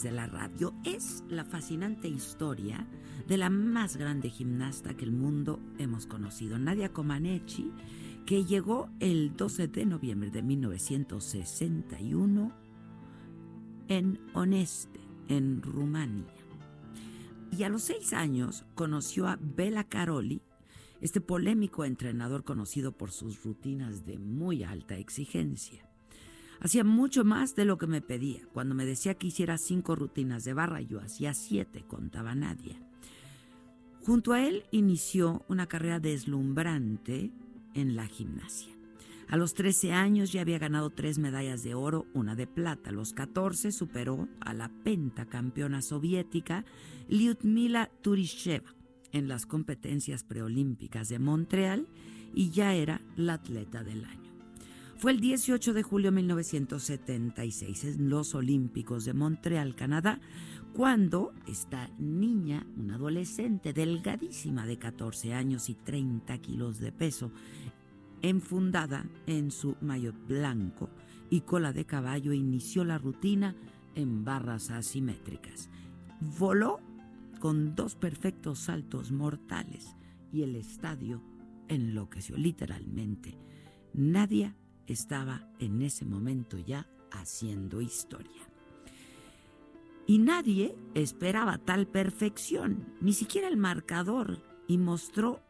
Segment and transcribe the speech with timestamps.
[0.00, 0.72] De la radio.
[0.84, 2.88] Es la fascinante historia
[3.28, 7.70] de la más grande gimnasta que el mundo hemos conocido, Nadia Comaneci,
[8.24, 12.52] que llegó el 12 de noviembre de 1961
[13.88, 16.32] en Oneste, en Rumania.
[17.50, 20.40] Y a los seis años conoció a Bela Caroli,
[21.02, 25.91] este polémico entrenador conocido por sus rutinas de muy alta exigencia.
[26.62, 28.46] Hacía mucho más de lo que me pedía.
[28.52, 32.76] Cuando me decía que hiciera cinco rutinas de barra, yo hacía siete, contaba Nadia.
[34.06, 37.32] Junto a él inició una carrera deslumbrante
[37.74, 38.72] en la gimnasia.
[39.28, 42.90] A los 13 años ya había ganado tres medallas de oro, una de plata.
[42.90, 46.64] A los 14 superó a la pentacampeona soviética
[47.08, 48.72] Lyudmila Turisheva
[49.10, 51.88] en las competencias preolímpicas de Montreal
[52.34, 54.21] y ya era la atleta del año.
[55.02, 60.20] Fue el 18 de julio de 1976 en los Olímpicos de Montreal, Canadá,
[60.74, 67.32] cuando esta niña, una adolescente delgadísima de 14 años y 30 kilos de peso,
[68.22, 70.88] enfundada en su maillot blanco
[71.30, 73.56] y cola de caballo, inició la rutina
[73.96, 75.68] en barras asimétricas.
[76.38, 76.78] Voló
[77.40, 79.96] con dos perfectos saltos mortales
[80.32, 81.20] y el estadio
[81.66, 83.36] enloqueció literalmente.
[83.94, 84.54] Nadia
[84.86, 88.42] estaba en ese momento ya haciendo historia.
[90.06, 95.40] Y nadie esperaba tal perfección, ni siquiera el marcador, y mostró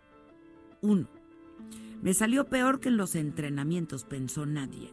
[0.80, 1.08] uno.
[2.02, 4.90] Me salió peor que en los entrenamientos, pensó Nadia,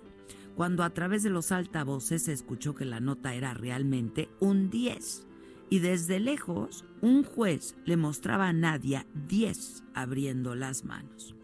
[0.55, 5.25] cuando a través de los altavoces se escuchó que la nota era realmente un 10
[5.69, 11.35] y desde lejos un juez le mostraba a Nadia 10 abriendo las manos.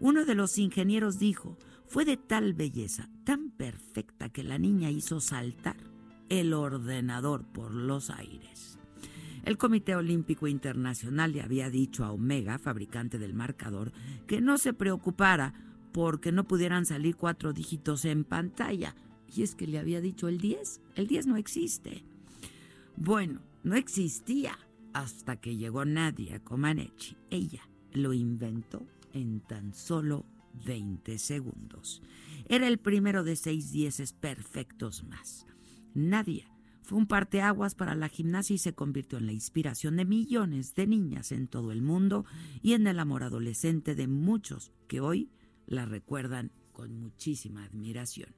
[0.00, 1.56] Uno de los ingenieros dijo,
[1.90, 5.76] fue de tal belleza, tan perfecta que la niña hizo saltar
[6.28, 8.78] el ordenador por los aires.
[9.44, 13.90] El Comité Olímpico Internacional le había dicho a Omega, fabricante del marcador,
[14.28, 15.52] que no se preocupara
[15.92, 18.94] porque no pudieran salir cuatro dígitos en pantalla.
[19.26, 20.80] Y es que le había dicho el 10.
[20.94, 22.04] El 10 no existe.
[22.96, 24.56] Bueno, no existía
[24.92, 27.16] hasta que llegó Nadia Comaneci.
[27.30, 32.02] Ella lo inventó en tan solo 20 segundos.
[32.48, 35.46] Era el primero de seis dieces perfectos más.
[35.94, 36.50] Nadia
[36.82, 40.86] fue un parteaguas para la gimnasia y se convirtió en la inspiración de millones de
[40.86, 42.24] niñas en todo el mundo
[42.62, 45.30] y en el amor adolescente de muchos que hoy
[45.66, 48.34] la recuerdan con muchísima admiración.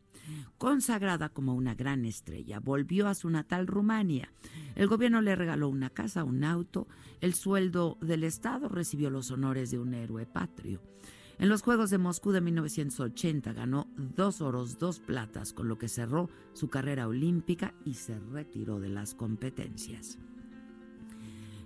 [0.58, 4.32] Consagrada como una gran estrella, volvió a su natal Rumania.
[4.74, 6.88] El gobierno le regaló una casa, un auto,
[7.20, 10.82] el sueldo del Estado recibió los honores de un héroe patrio.
[11.42, 15.88] En los Juegos de Moscú de 1980 ganó dos oros, dos platas, con lo que
[15.88, 20.20] cerró su carrera olímpica y se retiró de las competencias.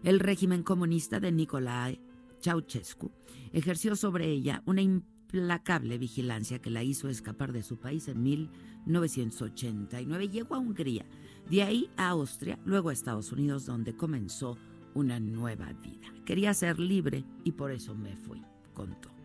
[0.02, 2.00] El régimen comunista de Nicolae
[2.40, 3.12] Ceausescu
[3.52, 10.30] ejerció sobre ella una implacable vigilancia que la hizo escapar de su país en 1989.
[10.30, 11.04] Llegó a Hungría,
[11.50, 14.56] de ahí a Austria, luego a Estados Unidos, donde comenzó
[14.94, 16.06] una nueva vida.
[16.24, 18.42] Quería ser libre y por eso me fui,
[18.72, 19.15] contó.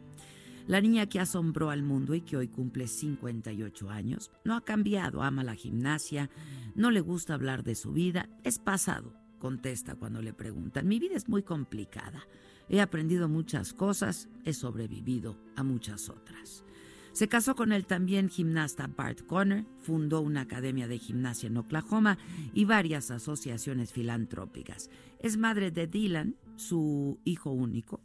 [0.68, 5.24] La niña que asombró al mundo y que hoy cumple 58 años no ha cambiado,
[5.24, 6.30] ama la gimnasia,
[6.76, 11.16] no le gusta hablar de su vida, es pasado, contesta cuando le preguntan, mi vida
[11.16, 12.28] es muy complicada.
[12.70, 16.64] He aprendido muchas cosas, he sobrevivido a muchas otras.
[17.12, 22.18] Se casó con el también gimnasta Bart Conner, fundó una academia de gimnasia en Oklahoma
[22.54, 24.90] y varias asociaciones filantrópicas.
[25.20, 28.00] Es madre de Dylan, su hijo único,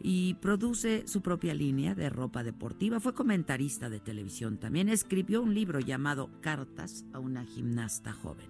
[0.00, 3.00] y produce su propia línea de ropa deportiva.
[3.00, 4.88] Fue comentarista de televisión también.
[4.88, 8.46] Escribió un libro llamado Cartas a una gimnasta joven.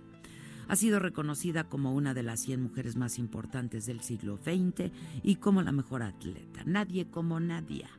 [0.68, 4.90] Ha sido reconocida como una de las 100 mujeres más importantes del siglo XX
[5.22, 6.62] y como la mejor atleta.
[6.64, 7.90] Nadie como Nadia,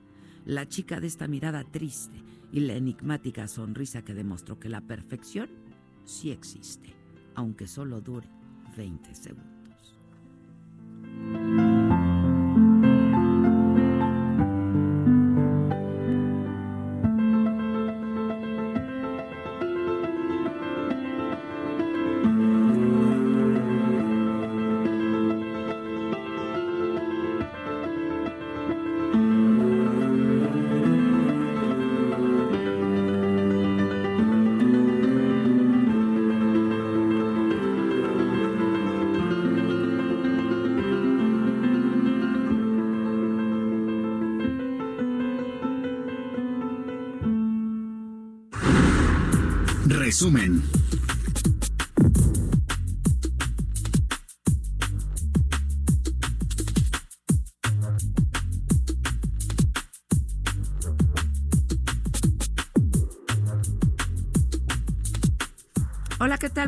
[0.46, 5.50] la chica de esta mirada triste y la enigmática sonrisa que demostró que la perfección
[6.06, 6.96] sí existe,
[7.36, 8.28] aunque solo dure
[8.76, 9.56] 20 segundos.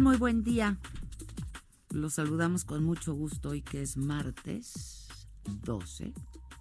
[0.01, 0.77] Muy buen día.
[1.89, 5.07] Los saludamos con mucho gusto hoy que es martes
[5.65, 6.13] 12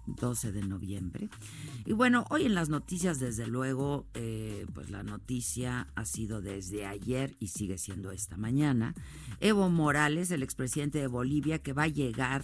[0.07, 1.29] 12 de noviembre.
[1.85, 6.85] Y bueno, hoy en las noticias, desde luego, eh, pues la noticia ha sido desde
[6.85, 8.95] ayer y sigue siendo esta mañana.
[9.39, 12.43] Evo Morales, el expresidente de Bolivia, que va a llegar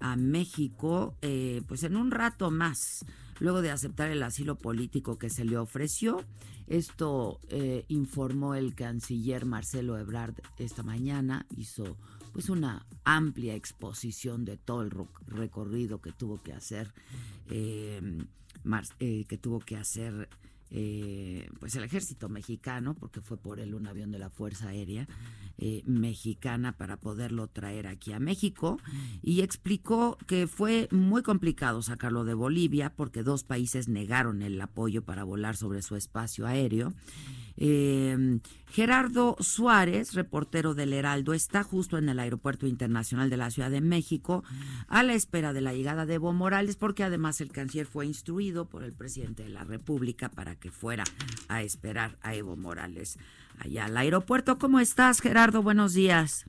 [0.00, 3.06] a México eh, pues en un rato más,
[3.38, 6.24] luego de aceptar el asilo político que se le ofreció.
[6.66, 11.96] Esto eh, informó el canciller Marcelo Ebrard esta mañana, hizo
[12.32, 14.90] pues una amplia exposición de todo el
[15.26, 16.92] recorrido que tuvo que hacer
[17.48, 18.00] eh,
[18.98, 20.28] eh, que tuvo que hacer
[20.70, 25.06] eh, pues el ejército mexicano porque fue por él un avión de la fuerza aérea
[25.86, 28.78] mexicana para poderlo traer aquí a México.
[29.22, 35.02] Y explicó que fue muy complicado sacarlo de Bolivia porque dos países negaron el apoyo
[35.02, 36.92] para volar sobre su espacio aéreo
[37.56, 38.38] eh,
[38.68, 43.80] Gerardo Suárez, reportero del Heraldo, está justo en el Aeropuerto Internacional de la Ciudad de
[43.80, 44.44] México
[44.88, 48.66] a la espera de la llegada de Evo Morales, porque además el canciller fue instruido
[48.68, 51.04] por el presidente de la República para que fuera
[51.48, 53.18] a esperar a Evo Morales
[53.58, 54.58] allá al aeropuerto.
[54.58, 55.62] ¿Cómo estás, Gerardo?
[55.62, 56.44] Buenos días.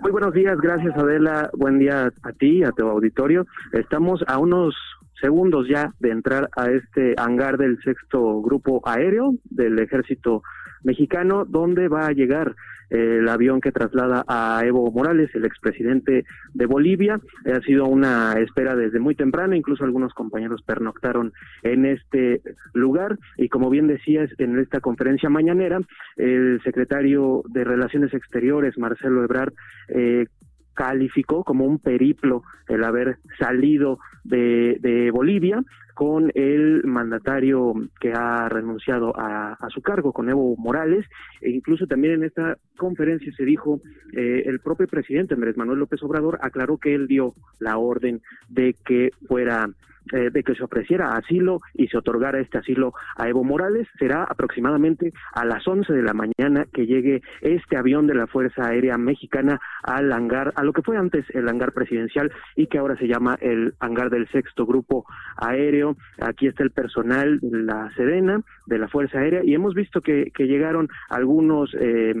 [0.00, 1.48] Muy buenos días, gracias Adela.
[1.56, 3.46] Buen día a ti, a tu auditorio.
[3.72, 4.74] Estamos a unos
[5.22, 10.42] segundos ya de entrar a este hangar del sexto grupo aéreo del ejército
[10.82, 12.54] mexicano, donde va a llegar
[12.90, 17.20] el avión que traslada a Evo Morales, el expresidente de Bolivia.
[17.46, 21.32] Ha sido una espera desde muy temprano, incluso algunos compañeros pernoctaron
[21.62, 22.42] en este
[22.74, 25.80] lugar y como bien decías en esta conferencia mañanera,
[26.16, 29.54] el secretario de Relaciones Exteriores, Marcelo Ebrard,
[29.88, 30.26] eh,
[30.74, 35.62] calificó como un periplo el haber salido de, de Bolivia
[35.94, 41.06] con el mandatario que ha renunciado a, su cargo, con Evo Morales,
[41.40, 43.80] e incluso también en esta conferencia se dijo,
[44.12, 48.74] eh, el propio presidente Andrés Manuel López Obrador aclaró que él dio la orden de
[48.84, 49.68] que fuera
[50.12, 53.88] eh, de que se ofreciera asilo y se otorgara este asilo a Evo Morales.
[53.98, 58.68] Será aproximadamente a las 11 de la mañana que llegue este avión de la Fuerza
[58.68, 62.96] Aérea Mexicana al hangar, a lo que fue antes el hangar presidencial y que ahora
[62.96, 65.04] se llama el hangar del sexto grupo
[65.36, 65.96] aéreo.
[66.20, 70.30] Aquí está el personal de la Sedena, de la Fuerza Aérea, y hemos visto que,
[70.34, 72.14] que llegaron algunos eh,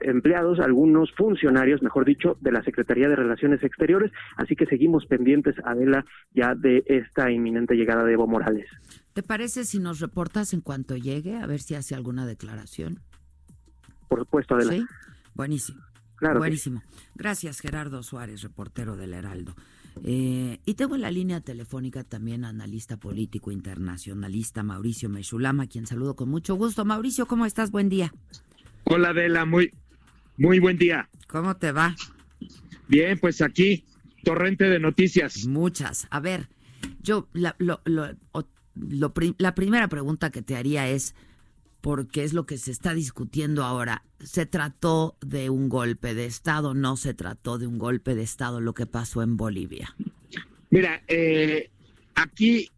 [0.00, 5.54] empleados, algunos funcionarios, mejor dicho, de la Secretaría de Relaciones Exteriores, así que seguimos pendientes,
[5.64, 8.66] Adela, ya de esta inminente llegada de Evo Morales.
[9.12, 13.00] ¿Te parece si nos reportas en cuanto llegue, a ver si hace alguna declaración?
[14.08, 14.72] Por supuesto, Adela.
[14.72, 14.84] Sí,
[15.34, 15.82] buenísimo.
[16.16, 16.38] Claro.
[16.38, 16.82] Buenísimo.
[17.14, 19.54] Gracias, Gerardo Suárez, reportero del Heraldo.
[20.02, 26.16] Eh, y tengo en la línea telefónica también analista político internacionalista Mauricio Mechulama, quien saludo
[26.16, 26.84] con mucho gusto.
[26.84, 27.70] Mauricio, ¿cómo estás?
[27.70, 28.12] Buen día.
[28.84, 29.70] Hola, Adela, muy,
[30.36, 31.08] muy buen día.
[31.28, 31.94] ¿Cómo te va?
[32.88, 33.84] Bien, pues aquí,
[34.24, 35.46] torrente de noticias.
[35.46, 36.06] Muchas.
[36.10, 36.48] A ver,
[37.02, 38.14] yo la, lo, lo,
[39.38, 41.14] la primera pregunta que te haría es,
[41.80, 44.04] porque es lo que se está discutiendo ahora.
[44.20, 46.74] ¿Se trató de un golpe de Estado?
[46.74, 49.94] ¿No se trató de un golpe de Estado lo que pasó en Bolivia?
[50.70, 51.70] Mira, eh,
[52.14, 52.70] aquí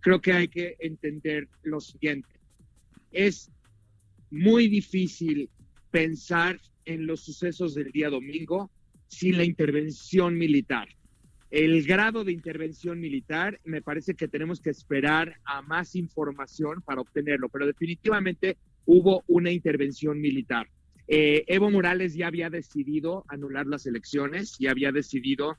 [0.00, 2.28] creo que hay que entender lo siguiente.
[3.12, 3.50] Es
[4.30, 5.48] muy difícil
[5.90, 8.70] pensar en los sucesos del día domingo
[9.08, 10.88] sin la intervención militar.
[11.50, 17.00] El grado de intervención militar, me parece que tenemos que esperar a más información para
[17.00, 20.68] obtenerlo, pero definitivamente hubo una intervención militar.
[21.06, 25.56] Eh, Evo Morales ya había decidido anular las elecciones, ya había decidido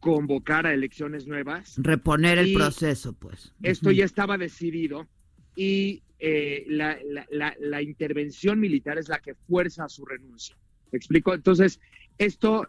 [0.00, 1.74] convocar a elecciones nuevas.
[1.78, 3.52] Reponer el proceso, pues.
[3.62, 5.06] Esto ya estaba decidido
[5.54, 6.98] y eh, la,
[7.30, 10.56] la, intervención militar es la que fuerza su renuncia.
[10.90, 11.34] ¿Me explico?
[11.34, 11.80] Entonces,
[12.18, 12.68] esto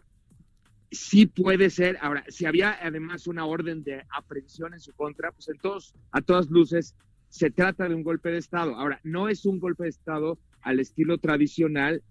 [0.90, 1.98] sí puede ser.
[2.00, 6.20] Ahora, si había además una orden de aprehensión en su contra, pues en todos, a
[6.20, 6.94] todas luces
[7.28, 8.74] se trata de un golpe de Estado.
[8.76, 12.02] Ahora, no es un golpe de Estado al estilo tradicional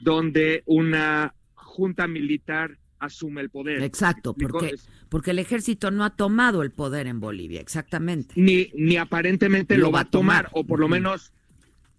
[0.00, 3.82] donde una junta militar asume el poder.
[3.82, 4.74] Exacto, porque,
[5.08, 8.34] porque el ejército no ha tomado el poder en Bolivia, exactamente.
[8.36, 11.32] Ni, ni aparentemente lo, va a tomar, o por lo menos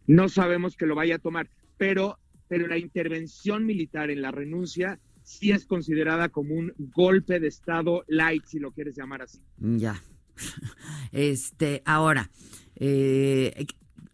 [0.08, 1.50] no sabemos que lo vaya a tomar.
[1.78, 7.48] Pero, pero la intervención militar en la renuncia sí es considerada como un golpe de
[7.48, 9.40] Estado light, si lo quieres llamar así.
[9.58, 10.02] Ya.
[11.12, 12.30] Este, ahora,
[12.76, 13.66] eh,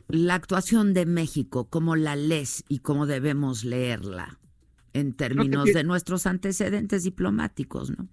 [0.08, 4.40] la actuación de México, ¿cómo la lees y cómo debemos leerla
[4.94, 8.08] en términos de nuestros antecedentes diplomáticos, no?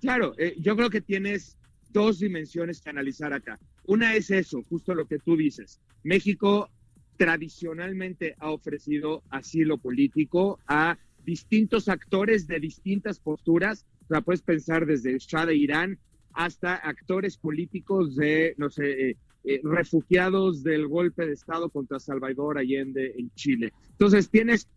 [0.00, 1.56] Claro, eh, yo creo que tienes
[1.90, 3.58] dos dimensiones que analizar acá.
[3.86, 5.80] Una es eso, justo lo que tú dices.
[6.02, 6.70] México
[7.16, 13.86] tradicionalmente ha ofrecido asilo político a distintos actores de distintas posturas.
[14.04, 15.98] O sea, puedes pensar desde el Shah de Irán
[16.32, 22.58] hasta actores políticos de, no sé, eh, eh, refugiados del golpe de Estado contra Salvador
[22.58, 23.72] Allende en Chile.
[23.90, 24.68] Entonces, tienes,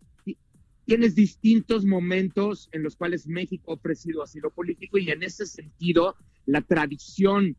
[0.88, 6.16] tienes distintos momentos en los cuales México ha ofrecido asilo político y en ese sentido,
[6.46, 7.54] la tradición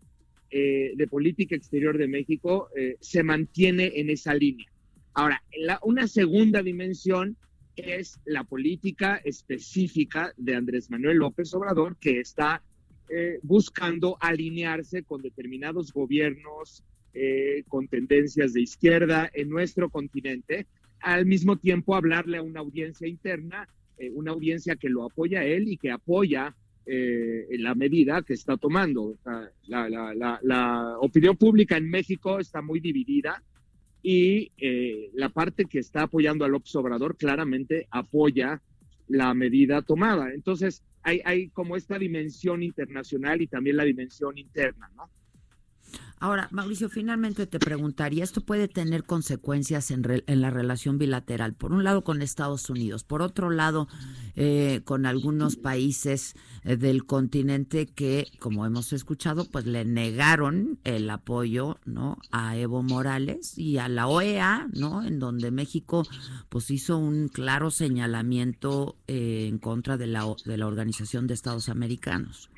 [0.50, 2.70] eh, de política exterior de México
[3.00, 4.66] se mantiene en esa línea.
[5.14, 7.38] Ahora, la, una segunda dimensión
[7.76, 12.64] es la política específica de Andrés Manuel López Obrador, que está
[13.10, 16.84] eh, buscando alinearse con determinados gobiernos
[17.14, 20.68] eh, con tendencias de izquierda en nuestro continente,
[21.02, 25.68] al mismo tiempo hablarle a una audiencia interna, eh, una audiencia que lo apoya él
[25.68, 26.56] y que apoya
[26.92, 29.16] la medida que está tomando.
[29.68, 33.44] la opinión pública en México está muy dividida
[34.02, 38.62] y eh, la parte que está apoyando al López Obrador claramente apoya
[39.08, 40.34] la medida tomada.
[40.34, 45.10] Entonces, hay, hay como esta dimensión internacional y también la dimensión interna, ¿no?
[46.22, 51.72] Ahora, Mauricio, finalmente te preguntaría, esto puede tener consecuencias en, en, la relación bilateral, por
[51.72, 53.88] un lado con Estados Unidos, por otro lado
[54.36, 61.10] eh, con algunos países eh, del continente que, como hemos escuchado, pues le negaron el
[61.10, 61.80] apoyo
[62.32, 65.06] a Evo Morales y a la OEA, ¿no?
[65.06, 66.06] en donde México
[66.50, 71.70] pues hizo un claro señalamiento eh, en contra de la, de la Organización de Estados
[71.70, 72.50] Americanos.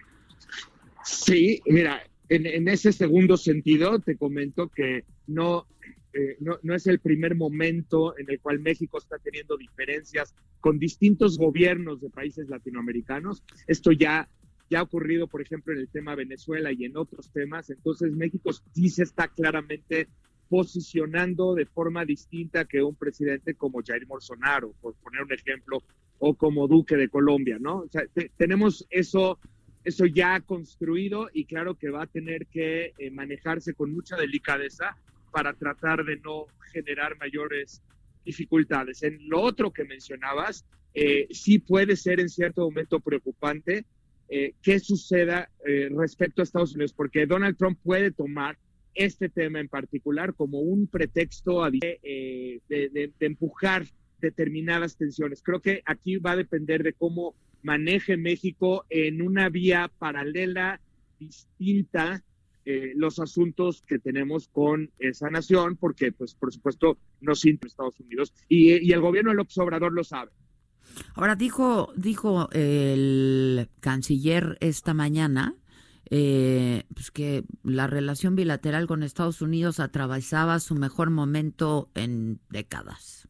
[1.03, 5.65] Sí, mira, en, ese segundo sentido, te comento que eh, no,
[6.63, 12.00] no, es el primer momento en el cual México está teniendo diferencias con distintos gobiernos
[12.00, 13.43] de países latinoamericanos.
[13.67, 14.29] Esto ya,
[14.69, 17.69] ya ha ocurrido, por ejemplo, en el tema Venezuela y en otros temas.
[17.69, 20.07] Entonces, México sí se está claramente
[20.47, 25.83] posicionando de forma distinta que un presidente como Jair Bolsonaro, por poner un ejemplo,
[26.19, 27.79] o como Duque de Colombia, ¿no?
[27.79, 28.03] O sea,
[28.38, 29.38] tenemos eso
[29.83, 34.95] eso ya construido y claro que va a tener que eh, manejarse con mucha delicadeza
[35.31, 37.81] para tratar de no generar mayores
[38.25, 39.01] dificultades.
[39.03, 43.85] En lo otro que mencionabas, eh, sí puede ser en cierto momento preocupante
[44.29, 45.50] eh, qué suceda
[45.95, 48.57] respecto a Estados Unidos, porque Donald Trump puede tomar
[48.93, 53.85] este tema en particular como un pretexto de, de empujar
[54.19, 55.41] determinadas tensiones.
[55.41, 60.79] Creo que aquí va a depender de cómo maneje México en una vía paralela,
[61.19, 62.23] distinta,
[62.65, 67.99] eh, los asuntos que tenemos con esa nación, porque, pues, por supuesto, no siente Estados
[67.99, 70.31] Unidos y, el gobierno del López Obrador lo sabe.
[71.15, 75.55] Ahora dijo, dijo el canciller esta mañana
[76.13, 83.20] eh, pues que la relación bilateral con Estados Unidos atravesaba su mejor momento en décadas.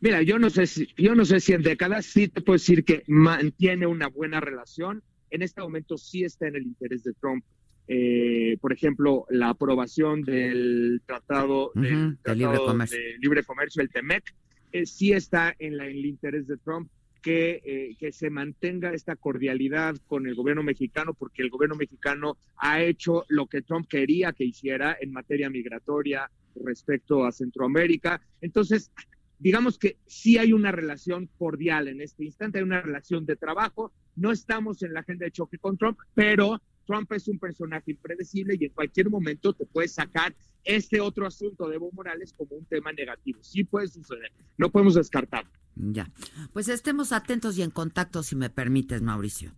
[0.00, 2.84] Mira, yo no sé si, yo no sé si en décadas sí te puedo decir
[2.84, 5.02] que mantiene una buena relación.
[5.30, 7.44] En este momento sí está en el interés de Trump
[7.90, 12.98] eh, por ejemplo, la aprobación del Tratado, de libre comercio.
[12.98, 14.34] de libre comercio, el TEMEC,
[14.72, 16.90] eh, sí está en, el interés de Trump
[17.22, 22.36] que, eh, que, se mantenga esta cordialidad con el gobierno mexicano, porque el gobierno mexicano
[22.58, 26.30] ha hecho lo que Trump quería que hiciera en materia migratoria
[26.62, 28.20] respecto a Centroamérica.
[28.42, 28.92] Entonces,
[29.38, 33.92] digamos que sí hay una relación cordial en este instante, hay una relación de trabajo.
[34.16, 38.56] No estamos en la agenda de choque con Trump, pero Trump es un personaje impredecible
[38.58, 42.64] y en cualquier momento te puede sacar este otro asunto de Evo Morales como un
[42.64, 43.38] tema negativo.
[43.42, 45.50] Sí puede suceder, no podemos descartarlo.
[45.76, 46.10] Ya,
[46.52, 49.54] pues estemos atentos y en contacto si me permites, Mauricio.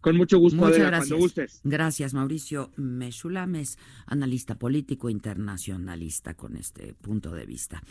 [0.00, 1.08] Con mucho gusto, Muchas gracias.
[1.08, 1.60] cuando gustes.
[1.64, 7.82] Gracias, Mauricio Mechulames, analista político internacionalista con este punto de vista.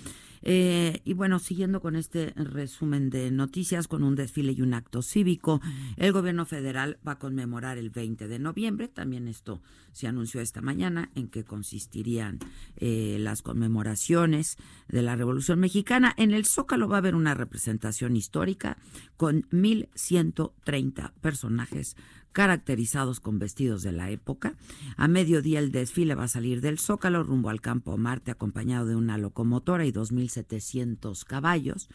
[0.41, 5.01] Eh, y bueno, siguiendo con este resumen de noticias, con un desfile y un acto
[5.01, 5.59] cívico,
[5.97, 9.61] el gobierno federal va a conmemorar el 20 de noviembre, también esto
[9.91, 12.39] se anunció esta mañana, en que consistirían
[12.77, 16.13] eh, las conmemoraciones de la Revolución Mexicana.
[16.17, 18.77] En el Zócalo va a haber una representación histórica
[19.17, 21.96] con 1.130 personajes
[22.31, 24.53] caracterizados con vestidos de la época.
[24.95, 28.95] A mediodía el desfile va a salir del Zócalo rumbo al Campo Marte acompañado de
[28.95, 31.89] una locomotora y 2.700 caballos.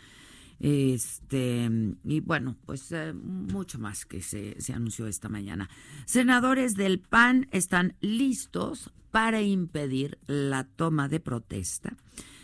[0.58, 1.70] Este,
[2.04, 5.70] y bueno, pues eh, mucho más que se, se anunció esta mañana.
[6.06, 11.96] Senadores del PAN están listos para impedir la toma de protesta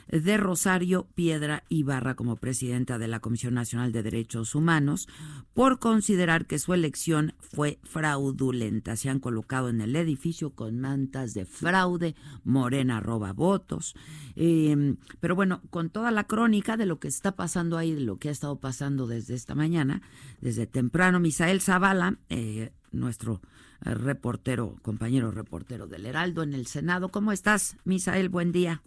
[0.08, 5.08] de Rosario Piedra Ibarra como presidenta de la Comisión Nacional de Derechos Humanos
[5.54, 8.96] por considerar que su elección fue fraudulenta.
[8.96, 13.94] Se han colocado en el edificio con mantas de fraude, Morena roba votos.
[14.36, 18.18] Em, pero bueno, con toda la crónica de lo que está pasando ahí, de lo
[18.18, 20.02] que ha estado pasando desde esta mañana,
[20.40, 23.40] desde temprano, Misael Zavala, eh, nuestro
[23.84, 27.10] eh, reportero, compañero reportero del Heraldo en el Senado.
[27.10, 28.28] ¿Cómo estás, Misael?
[28.28, 28.82] Buen día.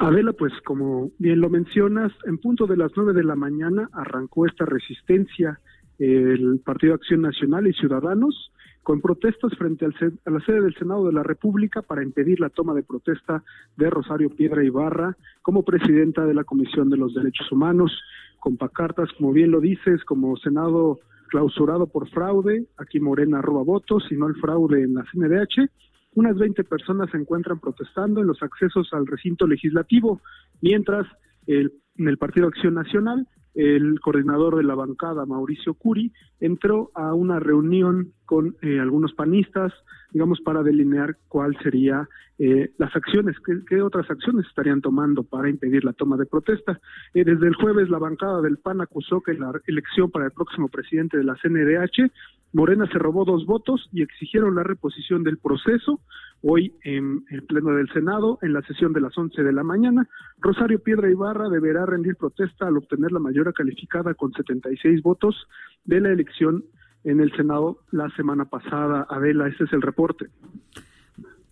[0.00, 4.46] Adela, pues como bien lo mencionas, en punto de las nueve de la mañana arrancó
[4.46, 5.60] esta resistencia
[5.98, 8.50] el Partido Acción Nacional y Ciudadanos
[8.82, 12.48] con protestas frente al, a la sede del Senado de la República para impedir la
[12.48, 13.44] toma de protesta
[13.76, 17.92] de Rosario Piedra Ibarra como presidenta de la Comisión de los Derechos Humanos,
[18.38, 24.04] con pacartas, como bien lo dices, como Senado clausurado por fraude, aquí Morena roba votos
[24.10, 25.68] y no el fraude en la CNDH,
[26.14, 30.20] unas 20 personas se encuentran protestando en los accesos al recinto legislativo,
[30.60, 31.06] mientras
[31.46, 37.14] el, en el Partido Acción Nacional, el coordinador de la bancada, Mauricio Curi, entró a
[37.14, 39.72] una reunión con eh, algunos panistas,
[40.12, 43.36] digamos, para delinear cuál sería eh, las acciones,
[43.68, 46.80] qué, otras acciones estarían tomando para impedir la toma de protesta.
[47.12, 50.68] Eh, desde el jueves, la bancada del PAN acusó que la elección para el próximo
[50.68, 52.10] presidente de la CNDH,
[52.52, 56.00] Morena se robó dos votos y exigieron la reposición del proceso.
[56.42, 60.08] Hoy, en el Pleno del Senado, en la sesión de las 11 de la mañana,
[60.38, 65.46] Rosario Piedra Ibarra deberá rendir protesta al obtener la mayoría calificada con 76 votos
[65.84, 66.64] de la elección
[67.04, 69.06] en el Senado la semana pasada.
[69.08, 70.26] Adela, ese es el reporte.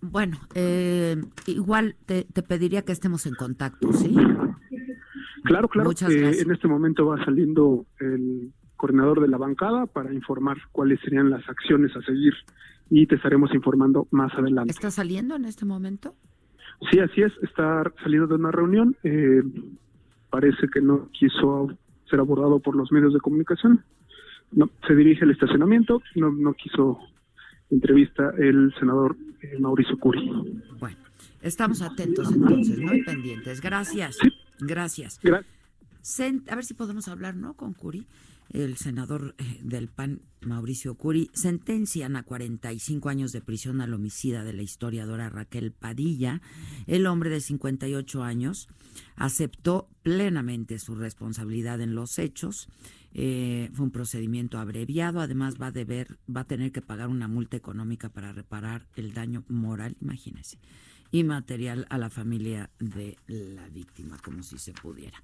[0.00, 4.14] Bueno, eh, igual te, pediría que estemos en contacto, ¿sí?
[5.44, 5.90] Claro, claro.
[5.90, 11.28] Eh, en este momento va saliendo el coordinador de la bancada para informar cuáles serían
[11.28, 12.32] las acciones a seguir
[12.88, 14.70] y te estaremos informando más adelante.
[14.70, 16.14] ¿Está saliendo en este momento?
[16.90, 17.32] Sí, así es.
[17.42, 18.96] Está saliendo de una reunión.
[19.02, 19.42] Eh,
[20.30, 21.68] parece que no quiso
[22.08, 23.84] ser abordado por los medios de comunicación
[24.52, 26.98] no, se dirige al estacionamiento, no, no quiso
[27.70, 30.30] entrevista el senador eh, Mauricio Curi.
[30.78, 30.96] Bueno,
[31.42, 33.60] estamos atentos entonces, muy pendientes.
[33.60, 34.18] Gracias.
[34.60, 35.20] Gracias.
[36.48, 37.54] a ver si podemos hablar, ¿no?
[37.54, 38.06] Con Curi.
[38.50, 44.44] El senador eh, del PAN, Mauricio Curi, sentencian a 45 años de prisión al homicida
[44.44, 46.40] de la historiadora Raquel Padilla.
[46.86, 48.68] El hombre de 58 años
[49.16, 52.68] aceptó plenamente su responsabilidad en los hechos
[53.12, 57.28] eh, fue un procedimiento abreviado, además va a deber, va a tener que pagar una
[57.28, 60.58] multa económica para reparar el daño moral, imagínense,
[61.10, 65.22] y material a la familia de la víctima, como si se pudiera.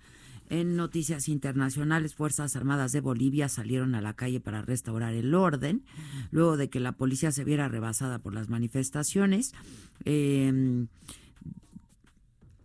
[0.50, 5.84] En noticias internacionales, Fuerzas Armadas de Bolivia salieron a la calle para restaurar el orden,
[6.30, 9.54] luego de que la policía se viera rebasada por las manifestaciones.
[10.04, 10.86] Eh,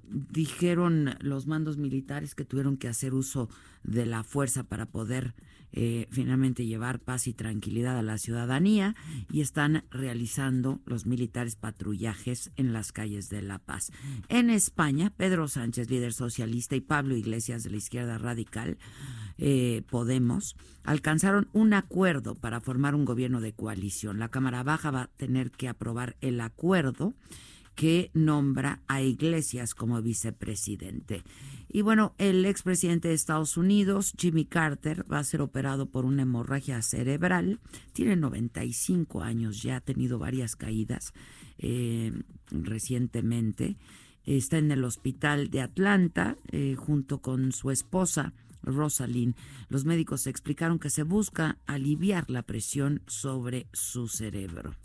[0.09, 3.49] dijeron los mandos militares que tuvieron que hacer uso
[3.83, 5.33] de la fuerza para poder
[5.71, 8.95] eh, finalmente llevar paz y tranquilidad a la ciudadanía
[9.31, 13.91] y están realizando los militares patrullajes en las calles de La Paz.
[14.29, 18.77] En España, Pedro Sánchez, líder socialista, y Pablo Iglesias de la izquierda radical,
[19.37, 24.19] eh, Podemos, alcanzaron un acuerdo para formar un gobierno de coalición.
[24.19, 27.13] La Cámara Baja va a tener que aprobar el acuerdo
[27.79, 31.23] que nombra a Iglesias como vicepresidente.
[31.69, 36.23] Y bueno, el expresidente de Estados Unidos, Jimmy Carter, va a ser operado por una
[36.23, 37.61] hemorragia cerebral.
[37.93, 41.13] Tiene 95 años, ya ha tenido varias caídas
[41.57, 42.11] eh,
[42.51, 43.77] recientemente.
[44.25, 48.33] Está en el hospital de Atlanta eh, junto con su esposa.
[48.61, 49.35] Rosalind,
[49.69, 54.75] los médicos explicaron que se busca aliviar la presión sobre su cerebro.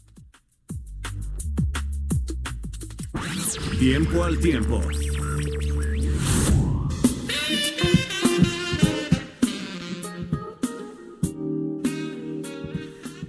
[3.78, 4.80] Tiempo al tiempo.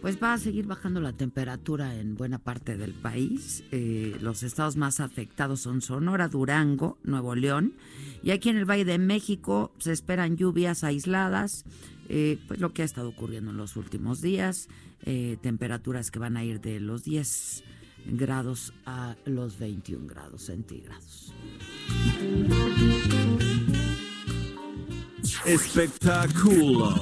[0.02, 3.64] Pues va a seguir bajando la temperatura en buena parte del país.
[3.72, 7.74] Eh, los estados más afectados son Sonora, Durango, Nuevo León.
[8.24, 11.66] Y aquí en el Valle de México se esperan lluvias aisladas,
[12.10, 14.70] eh, pues lo que ha estado ocurriendo en los últimos días.
[15.04, 17.64] Eh, temperaturas que van a ir de los 10
[18.06, 21.34] grados a los 21 grados centígrados.
[25.46, 26.96] Espectáculo.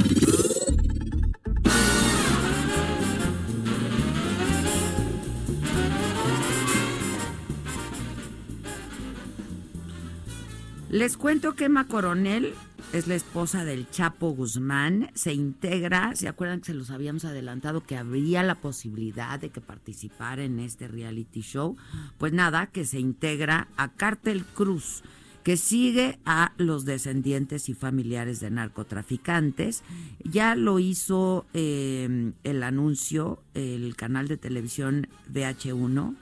[10.89, 12.53] Les cuento que Emma Coronel
[12.93, 17.83] es la esposa del Chapo Guzmán, se integra, ¿se acuerdan que se los habíamos adelantado
[17.83, 21.75] que habría la posibilidad de que participara en este reality show?
[22.19, 25.01] Pues nada, que se integra a Cartel Cruz,
[25.43, 29.81] que sigue a los descendientes y familiares de narcotraficantes.
[30.23, 36.15] Ya lo hizo eh, el anuncio, el canal de televisión VH1,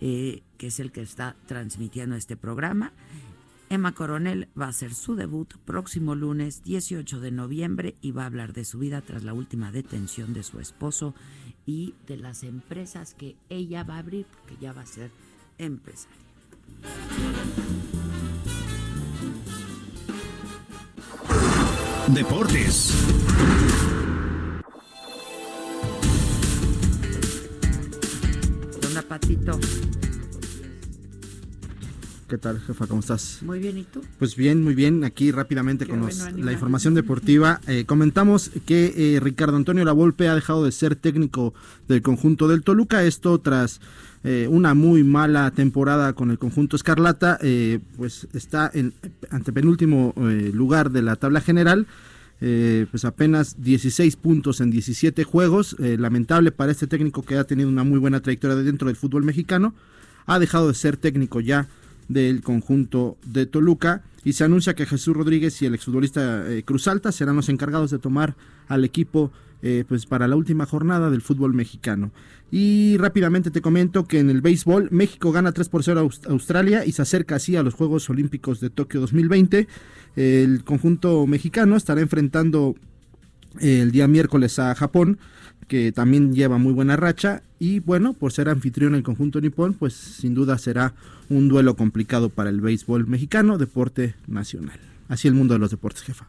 [0.00, 2.92] eh, que es el que está transmitiendo este programa.
[3.70, 8.26] Emma Coronel va a hacer su debut próximo lunes 18 de noviembre y va a
[8.26, 11.14] hablar de su vida tras la última detención de su esposo
[11.66, 15.10] y de las empresas que ella va a abrir porque ya va a ser
[15.58, 16.16] empresaria.
[22.08, 22.94] Deportes.
[28.80, 30.07] Don Patito.
[32.28, 32.86] ¿Qué tal, jefa?
[32.86, 33.38] ¿Cómo estás?
[33.40, 34.02] Muy bien, ¿y tú?
[34.18, 35.02] Pues bien, muy bien.
[35.02, 37.58] Aquí rápidamente con la información deportiva.
[37.66, 41.54] Eh, comentamos que eh, Ricardo Antonio Lavolpe ha dejado de ser técnico
[41.88, 43.02] del conjunto del Toluca.
[43.02, 43.80] Esto tras
[44.24, 47.38] eh, una muy mala temporada con el conjunto Escarlata.
[47.96, 48.92] pues está en
[49.30, 50.12] antepenúltimo
[50.52, 51.86] lugar de la tabla general.
[52.38, 55.76] pues apenas 16 puntos en 17 juegos.
[55.78, 59.74] lamentable para este técnico que ha tenido una muy buena trayectoria dentro del fútbol mexicano.
[60.26, 61.68] Ha dejado de ser técnico ya
[62.08, 66.88] del conjunto de Toluca y se anuncia que Jesús Rodríguez y el exfutbolista eh, Cruz
[66.88, 68.34] Alta serán los encargados de tomar
[68.66, 72.12] al equipo eh, pues para la última jornada del fútbol mexicano.
[72.50, 76.84] Y rápidamente te comento que en el béisbol México gana 3 por 0 a Australia
[76.86, 79.66] y se acerca así a los Juegos Olímpicos de Tokio 2020.
[80.16, 82.76] El conjunto mexicano estará enfrentando
[83.60, 85.18] el día miércoles a Japón
[85.68, 89.94] que también lleva muy buena racha y bueno, por ser anfitrión el conjunto nipón, pues
[89.94, 90.94] sin duda será
[91.28, 94.80] un duelo complicado para el béisbol mexicano, deporte nacional.
[95.08, 96.28] Así el mundo de los deportes, jefa.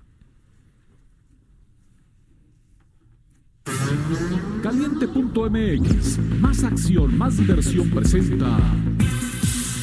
[4.62, 8.58] Caliente.mx, más acción, más diversión presenta.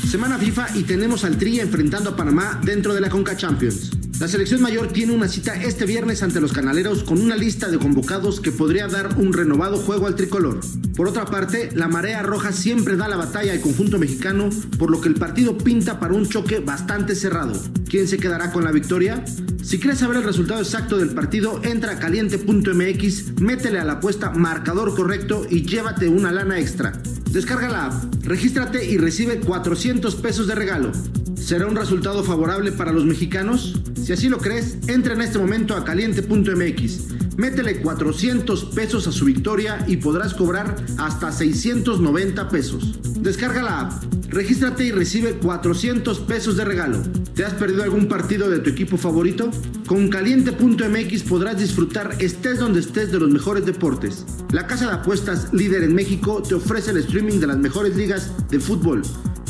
[0.06, 3.90] Semana FIFA y tenemos al Tri enfrentando a Panamá dentro de la Conca Champions.
[4.18, 7.78] La selección mayor tiene una cita este viernes ante los canaleros con una lista de
[7.78, 10.60] convocados que podría dar un renovado juego al tricolor.
[10.96, 14.48] Por otra parte, la marea roja siempre da la batalla al conjunto mexicano,
[14.78, 17.60] por lo que el partido pinta para un choque bastante cerrado.
[17.90, 19.22] ¿Quién se quedará con la victoria?
[19.62, 24.30] Si quieres saber el resultado exacto del partido, entra a caliente.mx, métele a la apuesta
[24.30, 27.02] marcador correcto y llévate una lana extra.
[27.30, 30.90] Descarga la app, regístrate y recibe 400 pesos de regalo.
[31.46, 33.80] ¿Será un resultado favorable para los mexicanos?
[34.02, 37.36] Si así lo crees, entra en este momento a caliente.mx.
[37.36, 42.98] Métele 400 pesos a su victoria y podrás cobrar hasta 690 pesos.
[43.20, 43.92] Descarga la app,
[44.28, 47.00] regístrate y recibe 400 pesos de regalo.
[47.36, 49.48] ¿Te has perdido algún partido de tu equipo favorito?
[49.86, 54.26] Con caliente.mx podrás disfrutar estés donde estés de los mejores deportes.
[54.50, 58.32] La casa de apuestas líder en México te ofrece el streaming de las mejores ligas
[58.50, 59.02] de fútbol,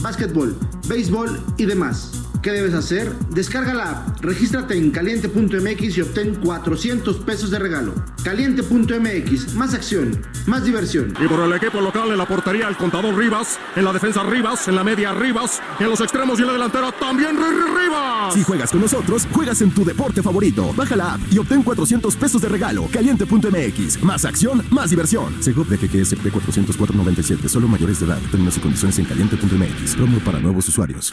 [0.03, 0.55] básquetbol,
[0.89, 2.26] béisbol y demás.
[2.43, 3.13] ¿Qué debes hacer?
[3.31, 7.95] Descarga la app, regístrate en caliente.mx y obtén 400 pesos de regalo.
[8.23, 11.13] Caliente.mx, más acción, más diversión.
[11.23, 14.69] Y por el equipo local en la portería el contador Rivas, en la defensa Rivas,
[14.69, 18.35] en la media Rivas, en los extremos y en la delantera también Rivas.
[18.35, 20.73] Si juegas con nosotros, juegas en tu deporte favorito.
[20.75, 22.87] Baja la app y obtén 400 pesos de regalo.
[22.93, 25.35] Caliente.mx, más acción, más diversión.
[25.43, 28.19] Segov de GGSP 404.97, solo mayores de edad.
[28.31, 29.97] Términos y condiciones en caliente.mx.
[29.97, 31.13] Promo para nuevos usuarios.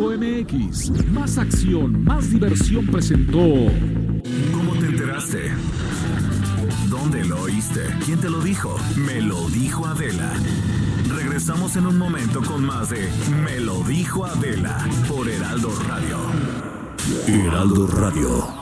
[0.00, 3.38] Caliente.mx, más acción, más diversión presentó.
[4.52, 5.50] ¿Cómo te enteraste?
[6.88, 7.82] ¿Dónde lo oíste?
[8.06, 8.76] ¿Quién te lo dijo?
[8.96, 10.32] Me lo dijo Adela.
[11.14, 13.08] Regresamos en un momento con más de
[13.44, 16.18] Me lo dijo Adela por Heraldo Radio.
[17.26, 18.60] Heraldo Radio.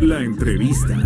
[0.00, 0.96] La entrevista.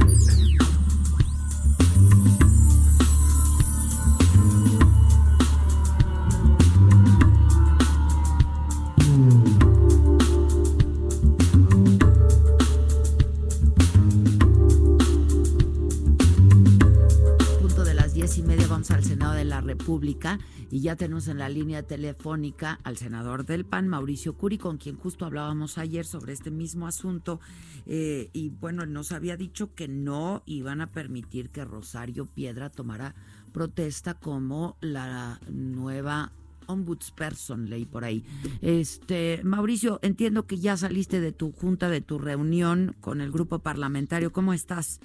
[19.61, 20.39] República
[20.71, 24.97] y ya tenemos en la línea telefónica al senador del PAN, Mauricio Curi, con quien
[24.97, 27.41] justo hablábamos ayer sobre este mismo asunto.
[27.87, 33.15] Eh, y bueno, nos había dicho que no iban a permitir que Rosario Piedra tomara
[33.53, 36.33] protesta como la nueva
[36.67, 38.25] ombudsperson, leí por ahí.
[38.61, 43.61] Este, Mauricio, entiendo que ya saliste de tu junta, de tu reunión con el grupo
[43.61, 44.33] parlamentario.
[44.33, 45.01] ¿Cómo estás?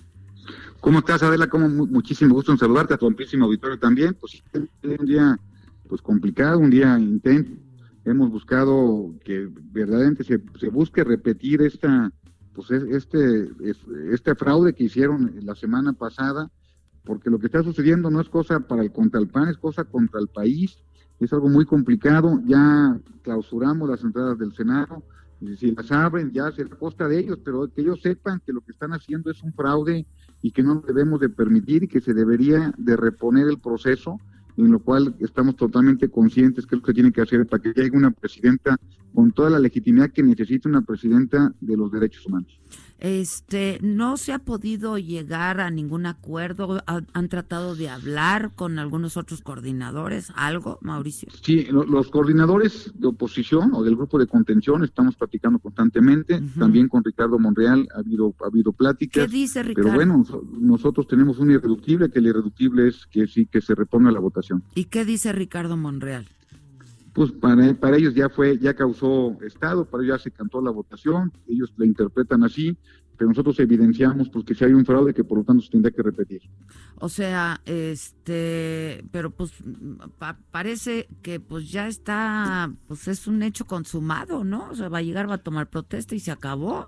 [0.80, 1.48] ¿Cómo estás, Adela?
[1.48, 4.16] Como muchísimo gusto en saludarte, a tu amplísimo auditorio también.
[4.20, 5.38] Pues un día
[5.88, 7.52] pues complicado, un día intenso.
[8.04, 12.12] Hemos buscado que verdaderamente se, se busque repetir esta
[12.54, 13.50] pues este
[14.12, 16.50] este fraude que hicieron la semana pasada,
[17.04, 19.84] porque lo que está sucediendo no es cosa para el contra el PAN, es cosa
[19.84, 20.78] contra el país.
[21.20, 22.42] Es algo muy complicado.
[22.46, 25.04] Ya clausuramos las entradas del Senado.
[25.58, 28.72] Si las abren, ya será costa de ellos, pero que ellos sepan que lo que
[28.72, 30.06] están haciendo es un fraude
[30.44, 34.20] y que no debemos de permitir y que se debería de reponer el proceso,
[34.58, 37.74] en lo cual estamos totalmente conscientes que es lo que tiene que hacer para que
[37.74, 38.78] llegue una presidenta
[39.14, 42.60] con toda la legitimidad que necesita una presidenta de los derechos humanos.
[43.02, 46.84] Este, no se ha podido llegar a ningún acuerdo.
[46.86, 50.32] ¿Han tratado de hablar con algunos otros coordinadores?
[50.36, 51.28] ¿Algo, Mauricio?
[51.42, 56.44] Sí, los coordinadores de oposición o del grupo de contención estamos platicando constantemente.
[56.60, 59.26] También con Ricardo Monreal ha habido, ha habido pláticas.
[59.26, 59.90] ¿Qué dice Ricardo?
[59.90, 60.24] Pero bueno,
[60.60, 64.64] nosotros tenemos un irreductible, que el irreductible es que sí, que se reponga la votación.
[64.76, 66.28] ¿Y qué dice Ricardo Monreal?
[67.14, 70.72] Pues para, para ellos ya fue, ya causó estado, para ellos ya se cantó la
[70.72, 72.78] votación, ellos la interpretan así,
[73.18, 75.92] pero nosotros evidenciamos pues que si hay un fraude que por lo tanto se tendría
[75.92, 76.42] que repetir.
[77.00, 79.52] O sea, este, pero pues
[80.50, 84.70] parece que pues ya está, pues es un hecho consumado, ¿no?
[84.72, 86.88] O sea, va a llegar, va a tomar protesta y se acabó.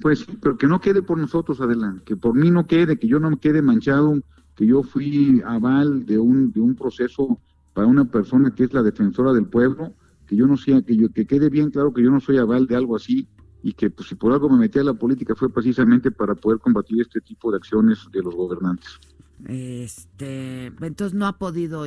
[0.00, 3.18] Pues pero que no quede por nosotros, adelante, que por mí no quede, que yo
[3.18, 4.20] no me quede manchado,
[4.54, 7.40] que yo fui aval de un, de un proceso
[7.72, 9.94] para una persona que es la defensora del pueblo,
[10.26, 12.66] que yo no sea, que yo, que quede bien claro que yo no soy aval
[12.66, 13.28] de algo así
[13.62, 16.58] y que pues, si por algo me metí a la política fue precisamente para poder
[16.58, 18.98] combatir este tipo de acciones de los gobernantes.
[19.48, 21.84] Este, entonces no ha podido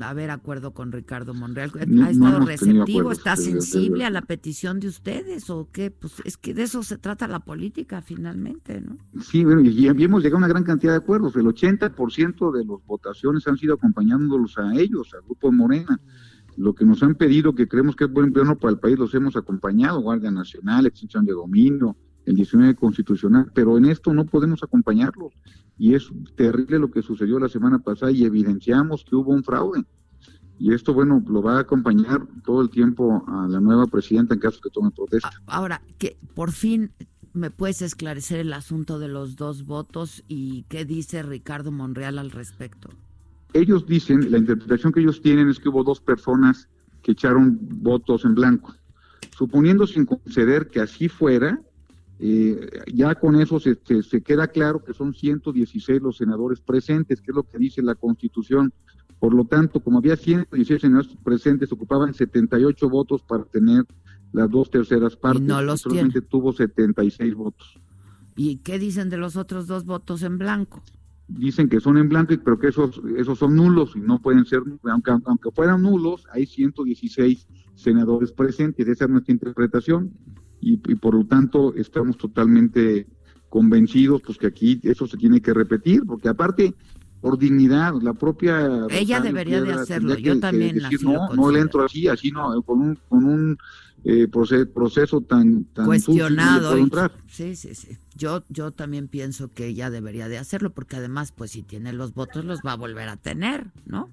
[0.00, 1.70] haber acuerdo con Ricardo Monreal.
[2.02, 3.12] ¿Ha estado receptivo?
[3.12, 5.90] ¿Está sensible a la petición de ustedes o qué?
[5.90, 8.98] Pues es que de eso se trata la política finalmente, ¿no?
[9.20, 11.36] Sí, bueno, y, hemos llegado a una gran cantidad de acuerdos.
[11.36, 16.00] El 80% de las votaciones han sido acompañándolos a ellos, al grupo Morena.
[16.56, 19.14] Lo que nos han pedido, que creemos que es buen plano para el país, los
[19.14, 24.62] hemos acompañado, Guardia Nacional, extinción de dominio, el 19 constitucional, pero en esto no podemos
[24.62, 25.32] acompañarlos
[25.78, 29.84] y es terrible lo que sucedió la semana pasada y evidenciamos que hubo un fraude.
[30.58, 34.40] Y esto, bueno, lo va a acompañar todo el tiempo a la nueva presidenta en
[34.40, 35.30] caso que tome protesta.
[35.46, 36.90] Ahora, que por fin
[37.34, 42.30] me puedes esclarecer el asunto de los dos votos y qué dice Ricardo Monreal al
[42.30, 42.88] respecto.
[43.52, 46.68] Ellos dicen, la interpretación que ellos tienen es que hubo dos personas
[47.02, 48.74] que echaron votos en blanco.
[49.36, 51.60] Suponiendo sin conceder que así fuera,
[52.18, 57.30] eh, ya con eso se, se, queda claro que son 116 los senadores presentes, que
[57.30, 58.72] es lo que dice la Constitución.
[59.18, 63.84] Por lo tanto, como había 116 senadores presentes, ocupaban 78 votos para tener
[64.32, 65.42] las dos terceras partes.
[65.42, 67.78] Y no los solamente tuvo 76 votos.
[68.34, 70.82] ¿Y qué dicen de los otros dos votos en blanco?
[71.28, 74.62] Dicen que son en blanco, pero que esos, esos son nulos y no pueden ser,
[74.84, 78.86] aunque, aunque fueran nulos, hay 116 senadores presentes.
[78.86, 80.12] Esa es nuestra interpretación
[80.60, 83.06] y, por lo tanto estamos totalmente
[83.48, 86.74] convencidos pues que aquí eso se tiene que repetir, porque aparte
[87.20, 88.86] por dignidad, la propia...
[88.90, 92.80] Ella debería de hacerlo, yo también decir, no, no le entro así, así no, con
[92.80, 93.58] un, con un
[94.04, 96.76] eh, proceso, tan, tan cuestionado.
[97.26, 97.96] sí, sí, sí.
[98.14, 102.14] Yo, yo también pienso que ella debería de hacerlo, porque además, pues si tiene los
[102.14, 104.08] votos, los va a volver a tener, ¿no?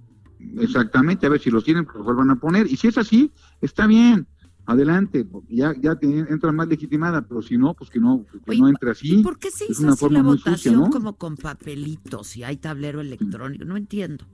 [0.58, 2.66] Exactamente, a ver si los tienen, pues los vuelvan a poner.
[2.66, 4.28] Y si es así, está bien
[4.66, 8.92] adelante, ya, ya entra más legitimada, pero si no, pues que no, que no entre
[8.92, 9.22] así.
[9.22, 13.66] ¿Por qué se hizo así la votación como con papelitos y hay tablero electrónico?
[13.66, 14.26] No entiendo.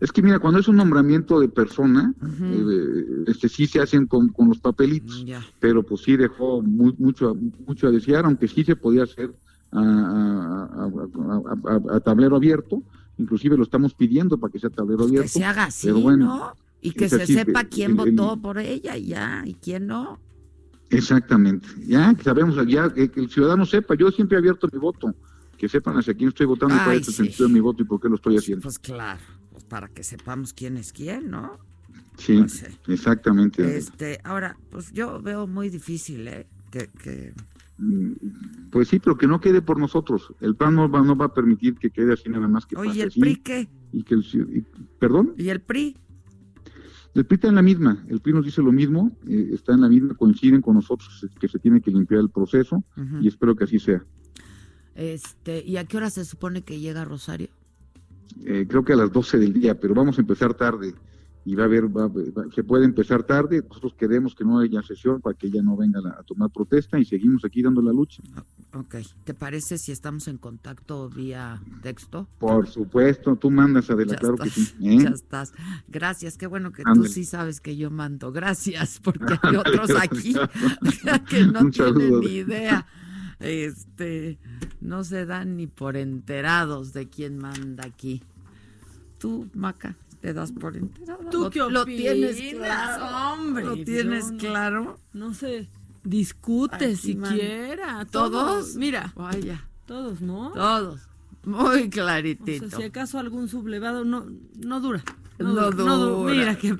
[0.00, 4.32] Es que mira, cuando es un nombramiento de persona, eh, este sí se hacen con,
[4.48, 5.30] los papelitos, mm,
[5.60, 9.30] pero pues sí dejó mucho, mucho a desear, aunque sí se podía hacer
[9.72, 10.90] a,
[12.04, 12.82] tablero abierto,
[13.18, 15.22] inclusive lo estamos pidiendo para que sea tablero abierto.
[15.22, 16.52] Que se haga así, ¿no?
[16.86, 20.20] Y que se sepa quién votó por ella y ya, y quién no.
[20.90, 25.12] Exactamente, ya que sabemos, ya que el ciudadano sepa, yo siempre he abierto mi voto,
[25.58, 27.86] que sepan hacia quién estoy votando y cuál es el sentido de mi voto y
[27.86, 28.62] por qué lo estoy haciendo.
[28.62, 29.20] Pues claro,
[29.50, 31.58] pues para que sepamos quién es quién, ¿no?
[32.18, 32.44] Sí,
[32.88, 33.76] exactamente.
[33.76, 36.46] Este, ahora, pues yo veo muy difícil, ¿eh?
[36.70, 37.32] Que,
[37.78, 38.12] mm,
[38.70, 40.32] Pues sí, pero que no quede por nosotros.
[40.40, 42.98] El plan no va, no va a permitir que quede así nada más que Oye,
[42.98, 43.68] ¿y el PRI qué?
[43.92, 44.66] Y que el,
[44.98, 45.34] ¿Perdón?
[45.36, 45.96] ¿Y el PRI?
[47.16, 49.80] El PRI está en la misma, el PRI nos dice lo mismo, eh, está en
[49.80, 52.84] la misma, coinciden con nosotros que se tiene que limpiar el proceso
[53.22, 54.04] y espero que así sea.
[54.94, 57.48] Este, ¿Y a qué hora se supone que llega Rosario?
[58.44, 60.92] Eh, creo que a las 12 del día, pero vamos a empezar tarde
[61.46, 61.88] y va a haber,
[62.54, 66.00] se puede empezar tarde, nosotros queremos que no haya sesión para que ella no venga
[66.18, 68.22] a, tomar protesta y seguimos aquí dando la lucha.
[68.78, 72.28] Ok, ¿te parece si estamos en contacto vía texto?
[72.38, 74.74] Por supuesto, tú mandas, Adela, claro que sí.
[74.82, 74.98] ¿eh?
[75.02, 75.54] Ya estás.
[75.88, 78.32] Gracias, qué bueno que tú sí sabes que yo mando.
[78.32, 80.34] Gracias, porque hay otros aquí
[81.30, 82.86] que no tienen ni idea.
[83.40, 84.38] Este,
[84.80, 88.22] no se dan ni por enterados de quién manda aquí.
[89.18, 91.30] Tú, Maca te das por enterado.
[91.30, 93.64] ¿Tú qué Lo tienes claro, hombre.
[93.64, 94.98] Lo tienes claro.
[95.12, 95.68] No sé,
[96.06, 98.06] discute siquiera.
[98.10, 99.12] Todos, mira.
[99.16, 99.68] Vaya.
[99.86, 100.52] Todos, ¿no?
[100.52, 101.00] Todos.
[101.44, 102.76] Muy claritito.
[102.76, 104.26] si acaso algún sublevado no,
[104.58, 105.02] no dura.
[105.38, 106.32] No, dura.
[106.32, 106.72] Mira que,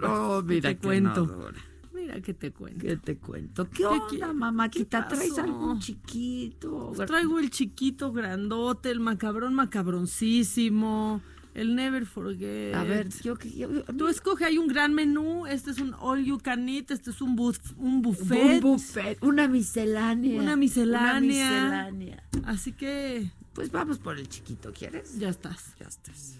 [0.45, 1.53] mira te cuento.
[1.95, 2.81] Mira que te cuento.
[2.81, 3.69] ¿Qué te cuento?
[3.71, 5.07] ¿Qué, onda, mamáquita?
[5.07, 6.93] ¿Traes algún chiquito?
[6.97, 11.21] Pues traigo el chiquito grandote, el macabrón macabroncísimo.
[11.57, 12.75] El Never Forget.
[12.75, 13.35] A ver, yo,
[13.97, 17.23] tú escoge, hay un gran menú, este es un all you can eat, este es
[17.23, 18.57] un, un buffet.
[18.57, 20.39] Un buffet, una miscelánea.
[20.39, 21.13] Una miscelánea.
[21.13, 22.23] Una miscelánea.
[22.45, 23.31] Así que...
[23.55, 25.19] Pues vamos por el chiquito, ¿quieres?
[25.19, 25.75] Ya estás.
[25.81, 26.35] Ya estás.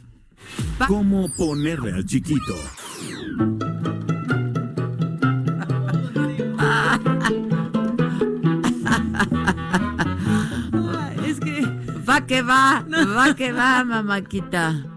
[0.87, 2.55] ¿Cómo ponerle al chiquito?
[11.25, 11.63] es que...
[12.07, 12.85] Va que va,
[13.17, 14.96] va que va, mamáquita.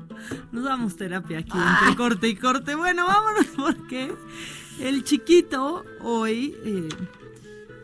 [0.51, 2.75] Nos damos terapia aquí entre corte y corte.
[2.75, 4.13] Bueno, vámonos porque
[4.79, 6.89] el chiquito hoy, eh,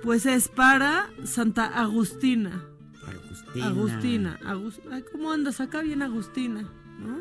[0.03, 2.65] pues es para Santa Agustina.
[3.62, 4.39] Agustina.
[4.45, 5.01] Agustina.
[5.12, 5.81] ¿Cómo andas acá?
[5.81, 6.62] Bien, Agustina.
[6.99, 7.19] ¿no?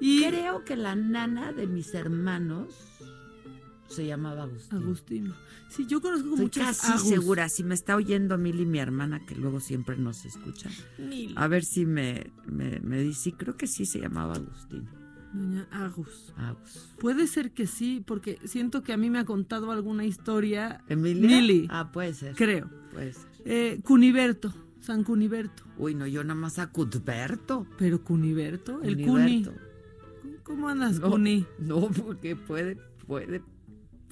[0.00, 2.68] Y creo que la nana de mis hermanos
[3.88, 4.80] se llamaba Agustina.
[4.80, 5.34] Agustina.
[5.68, 7.48] Sí, yo conozco Estoy muchas casi segura.
[7.48, 10.70] Si me está oyendo Mili, mi hermana, que luego siempre nos escucha.
[11.36, 13.32] A ver si me, me, dice.
[13.32, 14.88] creo que sí se llamaba Agustín.
[15.32, 16.32] Doña Agus.
[16.36, 16.94] Agus.
[17.00, 20.84] Puede ser que sí, porque siento que a mí me ha contado alguna historia.
[20.88, 21.28] ¿Emilia?
[21.28, 21.66] Mili.
[21.70, 22.36] Ah, puede ser.
[22.36, 22.70] Creo.
[22.92, 23.30] Puede ser.
[23.44, 24.54] Eh, Cuniberto.
[24.80, 25.64] San Cuniberto.
[25.78, 27.66] Uy, no, yo nada más a Cudberto.
[27.78, 29.46] Pero Cuniberto, el Cuni.
[30.42, 31.46] ¿Cómo andas, Cuni?
[31.58, 33.42] No, porque puede, puede,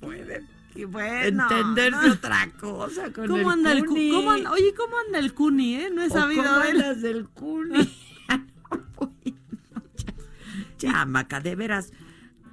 [0.03, 0.43] puede
[0.87, 4.11] bueno, entenderse otra cosa con ¿Cómo anda el Cuni?
[4.13, 5.91] oye, ¿cómo anda el Cuni, eh?
[5.93, 7.95] No he sabido ¿Cómo andas del Cuni?
[10.79, 11.93] ya, Maca, de veras.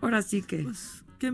[0.01, 0.63] Ahora sí que.
[0.63, 1.33] Pues, que...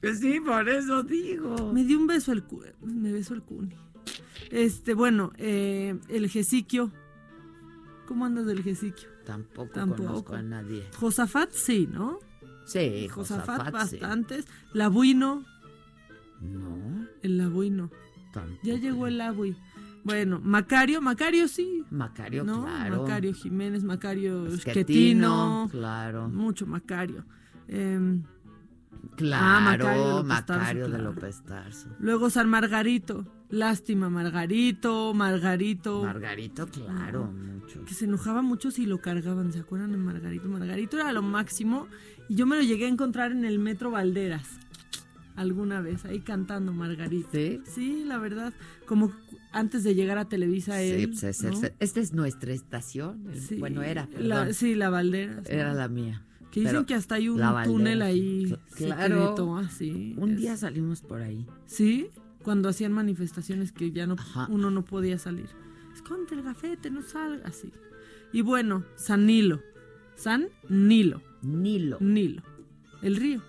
[0.00, 1.72] Pues sí, por eso digo.
[1.72, 2.44] Me dio un beso el
[2.82, 3.74] me besó el Cuni.
[4.50, 6.92] Este, bueno, eh, el Gesiquio.
[8.06, 9.08] ¿Cómo andas del Gesiquio?
[9.24, 10.84] Tampoco, Tampoco conozco a nadie.
[10.98, 12.18] Josafat sí, ¿no?
[12.64, 14.46] Sí, Josafat, Josafat bastantes.
[14.72, 15.44] La Buino.
[16.40, 17.06] No.
[17.22, 17.90] El Abui no.
[18.62, 19.56] Ya llegó el Abui.
[20.02, 21.84] Bueno, Macario, Macario sí.
[21.90, 23.02] Macario, claro.
[23.02, 25.68] Macario Jiménez, Macario Esquetino.
[25.70, 26.28] Claro.
[26.28, 27.24] Mucho Macario.
[27.68, 28.20] Eh,
[29.16, 31.88] claro, Macario, de López Tarso.
[31.98, 33.24] Luego San Margarito.
[33.48, 36.02] Lástima, Margarito, Margarito.
[36.02, 37.84] Margarito, claro, mucho.
[37.84, 40.48] Que se enojaba mucho si lo cargaban, ¿se acuerdan de Margarito?
[40.48, 41.86] Margarito era lo máximo
[42.28, 44.48] y yo me lo llegué a encontrar en el Metro Valderas.
[45.36, 47.28] alguna vez, ahí cantando Margarita.
[47.32, 47.60] ¿Sí?
[47.66, 48.52] Sí, la verdad,
[48.86, 49.10] como
[49.50, 51.08] antes de llegar a Televisa Sí, él.
[51.10, 53.26] pues es- esta es nuestra estación.
[53.32, 54.08] el- Sí, bueno, era.
[54.16, 55.42] la- sí, la Valderas.
[55.42, 55.50] ¿no?
[55.50, 56.22] Era la mía.
[56.52, 58.44] Que dicen que hasta hay un Valderas, túnel ahí.
[58.46, 59.56] cl- Claro.
[59.56, 60.14] así.
[60.18, 61.44] Un es- día salimos por ahí.
[61.66, 62.10] Sí,
[62.44, 64.46] cuando hacían manifestaciones que ya no Ajá.
[64.50, 65.48] uno no podía salir.
[65.94, 67.72] Esconde el gafete, no salga así.
[68.32, 69.60] Y bueno, San Nilo.
[70.16, 71.22] San Nilo.
[71.42, 71.98] Nilo.
[72.00, 72.42] Nilo.
[73.02, 73.42] El río.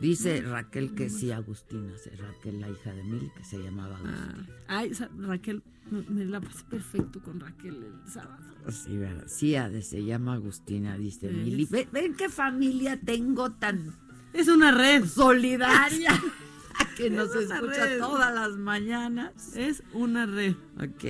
[0.00, 1.92] Dice Raquel que sí, Agustina.
[2.18, 4.56] Raquel, la hija de Mili, que se llamaba Ah, Agustina.
[4.68, 5.62] ay, Raquel,
[6.08, 8.42] me, la pasé perfecto con Raquel el sábado.
[8.70, 9.24] Sí, ¿verdad?
[9.26, 11.34] Sí, Ade, se llama Agustina, dice Sí.
[11.36, 11.66] Mili.
[11.70, 13.94] Ven, ven qué familia tengo tan
[14.32, 15.04] Es una red.
[15.06, 16.12] solidaria
[16.96, 17.98] que nos Es escucha red.
[17.98, 19.54] todas las mañanas.
[19.56, 20.54] Es una red.
[20.78, 21.04] Ok.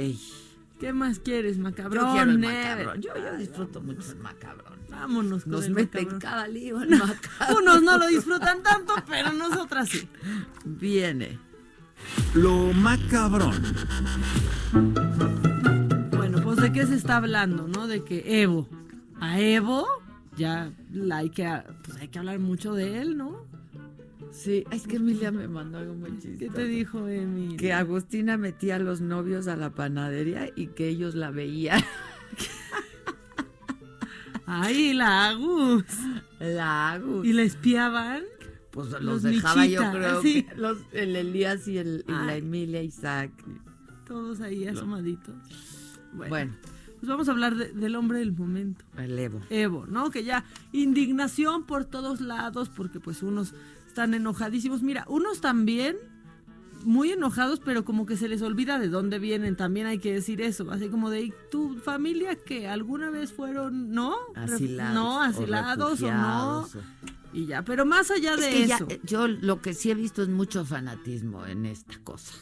[0.81, 2.07] ¿Qué más quieres, macabrón?
[2.07, 2.85] Yo quiero el Neve?
[2.85, 3.03] macabrón.
[3.03, 4.79] Yo, yo disfruto mucho el macabrón.
[4.91, 6.21] Vámonos con Nos el meten macabrón.
[6.21, 7.59] cada lío el macabrón.
[7.63, 10.09] Unos no lo disfrutan tanto, pero nosotras sí.
[10.65, 11.39] Viene.
[12.35, 13.55] Lo macabrón.
[16.17, 17.87] Bueno, pues de qué se está hablando, ¿no?
[17.87, 18.69] De que Evo,
[19.21, 19.87] a Evo
[20.37, 23.45] ya la hay que, pues hay que hablar mucho de él, ¿no?
[24.33, 26.39] Sí, es que Emilia me mandó algo muy chistoso.
[26.39, 27.57] ¿Qué te dijo Emi?
[27.57, 31.83] Que Agustina metía a los novios a la panadería y que ellos la veían.
[34.47, 35.85] Ay, la Agus.
[36.41, 37.27] La Agus.
[37.27, 38.23] ¿Y la espiaban?
[38.71, 40.43] Pues los, Los dejaba Michita, yo creo sí.
[40.45, 42.37] que los, el Elías y, el, y la.
[42.37, 43.31] Emilia Isaac.
[44.07, 45.35] Todos ahí asomaditos.
[46.13, 46.57] Bueno, Bueno,
[46.99, 48.85] pues vamos a hablar de- del hombre del momento.
[48.97, 49.41] el Evo.
[49.51, 50.11] Evo, ¿no?
[50.11, 53.55] Que ya indignación por todos lados, porque pues unos
[54.01, 54.83] están enojadísimos.
[54.83, 55.97] Mira, unos también
[56.85, 60.41] muy enojados, pero como que se les olvida de dónde vienen, también hay que decir
[60.41, 64.15] eso, así como de, ¿y ¿tu familia que alguna vez fueron, no?
[64.35, 64.95] Asilados.
[64.95, 66.67] No, asilados o, no.
[67.35, 68.87] Y ya, pero más allá Es de que ya, eso.
[68.89, 72.33] eh, yo lo que sí he visto es mucho fanatismo en esta cosa,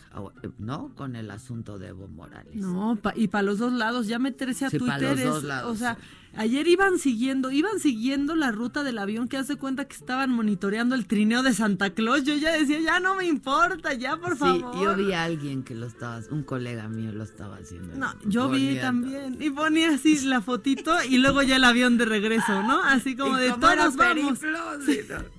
[0.58, 0.94] ¿no?
[0.94, 2.54] Con el asunto de Evo Morales.
[2.54, 5.44] No, pa- y para los dos lados, ya meterse a Sí, Twitter los es, dos
[5.44, 6.00] lados, o sea, sí.
[6.38, 10.94] Ayer iban siguiendo, iban siguiendo la ruta del avión que hace cuenta que estaban monitoreando
[10.94, 12.24] el trineo de Santa Claus.
[12.24, 14.80] Yo ya decía, ya no me importa, ya por Sí, favor.
[14.82, 17.94] yo vi a alguien que lo estaba, un colega mío lo estaba haciendo.
[17.96, 19.36] No, yo vi también.
[19.40, 22.82] Y ponía así la fotito y luego ya el avión de regreso, ¿no?
[22.82, 24.38] Así como de todos vamos.
[24.86, 25.37] sí, no.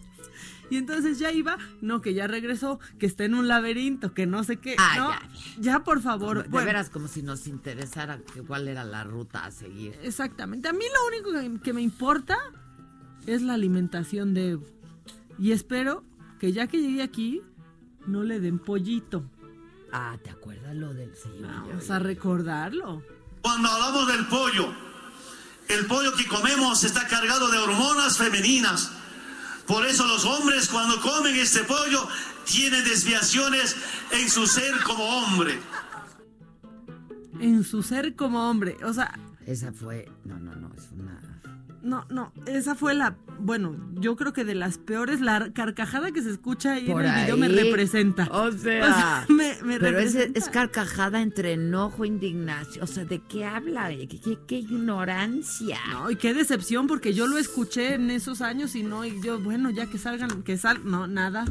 [0.69, 4.43] Y entonces ya iba, no, que ya regresó, que está en un laberinto, que no
[4.43, 4.75] sé qué.
[4.77, 6.43] Ah, no, ya, por favor.
[6.43, 6.65] De bueno.
[6.67, 9.97] veras, como si nos interesara que- cuál era la ruta a seguir.
[10.03, 10.67] Exactamente.
[10.69, 12.37] A mí lo único que, que me importa
[13.25, 14.65] es la alimentación de Evo.
[15.37, 16.03] Y espero
[16.39, 17.41] que ya que llegue aquí,
[18.05, 19.23] no le den pollito.
[19.91, 23.03] Ah, ¿te acuerdas lo del sí, Vamos a recordarlo.
[23.41, 24.73] Cuando hablamos del pollo,
[25.67, 28.91] el pollo que comemos está cargado de hormonas femeninas.
[29.69, 32.07] Por eso los hombres cuando comen este pollo
[32.43, 33.75] tienen desviaciones
[34.11, 35.59] en su ser como hombre.
[37.39, 38.77] En su ser como hombre.
[38.83, 39.13] O sea,
[39.45, 41.28] Esa fue, no, no, no, es una...
[41.81, 42.31] no, no.
[42.45, 46.73] Esa fue la, bueno, yo creo que de las peores, la carcajada que se escucha
[46.73, 48.27] ahí Por en el video me representa.
[48.31, 52.83] O sea, me, me pero es, carcajada entre enojo, indignación.
[52.83, 53.89] O sea, ¿de qué habla?
[53.89, 55.79] ¿Qué, qué- qué ignorancia?
[55.91, 59.39] No, y qué decepción, porque yo lo escuché en esos años y no, y yo,
[59.39, 61.45] bueno, ya que salgan, que sal, no, nada,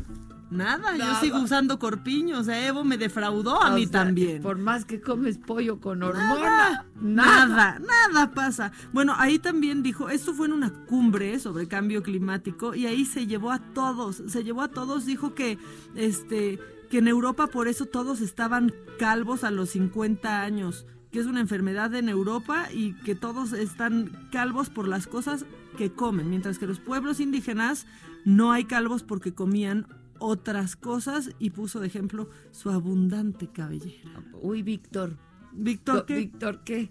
[0.51, 1.21] nada, yo Nada.
[1.21, 4.43] sigo usando corpiño, o sea, Evo me defraudó a O mí sea, también.
[4.43, 6.85] Por más que comes pollo con Nada, hormona.
[7.01, 8.73] nada, nada pasa.
[8.93, 13.27] Bueno, ahí también dijo, esto fue en una cumbre sobre cambio climático y ahí se
[13.27, 15.59] llevó a todos, se llevó a todos, dijo que,
[15.95, 16.59] este,
[16.91, 21.41] que en Europa por eso todos estaban calvos a los 50 años, que es una
[21.41, 25.45] enfermedad en Europa y que todos están calvos por las cosas
[25.77, 27.87] que comen, mientras que los pueblos indígenas
[28.25, 29.87] no hay calvos porque comían
[30.21, 34.23] otras cosas y puso de ejemplo su abundante cabellera.
[34.41, 35.17] Uy, Víctor.
[35.53, 36.15] Víctor, ¿qué?
[36.17, 36.91] Víctor, ¿qué?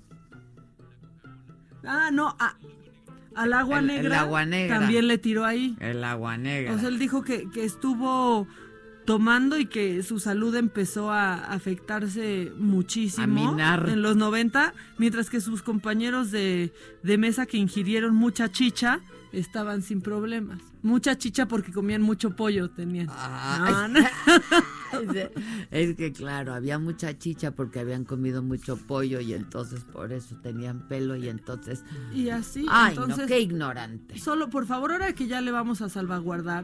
[1.84, 2.57] Ah, no, a-
[3.36, 4.21] al agua El- el negra.
[4.21, 4.80] agua negra.
[4.80, 5.78] También le tiró ahí.
[5.80, 6.73] El agua negra.
[6.73, 8.47] O sea, él dijo que, que estuvo
[9.05, 13.88] tomando y que su salud empezó a afectarse muchísimo A minar.
[13.89, 16.73] en los 90, mientras que sus compañeros de,
[17.03, 18.99] de mesa que ingirieron mucha chicha
[19.32, 20.59] estaban sin problemas.
[20.88, 23.09] Mucha chicha porque comían mucho pollo, tenían.
[23.11, 23.73] Ay.
[23.73, 23.99] No, no.
[25.69, 30.38] Es que claro, había mucha chicha porque habían comido mucho pollo y entonces por eso
[30.41, 31.83] tenían pelo y entonces...
[32.15, 33.17] Y así, Ay, entonces...
[33.17, 34.17] no, qué ignorante.
[34.17, 36.63] Solo, por favor, ahora que ya le vamos a salvaguardar,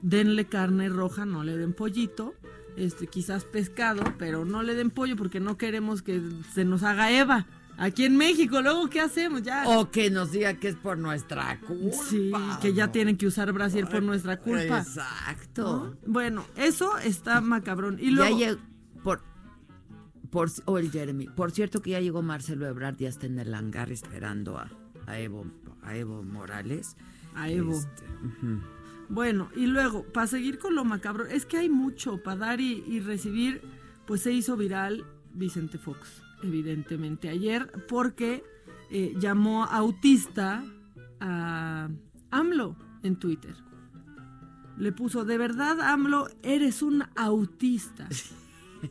[0.00, 2.32] denle carne roja, no le den pollito,
[2.78, 6.22] este, quizás pescado, pero no le den pollo porque no queremos que
[6.54, 7.46] se nos haga Eva.
[7.80, 9.42] Aquí en México, luego, ¿qué hacemos?
[9.42, 9.66] Ya.
[9.66, 11.96] O que nos diga que es por nuestra culpa.
[12.10, 14.80] Sí, que ya tienen que usar Brasil por nuestra culpa.
[14.80, 15.96] Exacto.
[16.06, 17.96] Bueno, eso está macabrón.
[17.98, 18.38] Y luego...
[18.38, 18.54] Ya
[19.02, 19.22] por,
[20.30, 21.28] por, o el Jeremy.
[21.28, 24.70] Por cierto que ya llegó Marcelo Ebrard y está en el hangar esperando a,
[25.06, 25.46] a Evo,
[25.82, 26.98] a Evo Morales.
[27.34, 27.78] A Evo.
[27.78, 28.04] Este,
[29.08, 32.84] bueno, y luego, para seguir con lo macabro, es que hay mucho para dar y,
[32.86, 33.62] y recibir,
[34.06, 38.42] pues se hizo viral Vicente Fox evidentemente, ayer, porque
[38.90, 40.64] eh, llamó autista
[41.20, 41.88] a
[42.30, 43.54] AMLO en Twitter.
[44.78, 48.08] Le puso, de verdad, AMLO, eres un autista.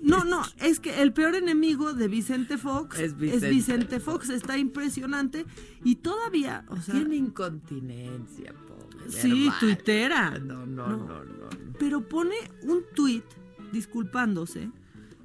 [0.02, 5.46] No, no, es que el peor enemigo de Vicente Fox es Vicente, Fox, está impresionante
[5.84, 9.10] y todavía, o sea, tiene incontinencia, pobre.
[9.10, 10.38] Sí, tuitera.
[10.38, 13.26] No, no, no, no, no, Pero pone un tuit
[13.72, 14.70] disculpándose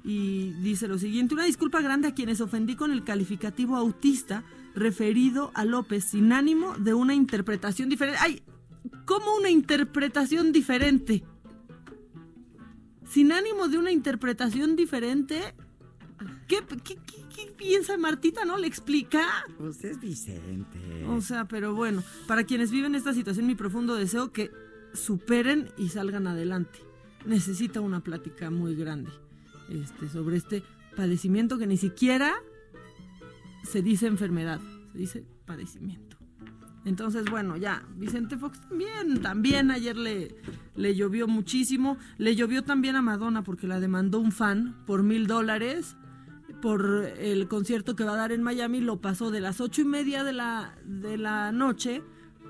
[0.05, 4.43] y dice lo siguiente, una disculpa grande a quienes ofendí con el calificativo autista
[4.75, 8.19] referido a López sin ánimo de una interpretación diferente.
[8.21, 8.43] ¡Ay!
[9.05, 11.23] ¿Cómo una interpretación diferente?
[13.09, 15.55] Sin ánimo de una interpretación diferente.
[16.47, 16.61] ¿Qué,
[17.57, 18.45] piensa Martita?
[18.45, 19.25] ¿No le explica?
[19.57, 21.03] Pues es Vicente.
[21.09, 24.51] O sea, pero bueno, para quienes viven esta situación, mi profundo deseo que
[24.93, 26.79] superen y salgan adelante.
[27.25, 29.09] Necesita una plática muy grande
[29.69, 30.63] este, sobre este
[30.95, 32.33] padecimiento que ni siquiera
[33.63, 34.59] se dice enfermedad,
[34.91, 36.17] se dice padecimiento.
[36.85, 40.35] Entonces, bueno, ya, Vicente Fox también, también ayer le,
[40.75, 41.97] le llovió muchísimo.
[42.19, 45.97] Le llovió también a Madonna porque la demandó un fan por mil dólares
[46.61, 48.81] por el concierto que va a dar en Miami.
[48.81, 52.03] Lo pasó de las ocho y media de la, de la noche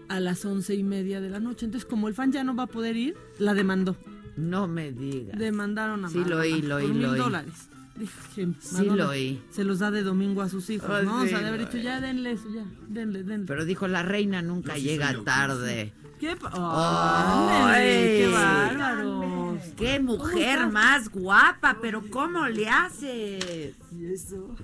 [0.10, 1.66] a las once y media de la noche.
[1.66, 3.96] Entonces, como el fan ya no va a poder ir, la demandó.
[4.38, 5.38] No me digas.
[5.38, 7.70] Demandaron a Sí, lo oí, lo oí, por mil dólares.
[7.96, 9.42] Dije, sí lo oí.
[9.52, 11.22] Se los da de domingo a sus hijos, ¿no?
[11.22, 13.48] o sea, de haber dicho, ya denle eso, ya, denle, denle.
[13.48, 15.94] Pero dijo, la reina nunca llega tarde.
[16.20, 16.36] ¿Qué?
[16.52, 19.58] ¡Ay, qué bárbaro!
[19.78, 21.78] ¡Qué mujer más guapa!
[21.82, 23.76] Pero ¿cómo le haces?
[23.92, 24.56] ¿Y eso?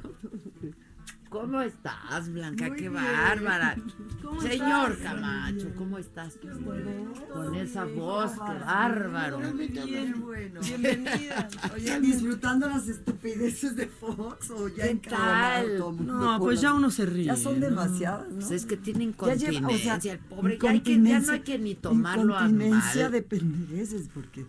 [1.30, 2.70] ¿Cómo estás, Blanca?
[2.76, 3.78] ¡Qué bárbara!
[4.40, 6.38] Señor Camacho, ¿cómo estás?
[7.34, 9.40] Con esa voz, qué bárbaro.
[9.40, 10.62] Bien, bueno.
[10.64, 11.50] Bienvenida.
[11.74, 15.02] Oye, disfrutando las estupideces de Fox o ya en
[16.06, 17.26] No, pues ya uno se ríe.
[17.26, 18.36] Ya son demasiadas, ¿no?
[18.36, 20.58] Pues es que tiene incontinencia, el pobre.
[20.62, 23.12] Ya, hay que, ya no hay que ni tomarlo a mal.
[23.12, 24.46] De pendeces, porque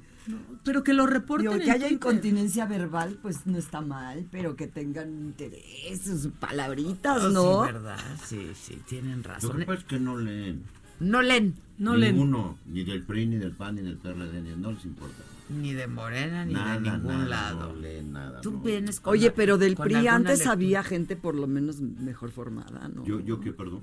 [0.64, 1.60] pero que lo reporten.
[1.60, 7.64] que haya incontinencia verbal, pues no está mal, pero que tengan interés, sus palabritas, ¿no?
[7.66, 9.60] Sí, verdad, sí, sí, tienen razón.
[9.60, 10.62] Lo que es que no leen.
[11.00, 11.54] No leen.
[11.78, 15.24] No Ninguno, ni del PRI, ni del PAN, ni del PRD, ni no les importa.
[15.48, 17.72] Ni de Morena, ni de ningún lado.
[17.72, 18.40] No leen nada.
[18.40, 22.88] Tú vienes con Oye, pero del PRI antes había gente por lo menos mejor formada,
[22.88, 23.04] ¿no?
[23.04, 23.80] ¿Yo, yo qué, perdón?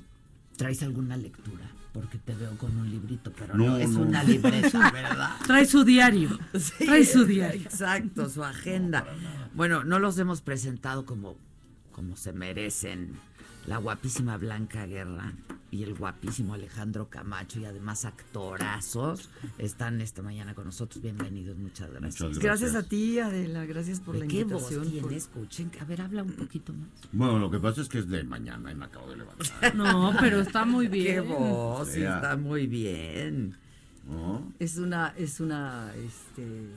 [0.56, 1.70] ¿Traes alguna lectura?
[1.94, 5.32] Porque te veo con un librito, pero no, es una libreta, ¿verdad?
[5.46, 6.38] Trae su diario.
[6.78, 7.62] trae su diario.
[7.62, 9.06] Exacto, su agenda.
[9.54, 11.36] Bueno, no los hemos presentado como,
[11.92, 13.20] como se merecen
[13.66, 15.34] la guapísima Blanca Guerra
[15.72, 21.01] y el guapísimo Alejandro Camacho y además actorazos están esta mañana con nosotros.
[21.01, 22.39] Bienvenidos, muchas gracias.
[22.39, 22.76] gracias.
[22.76, 24.84] a ti, Adela, gracias por la ¿Qué invitación.
[24.84, 25.15] Voz tiene?
[25.15, 26.89] Escuchen, a ver, habla un poquito más.
[27.11, 29.76] Bueno, lo que pasa es que es de mañana y me acabo de levantar.
[29.76, 31.15] no, pero está muy bien.
[31.15, 33.57] Qué voz, sí, está muy bien.
[34.57, 36.67] Es una, es una, este,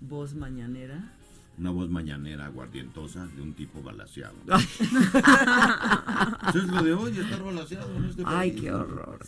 [0.00, 1.12] voz mañanera
[1.58, 4.34] una voz mañanera aguardientosa de un tipo balaseado.
[6.48, 8.36] Eso es lo de hoy, estar balaseado en este país.
[8.36, 9.20] Ay, qué horror.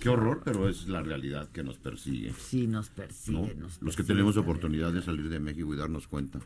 [0.00, 2.32] qué horror, pero es la realidad que nos persigue.
[2.38, 3.56] Sí, nos persigue.
[3.80, 6.40] Los que tenemos oportunidad de salir de México y darnos cuenta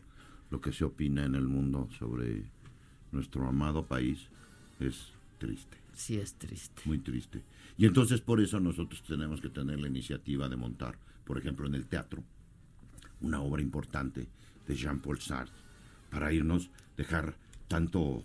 [0.50, 2.44] lo que se opina en el mundo sobre
[3.12, 4.28] nuestro amado país
[4.80, 5.76] es triste.
[5.94, 6.82] Sí, es triste.
[6.84, 7.42] Muy triste.
[7.76, 11.74] Y entonces por eso nosotros tenemos que tener la iniciativa de montar, por ejemplo, en
[11.74, 12.22] el teatro,
[13.20, 14.28] una obra importante
[14.68, 15.54] de Jean-Paul Sartre,
[16.10, 17.34] para irnos, dejar
[17.66, 18.22] tanto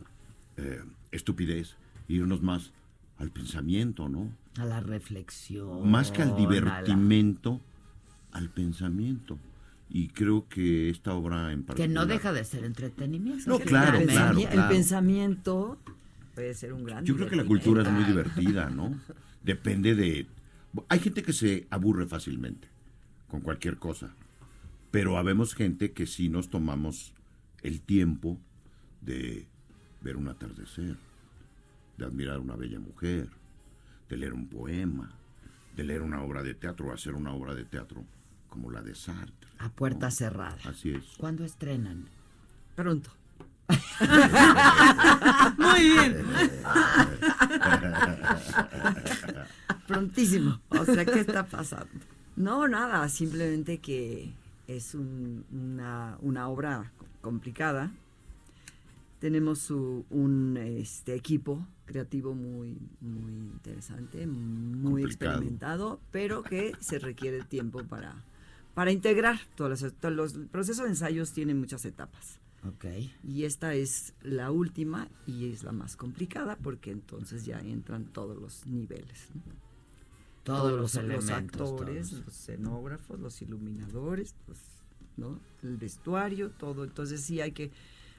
[0.58, 1.76] eh, estupidez,
[2.08, 2.72] irnos más
[3.18, 4.32] al pensamiento, ¿no?
[4.58, 5.90] A la reflexión.
[5.90, 7.62] Más que al divertimento,
[8.32, 9.40] al pensamiento.
[9.90, 11.88] Y creo que esta obra en particular...
[11.88, 13.50] Que no deja de ser entretenimiento.
[13.50, 15.78] No, claro, claro, El pensamiento
[16.34, 17.06] puede ser un gran...
[17.06, 19.00] Yo creo que la cultura es muy divertida, ¿no?
[19.44, 20.28] Depende de...
[20.90, 22.68] Hay gente que se aburre fácilmente
[23.28, 24.16] con cualquier cosa.
[24.94, 27.16] Pero habemos gente que sí nos tomamos
[27.64, 28.40] el tiempo
[29.02, 29.48] de
[30.02, 30.98] ver un atardecer,
[31.98, 33.28] de admirar una bella mujer,
[34.08, 35.10] de leer un poema,
[35.76, 38.06] de leer una obra de teatro, o hacer una obra de teatro
[38.50, 39.50] como la de Sartre.
[39.58, 40.60] A puerta cerrada.
[40.64, 41.04] Así es.
[41.18, 42.06] ¿Cuándo estrenan?
[42.76, 43.10] Pronto.
[45.58, 46.24] Muy bien.
[49.88, 50.62] Prontísimo.
[50.70, 51.90] O sea, ¿qué está pasando?
[52.36, 56.92] No, nada, simplemente que es una, una obra
[57.22, 57.92] complicada.
[59.20, 67.84] Tenemos un este, equipo creativo muy, muy interesante, muy experimentado, pero que se requiere tiempo
[67.84, 68.16] para,
[68.74, 72.40] para integrar todos los, todos los procesos de ensayos tienen muchas etapas.
[72.76, 73.14] Okay.
[73.24, 78.38] Y esta es la última y es la más complicada porque entonces ya entran todos
[78.38, 79.30] los niveles.
[80.44, 84.60] Todos, los, elementos, actores, los escenógrafos, los iluminadores, pues,
[85.16, 85.40] ¿no?
[85.64, 86.84] el vestuario, todo.
[86.84, 87.72] Entonces sí hay que,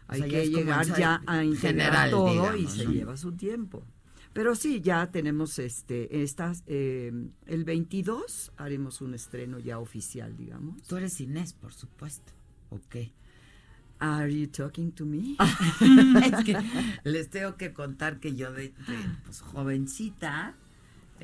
[0.08, 3.84] hay que llegar ya a integrar todo y se lleva su tiempo.
[4.32, 7.12] Pero sí, ya tenemos este, estas, eh,
[7.46, 10.82] el 22 haremos un estreno ya oficial, digamos.
[10.82, 12.32] Tú eres Inés, por supuesto.
[12.70, 12.96] Ok.
[14.00, 15.36] Are you talking to me?
[16.26, 16.58] es que
[17.04, 18.74] les tengo que contar que yo de,
[19.24, 20.56] pues, jovencita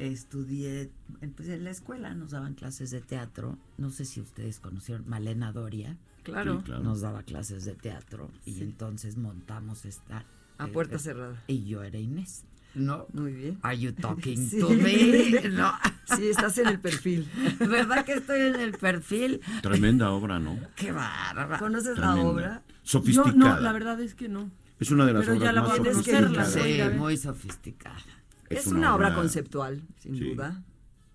[0.06, 0.90] estudié
[1.36, 3.58] pues, en la escuela, nos daban clases de teatro.
[3.78, 5.96] No sé si ustedes conocieron Malena Doria.
[6.22, 6.62] Claro.
[6.82, 10.24] Nos daba clases de teatro y entonces montamos esta
[10.58, 11.42] a puerta eh, cerrada.
[11.46, 12.44] Y yo era Inés.
[12.74, 13.06] No.
[13.12, 13.58] Muy bien.
[13.62, 15.40] Are you talking to me?
[15.50, 15.72] No.
[16.16, 17.28] Sí, estás en el perfil.
[17.58, 19.40] ¿Verdad que estoy en el perfil?
[19.62, 20.58] Tremenda obra, ¿no?
[20.76, 21.58] Qué bárbara.
[21.58, 22.62] ¿Conoces la obra?
[22.82, 23.34] Sofisticada.
[23.34, 24.50] no, la verdad es que no.
[24.78, 26.52] Es una de las Pero obras ya la más sofisticadas.
[26.52, 28.02] Sí, muy sofisticada.
[28.50, 30.62] Es, una, obra, conceptual, sin duda,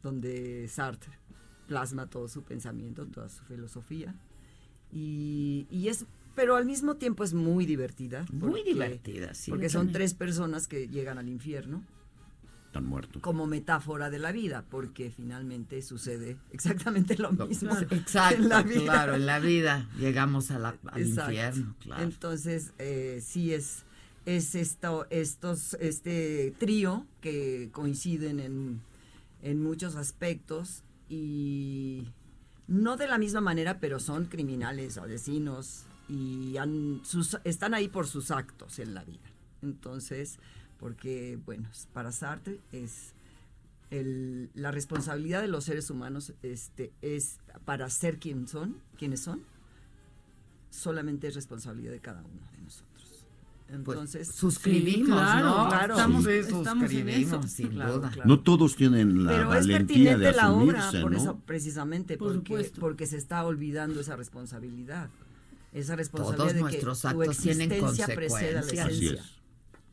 [0.02, 1.14] donde Sartre
[1.68, 4.16] plasma todo su pensamiento, toda su filosofía.
[4.92, 6.06] Y, y es
[6.36, 8.26] pero al mismo tiempo es muy divertida.
[8.32, 9.50] Muy divertida, sí.
[9.50, 11.82] Porque son tres personas que llegan al infierno.
[12.68, 13.22] Están muertos.
[13.22, 17.72] Como metáfora de la vida, porque finalmente sucede exactamente lo mismo.
[17.90, 18.84] Exacto, en la vida.
[18.84, 22.04] claro, en la vida llegamos a la, al infierno, claro.
[22.04, 23.86] Entonces, eh, sí es,
[24.26, 28.82] es esto, estos, este trío que coinciden en,
[29.42, 32.08] en muchos aspectos y
[32.68, 36.56] no de la misma manera, pero son criminales, asesinos, y
[37.44, 39.32] están ahí por sus actos en la vida.
[39.62, 40.40] Entonces,
[40.80, 43.14] porque, bueno, para Sartre es
[43.90, 49.44] el, la responsabilidad de los seres humanos este, es para ser quien son, quienes son,
[50.70, 52.55] solamente es responsabilidad de cada uno
[53.80, 53.84] de.
[53.86, 55.70] Pues, Entonces, suscribimos, claro, ¿no?
[55.70, 57.44] Claro, estamos, Sí, estamos en eso.
[57.44, 58.10] sin Claro, duda.
[58.12, 58.28] claro.
[58.30, 61.18] No todos tienen la Pero es valentía pertinente de la obra, por ¿no?
[61.18, 62.80] eso, precisamente, Por porque, supuesto.
[62.82, 65.10] porque se está olvidando esa responsabilidad.
[65.74, 68.60] Esa Todos responsabilidad de que nuestros tu actos tienen existencia precede a la.
[68.62, 69.12] Así esencia.
[69.14, 69.22] es.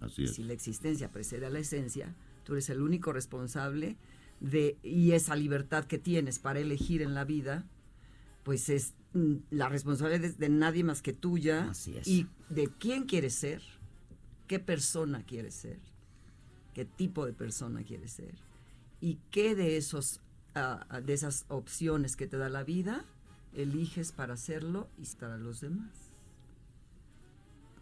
[0.01, 0.35] Así es.
[0.35, 2.15] Si la existencia precede a la esencia,
[2.45, 3.97] tú eres el único responsable
[4.41, 7.65] de y esa libertad que tienes para elegir en la vida,
[8.43, 12.07] pues es mm, la responsabilidad de, de nadie más que tuya Así es.
[12.07, 13.63] y de quién quieres ser,
[14.47, 15.79] qué persona quieres ser,
[16.75, 18.35] qué tipo de persona quieres ser
[19.01, 20.21] y qué de esos
[20.55, 23.05] ah, de esas opciones que te da la vida
[23.55, 25.91] eliges para hacerlo y para los demás.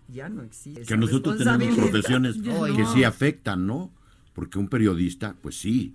[0.09, 0.83] Ya no existe.
[0.83, 2.37] Que nosotros tenemos profesiones
[2.77, 3.93] que sí afectan, ¿no?
[4.35, 5.95] Porque un periodista, pues sí,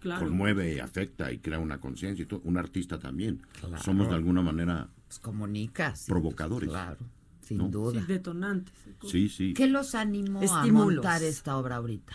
[0.00, 0.26] Claro.
[0.26, 2.40] conmueve, afecta y crea una conciencia y todo.
[2.44, 3.40] Un artista también.
[3.60, 3.82] Claro.
[3.82, 5.94] Somos de alguna manera Pues comunica.
[5.96, 6.68] sí, Provocadores.
[6.68, 6.98] Claro,
[7.42, 7.68] sin ¿no?
[7.68, 8.00] duda.
[8.00, 8.74] Sí, detonantes.
[9.06, 9.54] Sí, sí.
[9.54, 12.12] ¿Qué los animó a montar esta obra ahorita?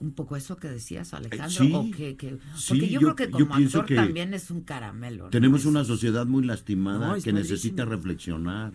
[0.00, 1.50] Un poco eso que decías, Alejandro.
[1.50, 1.72] sí.
[1.74, 2.16] ¿O qué?
[2.56, 5.24] Sí, Porque yo, yo- creo que como actor que también es un caramelo.
[5.24, 5.30] ¿no?
[5.30, 8.72] Tenemos una sociedad muy lastimada No, que necesita reflexionar.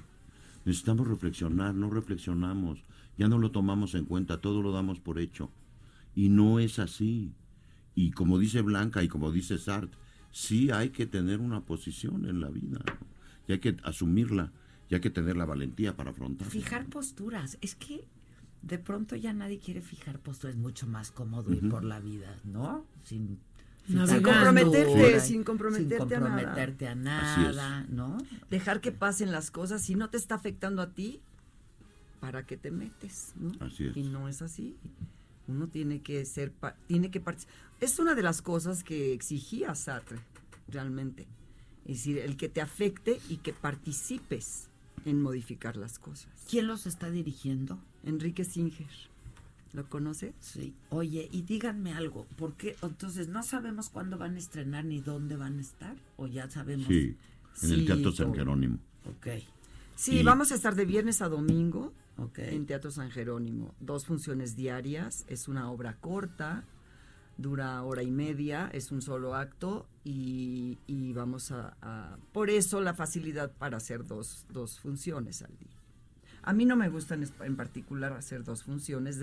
[0.65, 2.83] Necesitamos reflexionar, no reflexionamos.
[3.17, 5.49] Ya no lo tomamos en cuenta, todo lo damos por hecho.
[6.13, 7.33] Y no es así.
[7.95, 9.97] Y como dice Blanca y como dice Sartre,
[10.31, 12.79] sí hay que tener una posición en la vida.
[12.85, 12.93] ¿no?
[13.47, 14.51] Y hay que asumirla.
[14.89, 16.51] Y hay que tener la valentía para afrontarla.
[16.51, 17.57] Fijar posturas.
[17.61, 18.05] Es que
[18.61, 20.55] de pronto ya nadie quiere fijar posturas.
[20.55, 21.69] Es mucho más cómodo ir Ujú.
[21.69, 22.85] por la vida, ¿no?
[23.03, 23.39] Sin.
[23.87, 26.31] Sin comprometerte, sin comprometerte, sin a nada.
[26.31, 26.91] comprometerte a
[27.33, 27.55] Así es.
[27.55, 28.17] nada, ¿no?
[28.49, 29.83] Dejar que pasen las cosas.
[29.83, 31.21] Si no te está afectando a ti,
[32.19, 33.33] ¿para qué te metes?
[33.39, 33.51] ¿no?
[33.63, 33.95] Así es.
[33.97, 34.75] Y no es así.
[35.47, 37.55] Uno tiene que ser, pa- tiene que participar.
[37.81, 40.19] Es una de las cosas que exigía Sartre,
[40.67, 41.27] realmente.
[41.85, 44.69] Es decir, el que te afecte y que participes
[45.05, 46.31] en modificar las cosas.
[46.49, 47.77] ¿Quién los está dirigiendo?
[48.03, 48.87] Enrique Singer.
[49.73, 50.33] ¿Lo conoce?
[50.39, 50.73] Sí.
[50.89, 52.75] Oye, y díganme algo, ¿por qué?
[52.81, 55.95] Entonces, ¿no sabemos cuándo van a estrenar ni dónde van a estar?
[56.15, 56.87] ¿O ya sabemos?
[56.87, 57.15] Sí,
[57.61, 58.33] en el Teatro San.
[58.33, 58.79] Jerónimo.
[59.07, 59.27] Ok,
[59.97, 61.93] Sí, Y- vamos a estar de viernes a domingo
[62.37, 63.73] en Teatro San Jerónimo.
[63.79, 65.25] Dos funciones diarias.
[65.27, 66.63] Es una obra corta,
[67.37, 70.77] dura hora y media, es un solo acto y,
[71.13, 75.75] vamos a, Por eso la facilidad para hacer dos, dos funciones al día.
[76.43, 79.19] A mí no me gusta en, particular hacer dos funciones,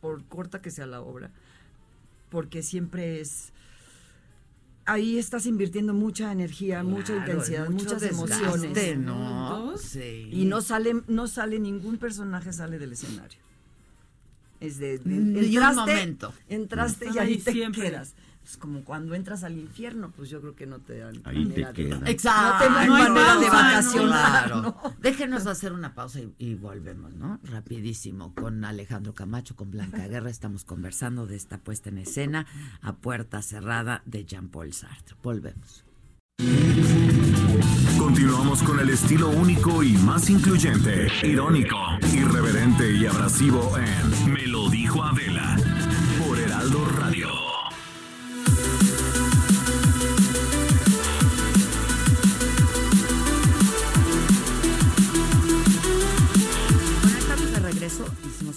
[0.00, 1.30] por corta que sea la obra,
[2.30, 3.52] porque siempre es
[4.84, 8.98] ahí estás invirtiendo mucha energía, mucha intensidad, muchas emociones.
[8.98, 9.74] ¿no?
[10.30, 13.38] Y no sale, no sale ningún personaje sale del escenario.
[14.60, 16.32] Es de, entraste, momento.
[16.48, 18.14] Entraste y ahí te quedas.
[18.44, 21.64] Es como cuando entras al infierno, pues yo creo que no te dan Ahí te
[21.72, 22.02] quedas.
[22.06, 22.64] Exacto.
[22.64, 24.74] No te dan manera de vacacionar.
[25.00, 27.38] Déjenos hacer una pausa y, volvemos, ¿no?
[27.44, 28.34] Rapidísimo.
[28.34, 32.46] Con Alejandro Camacho, con Blanca Guerra, estamos conversando de esta puesta en escena
[32.80, 35.16] a puerta cerrada de Jean-Paul Sartre.
[35.22, 35.84] Volvemos.
[37.98, 41.76] Continuamos con el estilo único y más incluyente, irónico,
[42.12, 45.56] irreverente y abrasivo en Me lo dijo Adela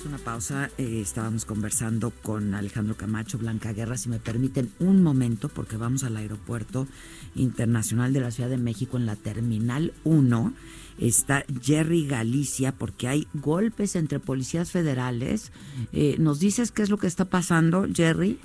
[0.06, 5.50] una pausa, eh, estábamos conversando con Alejandro Camacho, Blanca Guerra, si me permiten un momento,
[5.50, 6.88] porque vamos al aeropuerto
[7.36, 10.54] internacional de la Ciudad de México en la Terminal 1.
[11.00, 15.52] Está Jerry Galicia, porque hay golpes entre policías federales.
[15.92, 18.40] Eh, ¿Nos dices qué es lo que está pasando, Jerry?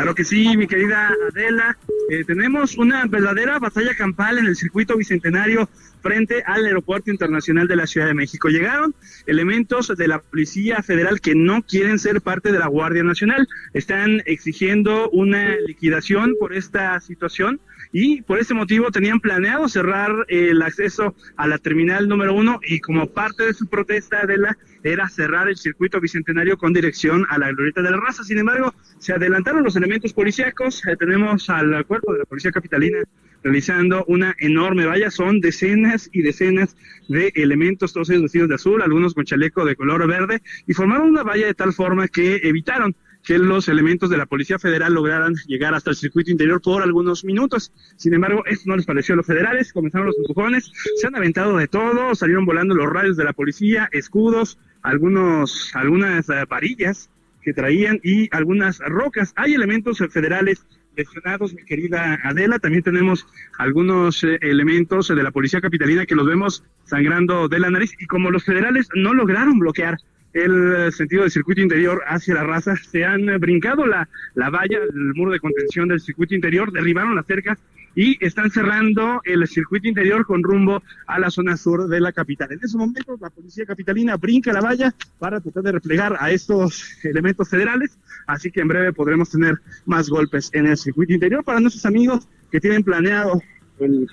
[0.00, 1.76] Claro que sí, mi querida Adela.
[2.08, 5.68] Eh, tenemos una verdadera batalla campal en el circuito bicentenario
[6.00, 8.48] frente al Aeropuerto Internacional de la Ciudad de México.
[8.48, 8.94] Llegaron
[9.26, 13.46] elementos de la Policía Federal que no quieren ser parte de la Guardia Nacional.
[13.74, 17.60] Están exigiendo una liquidación por esta situación
[17.92, 22.80] y por ese motivo tenían planeado cerrar el acceso a la terminal número uno y
[22.80, 27.38] como parte de su protesta de la era cerrar el circuito bicentenario con dirección a
[27.38, 28.24] la glorieta de la raza.
[28.24, 30.86] Sin embargo, se adelantaron los elementos policíacos.
[30.86, 32.98] Eh, tenemos al cuerpo de la policía capitalina
[33.42, 35.10] realizando una enorme valla.
[35.10, 36.76] Son decenas y decenas
[37.08, 41.08] de elementos, todos ellos vestidos de azul, algunos con chaleco de color verde, y formaron
[41.08, 45.34] una valla de tal forma que evitaron que los elementos de la Policía Federal lograran
[45.46, 47.72] llegar hasta el circuito interior por algunos minutos.
[47.96, 51.56] Sin embargo, esto no les pareció a los federales, comenzaron los empujones, se han aventado
[51.56, 57.10] de todo, salieron volando los rayos de la policía, escudos, algunos, algunas eh, varillas
[57.42, 59.32] que traían y algunas rocas.
[59.36, 60.66] Hay elementos federales
[60.96, 62.58] lesionados, mi querida Adela.
[62.58, 63.26] También tenemos
[63.58, 67.94] algunos eh, elementos de la policía capitalina que los vemos sangrando de la nariz.
[67.98, 69.96] Y como los federales no lograron bloquear
[70.32, 75.14] el sentido del circuito interior hacia la raza, se han brincado la, la valla, el
[75.14, 77.58] muro de contención del circuito interior, derribaron las cercas
[77.94, 82.52] y están cerrando el circuito interior con rumbo a la zona sur de la capital.
[82.52, 87.04] En ese momento, la policía capitalina brinca la valla para tratar de replegar a estos
[87.04, 91.60] elementos federales, así que en breve podremos tener más golpes en el circuito interior para
[91.60, 93.42] nuestros amigos que tienen planeado
[93.78, 94.08] el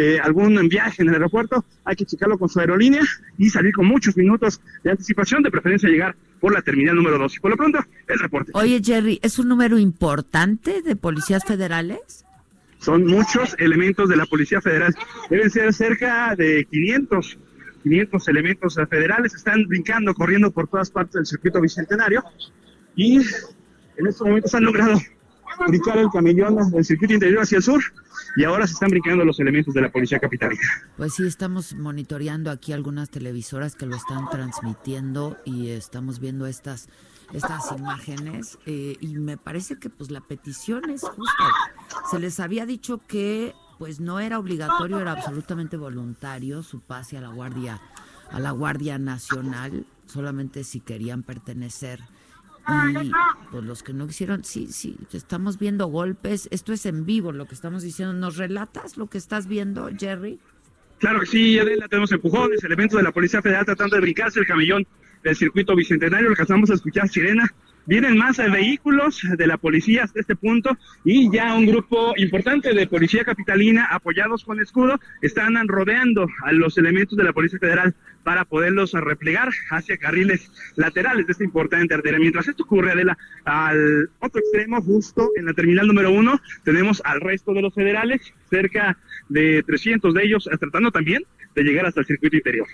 [0.00, 3.02] eh, algún viaje en el aeropuerto, hay que checarlo con su aerolínea
[3.36, 7.34] y salir con muchos minutos de anticipación, de preferencia llegar por la terminal número 2.
[7.34, 8.52] Y por lo pronto, el reporte.
[8.54, 12.24] Oye, Jerry, ¿es un número importante de policías federales?
[12.78, 14.94] Son muchos elementos de la Policía Federal.
[15.30, 17.38] Deben ser cerca de 500,
[17.82, 19.34] 500 elementos federales.
[19.34, 22.22] Están brincando, corriendo por todas partes del circuito bicentenario.
[22.94, 24.98] Y en estos momentos han logrado
[25.66, 27.82] brincar el camellón del circuito interior hacia el sur
[28.36, 30.60] y ahora se están brincando los elementos de la policía capitalina.
[30.96, 36.88] Pues sí, estamos monitoreando aquí algunas televisoras que lo están transmitiendo y estamos viendo estas
[37.32, 41.44] estas imágenes eh, y me parece que pues la petición es justa.
[42.10, 47.20] Se les había dicho que pues no era obligatorio, era absolutamente voluntario su pase a
[47.20, 47.80] la Guardia
[48.30, 52.00] a la Guardia Nacional, solamente si querían pertenecer
[52.68, 53.10] y
[53.50, 56.48] pues los que no quisieron, sí, sí, estamos viendo golpes.
[56.50, 58.12] Esto es en vivo lo que estamos diciendo.
[58.12, 60.38] ¿Nos relatas lo que estás viendo, Jerry?
[60.98, 64.46] Claro que sí, Adela, tenemos empujones, elementos de la Policía Federal tratando de brincarse el
[64.46, 64.86] camellón
[65.22, 66.28] del circuito bicentenario.
[66.28, 67.52] Alcanzamos a escuchar sirena
[67.88, 72.86] Vienen más vehículos de la policía hasta este punto y ya un grupo importante de
[72.86, 77.94] policía capitalina apoyados con escudo están rodeando a los elementos de la Policía Federal
[78.24, 82.18] para poderlos replegar hacia carriles laterales de esta importante arteria.
[82.18, 82.92] Mientras esto ocurre,
[83.46, 88.34] al otro extremo, justo en la terminal número uno, tenemos al resto de los federales,
[88.50, 88.98] cerca
[89.30, 92.66] de 300 de ellos, tratando también de llegar hasta el circuito interior.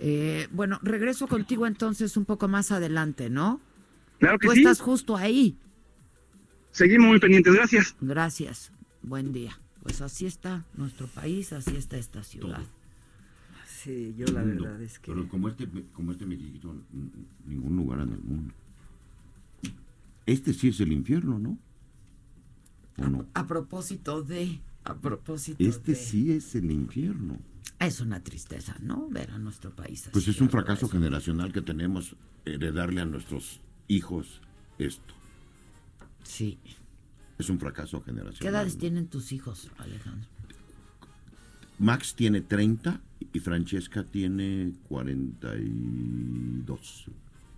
[0.00, 3.60] Eh, bueno, regreso contigo entonces un poco más adelante, ¿no?
[4.18, 5.56] Claro que Tú estás justo ahí.
[6.70, 7.96] Seguimos muy pendientes, gracias.
[8.00, 8.72] Gracias.
[9.02, 9.58] Buen día.
[9.82, 12.62] Pues así está nuestro país, así está esta ciudad.
[13.66, 15.12] Sí, yo la verdad es que...
[15.12, 16.74] Pero como este, como este México,
[17.46, 18.52] ningún lugar en el mundo.
[20.26, 21.56] Este sí es el infierno, ¿no?
[22.98, 23.26] ¿O no?
[23.34, 24.60] A propósito de...
[24.82, 27.38] A propósito Este sí es el infierno.
[27.78, 29.08] Es una tristeza, ¿no?
[29.10, 30.10] Ver a nuestro país así.
[30.12, 32.14] Pues es un fracaso generacional que tenemos
[32.44, 34.40] heredarle a nuestros hijos
[34.78, 35.14] esto.
[36.22, 36.58] Sí.
[37.38, 38.40] Es un fracaso generacional.
[38.40, 40.28] ¿Qué edades tienen tus hijos, Alejandro?
[41.78, 43.02] Max tiene 30
[43.32, 47.06] y Francesca tiene 42.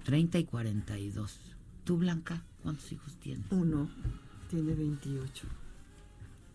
[0.04, 1.40] 30 y 42.
[1.84, 3.44] ¿Tú, Blanca, cuántos hijos tienes?
[3.50, 3.90] Uno,
[4.50, 5.46] tiene 28.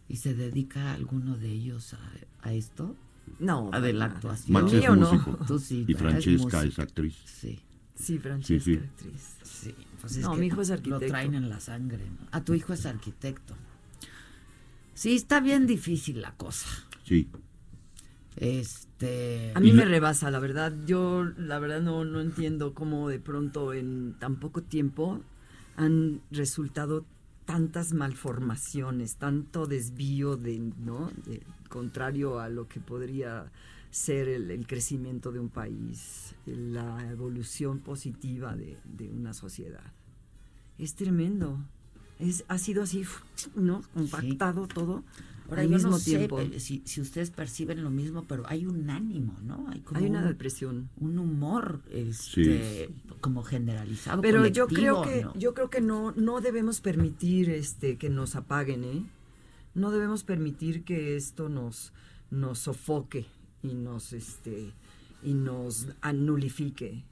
[0.10, 1.96] ¿Y se dedica alguno de ellos
[2.42, 2.98] a, esto?
[3.40, 3.70] No.
[3.74, 4.54] A de la actuación.
[4.54, 5.40] Max es músico.
[5.48, 7.16] Tú sí, y Francesca es, actriz.
[7.26, 7.60] Sí.
[7.96, 9.36] Sí, Francesca es actriz.
[9.44, 9.76] Sí.
[10.02, 11.06] Pues es no, mi hijo es arquitecto.
[11.06, 12.06] Lo traen en la sangre.
[12.06, 12.28] ¿no?
[12.32, 13.56] A tu hijo es arquitecto.
[14.94, 16.68] Sí, está bien difícil la cosa.
[17.04, 17.30] Sí.
[18.36, 19.52] Este.
[19.56, 20.74] A mí me rebasa, la verdad.
[20.86, 25.22] Yo, la verdad, no, no entiendo cómo de pronto en tan poco tiempo
[25.76, 27.06] han resultado
[27.46, 31.12] tantas malformaciones, tanto desvío de, ¿no?
[31.70, 33.52] contrario a lo que podría
[33.92, 39.94] ser el, crecimiento de un país, la evolución positiva de, de una sociedad.
[40.78, 41.60] Es tremendo.
[42.20, 43.04] Es, ha sido así,
[43.56, 43.84] ¿no?
[43.94, 45.04] Compactado todo
[45.50, 46.40] Ahora, al yo mismo no sé tiempo.
[46.58, 49.68] si, si, ustedes perciben lo mismo, pero hay un ánimo, ¿no?
[49.70, 50.90] Hay, como hay una un, depresión.
[50.98, 52.90] Un humor este,
[53.20, 54.22] como generalizado.
[54.22, 55.34] Pero yo creo que, ¿no?
[55.38, 59.06] yo creo que no, no debemos permitir este, que nos apaguen, ¿eh?
[59.76, 61.94] No debemos permitir que esto nos,
[62.30, 63.26] nos sofoque
[63.64, 64.72] y nos, este,
[65.24, 67.04] y nos anulifique.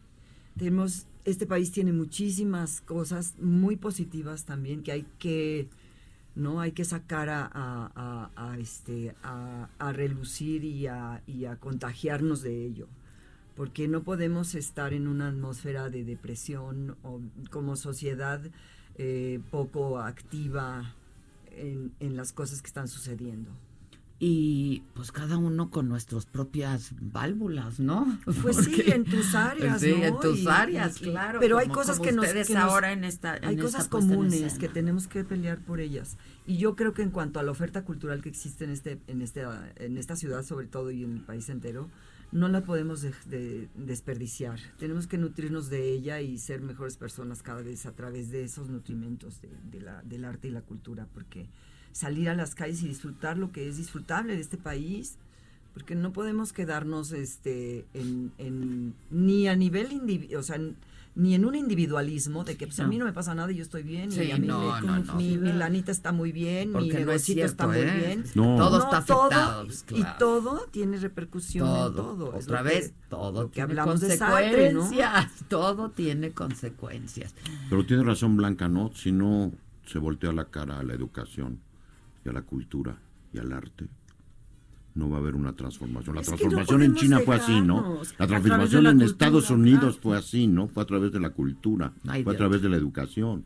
[0.57, 5.69] Tenemos, este país tiene muchísimas cosas muy positivas también que hay que
[6.35, 11.21] no hay que sacar a, este a, relucir y, a,
[11.59, 12.87] contagiarnos de ello.
[13.55, 17.19] Porque no podemos estar en una atmósfera de depresión o
[17.51, 18.41] como sociedad
[18.97, 20.95] eh, poco activa
[21.57, 23.51] en las cosas que están sucediendo
[24.23, 28.19] y pues cada uno con nuestras propias válvulas, ¿no?
[28.43, 30.03] Pues sí, en tus áreas, sí, ¿no?
[30.05, 31.39] en tus Y- áreas, y- claro.
[31.39, 33.63] Pero hay como- cosas como que nos, que nos- ahora en esta en hay esta
[33.65, 36.17] cosas comunes que tenemos que pelear por ellas.
[36.45, 39.23] Y yo creo que en cuanto a la oferta cultural que existe en este en
[39.23, 39.43] este
[39.77, 41.89] en esta ciudad sobre todo y en el país entero,
[42.31, 44.59] no la podemos de- de- desperdiciar.
[44.77, 48.69] Tenemos que nutrirnos de ella y ser mejores personas cada vez a través de esos
[48.69, 51.49] nutrimentos de la, del arte y la cultura, porque
[51.93, 55.17] salir a las calles y disfrutar lo que es disfrutable de este país,
[55.73, 59.87] porque no podemos quedarnos este en, en- ni a nivel
[60.37, 60.59] o sea,
[61.13, 63.63] ni en un individualismo de que pues, a mí no me pasa nada y yo
[63.63, 65.15] estoy bien Sí, y a mí no, me- no, no.
[65.15, 67.97] mi, mi lanita está muy bien, mi no es negocito está muy ¿eh?
[67.97, 68.23] bien.
[68.35, 68.55] No.
[68.57, 72.37] Todo está afectado, todo, y todo tiene repercusión todo, en todo.
[72.37, 74.17] Es otra que- vez, todo lo que tiene hablamos de
[75.49, 77.33] todo tiene consecuencias.
[77.69, 78.91] Pero tiene razón Blanca, ¿no?
[78.93, 79.51] Si no
[79.85, 81.59] se voltea la cara a la educación
[82.23, 82.97] y a la cultura
[83.33, 83.87] y al arte,
[84.93, 86.15] no va a haber una transformación.
[86.15, 88.01] La Es que no transformación en China fue así, ¿no?
[88.17, 90.01] La transformación la en cultura, Estados Unidos claro.
[90.01, 90.67] fue así, ¿no?
[90.67, 93.45] Fue a través de la cultura, Ay, fue a través de la educación.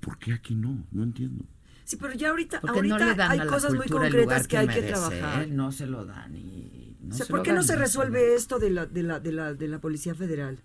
[0.00, 0.84] ¿Por qué aquí no?
[0.90, 1.44] No entiendo.
[1.84, 4.56] Sí, pero ya ahorita, ahorita no le dan hay a la cosas muy concretas que
[4.56, 5.42] hay que merece, trabajar.
[5.42, 5.46] ¿eh?
[5.48, 7.76] No se lo dan y no O sea, se ¿por lo qué no dan, se
[7.76, 10.60] resuelve esto de la, de la, de la, de la Policía Federal?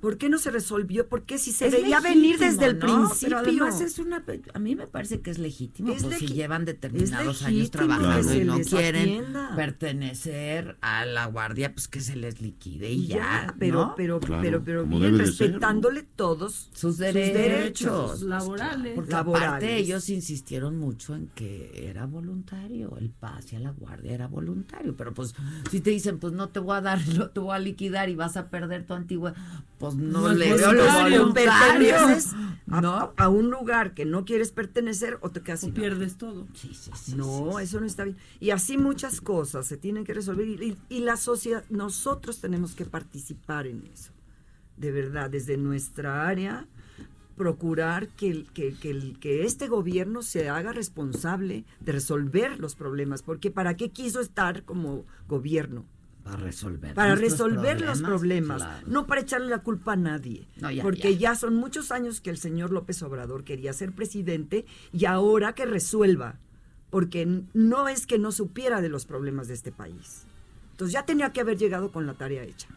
[0.00, 1.08] ¿Por qué no se resolvió?
[1.08, 2.86] Porque si se Es veía legítimo, venir desde el ¿no?
[2.86, 3.18] principio.
[3.20, 4.24] Pero además es una,
[4.54, 8.44] a mí me parece que es legítimo, Es pues si llevan determinados años trabajando y
[8.44, 9.56] no quieren atienda.
[9.56, 13.94] pertenecer a la guardia, pues que se les liquide y ya, ya, pero, ¿no?
[13.96, 18.94] pero, Claro, pero, pero bien, respetándole todos sus derechos, laborales.
[18.94, 19.48] Porque Laborales.
[19.48, 24.96] aparte ellos insistieron mucho en que era voluntario, el pase a la guardia era voluntario,
[24.96, 25.34] pero pues
[25.70, 28.14] si te dicen, pues no te voy a dar, no te voy a liquidar y
[28.14, 29.34] vas a perder tu antigua,
[29.78, 32.34] pues no, le veo perteneces
[32.70, 33.12] a, ¿No?
[33.16, 36.46] a un lugar que no quieres pertenecer o te quedas O pierdes todo.
[36.54, 38.16] Sí, sí, sí, No, eso no está bien.
[38.40, 42.84] Y así muchas cosas se tienen que resolver y, y la sociedad, nosotros tenemos que
[42.84, 44.12] participar en eso.
[44.76, 46.66] De verdad, desde nuestra área,
[47.38, 53.50] procurar que, que, que, que este gobierno se haga responsable de resolver los problemas, porque
[53.50, 55.86] ¿para qué quiso estar como gobierno?
[56.30, 56.94] Para resolver.
[56.94, 58.86] Para resolver los problemas, claro.
[58.86, 60.46] no para echarle la culpa a nadie.
[60.60, 61.32] No, ya, porque ya.
[61.32, 61.34] ya.
[61.34, 66.38] son muchos años que el señor López Obrador quería ser presidente y ahora que resuelva,
[66.90, 70.24] porque no es que no supiera de los problemas de este país.
[70.72, 72.68] Entonces ya tenía que haber llegado con la tarea hecha.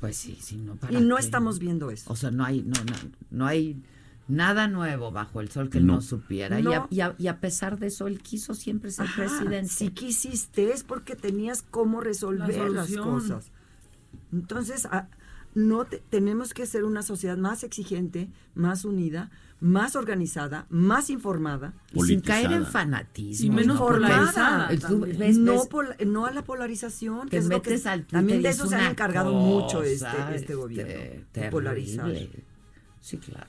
[0.00, 1.22] Pues sí, sí, no Y no qué?
[1.22, 2.12] estamos viendo eso.
[2.12, 2.94] O sea, no hay, no, no,
[3.30, 3.82] no hay
[4.28, 6.00] nada nuevo bajo el sol que él no, No.
[6.00, 6.60] supiera.
[6.60, 6.70] No.
[6.70, 9.68] Y, a, y a- y a pesar de eso, él quiso siempre ser Ajá, presidente.
[9.68, 13.52] Si quisiste es porque tenías cómo resolver La las cosas.
[14.32, 15.08] Entonces, a-
[15.54, 21.72] no tenemos que ser una sociedad más exigente, más unida, más organizada, más informada.
[21.94, 23.46] Y sin caer en fanatismo.
[23.46, 24.68] Y menos polarizada.
[25.38, 25.62] No,
[26.04, 27.28] no, a la polarización.
[27.30, 27.78] Que, es lo que,
[28.10, 31.50] también de eso se ha encargado mucho este, este, este gobierno.
[31.50, 32.12] polarizar.
[33.00, 33.46] Sí, claro.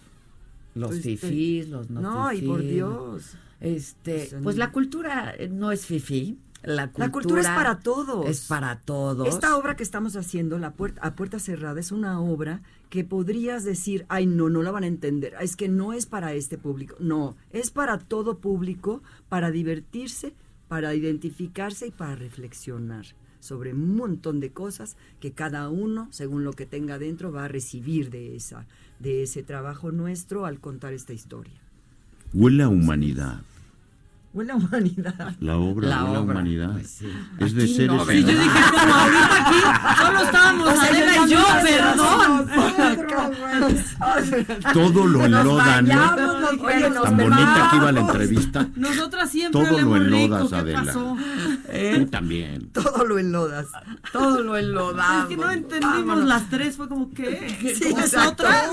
[0.77, 3.33] Los pues, fifís, los no No, y por Dios.
[3.59, 6.37] Este, pues, pues la cultura no es fifí.
[6.63, 8.25] La cultura, es para todos.
[8.27, 9.27] Es para todos.
[9.27, 13.63] Esta obra que estamos haciendo, la puerta, a puerta cerrada, es una obra que podrías
[13.63, 15.35] decir, ay, no, no la van a entender.
[15.39, 16.95] Es que no es para este público.
[16.99, 20.33] No, es para todo público, para divertirse,
[20.67, 23.05] para identificarse y para reflexionar
[23.39, 27.47] sobre un montón de cosas que cada uno, según lo que tenga dentro, va a
[27.47, 28.67] recibir de, esa,
[28.99, 31.53] de ese trabajo nuestro al contar esta historia.
[32.33, 33.41] Huele a humanidad.
[34.37, 35.35] Huele a humanidad.
[35.39, 36.71] La obra, la huele a humanidad.
[36.73, 37.01] Pues
[37.39, 39.55] es de seres no, sí, yo dije, como ahorita aquí,
[39.97, 42.47] solo estábamos Adela y yo, perdón.
[44.73, 46.15] Todo lo enlodan, ¿no?
[47.01, 48.69] Tan bonita que iba la entrevista.
[48.75, 50.93] Nosotras siempre Todo lo enlodas, Adela.
[51.69, 51.95] ¿Eh?
[51.97, 52.69] Tú también.
[52.73, 53.69] Todo lo enlodas.
[54.11, 55.23] Todo lo enlodamos.
[55.23, 57.75] Es que no entendimos las tres, fue como, ¿qué?
[57.75, 58.69] Sí, ¿Nosotras?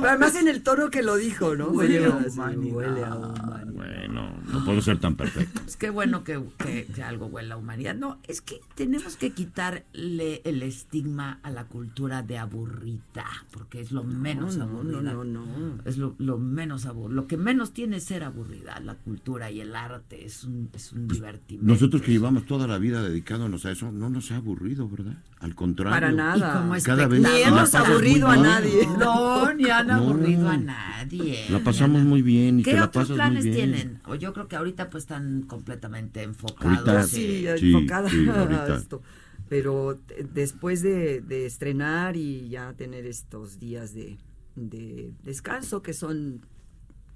[0.00, 1.66] Pero además en el tono que lo dijo, ¿no?
[1.70, 2.76] Huele a humanidad.
[2.76, 4.03] Huele a humanidad.
[4.52, 5.60] No puedo ser tan perfecto.
[5.66, 7.94] Es que bueno que, que, algo huele a humanidad.
[7.94, 13.90] No, es que tenemos que quitarle el estigma a la cultura de aburrida, porque es
[13.90, 15.12] lo menos no, aburrida.
[15.12, 15.78] No, no, no.
[15.84, 17.22] Es lo, lo menos aburrido.
[17.22, 18.80] Lo que menos tiene es ser aburrida.
[18.80, 21.72] La cultura y el arte es un, es un pues, divertimento.
[21.72, 25.16] Nosotros que llevamos toda la vida dedicándonos a eso, no nos ha aburrido, ¿verdad?
[25.40, 25.92] Al contrario.
[25.92, 26.66] Para nada.
[26.84, 28.86] Cada vez ni hemos aburrido a nadie.
[28.98, 31.46] No, ni han aburrido a nadie.
[31.50, 33.72] La pasamos muy bien y ¿Qué te la otros pasas planes muy bien.
[33.72, 34.00] tienen?
[34.06, 37.08] O yo creo que ahorita pues están completamente enfocados.
[37.08, 39.00] sí, sí, enfocada sí, a esto.
[39.48, 39.98] Pero
[40.32, 44.18] después de, de, estrenar y ya tener estos días de,
[44.56, 46.46] de, descanso, que son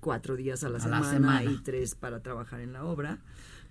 [0.00, 1.52] cuatro días a la, A la semana, semana.
[1.52, 3.18] y tres para trabajar en la obra,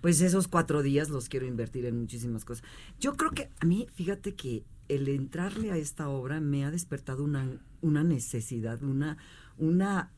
[0.00, 2.64] pues esos cuatro días los quiero invertir en muchísimas cosas.
[3.00, 7.24] Yo creo que a mí, fíjate que el entrarle a esta obra me ha despertado
[7.24, 7.48] una,
[7.80, 9.18] una necesidad, una,
[9.56, 10.10] una,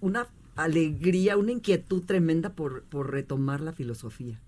[0.00, 4.40] una alegría, una inquietud tremenda por, por retomar la filosofía.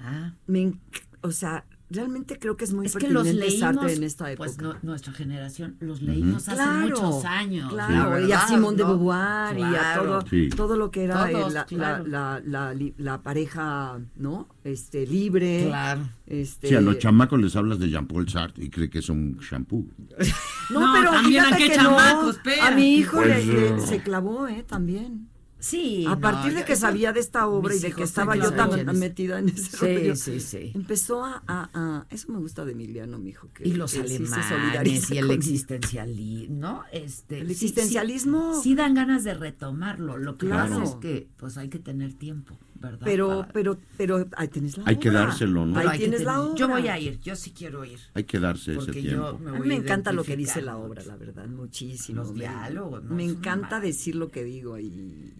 [0.00, 0.32] Ah.
[0.46, 0.74] Me,
[1.22, 4.46] o sea, realmente creo que es muy Es que los leímos, en esta época.
[4.48, 7.70] pues no- nuestra generación los leímos hace Claro, muchos años.
[7.72, 8.82] Claro, la y a Simón de.
[8.84, 10.48] Beauvoir y a todo, Sí.
[10.48, 12.04] todo lo que era Todos, eh, la, claro.
[12.06, 14.48] la, la, la li- la pareja, ¿no?
[14.64, 15.66] Este, libre.
[15.68, 16.08] Claro.
[16.26, 19.38] Este, Si a los chamacos les hablas de Jean-Paul Sartre y cree que es un
[19.38, 19.86] shampoo.
[20.70, 22.62] No, No, pero también a qué chamacos, no.
[22.64, 24.64] A mi hijo Pues, le- le- eh, se clavó, ¿eh?
[24.66, 25.28] También.
[25.64, 26.04] Sí.
[26.06, 28.52] A no, partir de yo- que sabía de esta obra y de que estaba yo
[28.52, 30.72] tan metida en ese Sí, rollo, sí, sí.
[30.74, 33.48] empezó a, a- a- Eso me gusta de Emiliano, mi hijo.
[33.54, 36.82] Que Y los que alemanes y el existencialismo, ¿no?
[36.92, 38.54] Este, El sí, existencialismo.
[38.56, 40.18] Sí, sí dan ganas de retomarlo.
[40.18, 40.80] Lo que Claro.
[40.80, 43.00] pasa es que pues hay que tener tiempo, ¿verdad?
[43.04, 45.20] Pero, Para- pero, pero, ahí tienes la Hay que obra.
[45.20, 45.78] dárselo, ¿no?
[45.78, 46.54] Ahí hay que tienes la obra.
[46.56, 47.98] Yo voy a ir, yo sí quiero ir.
[48.14, 49.32] Hay que darse ese Porque tiempo.
[49.32, 51.46] yo me A voy mí me a encanta lo que dice la obra, la verdad,
[51.48, 52.20] muchísimo.
[52.22, 53.14] Los Me- diálogos, ¿no?
[53.14, 54.84] Me Es encanta decir lo que digo y,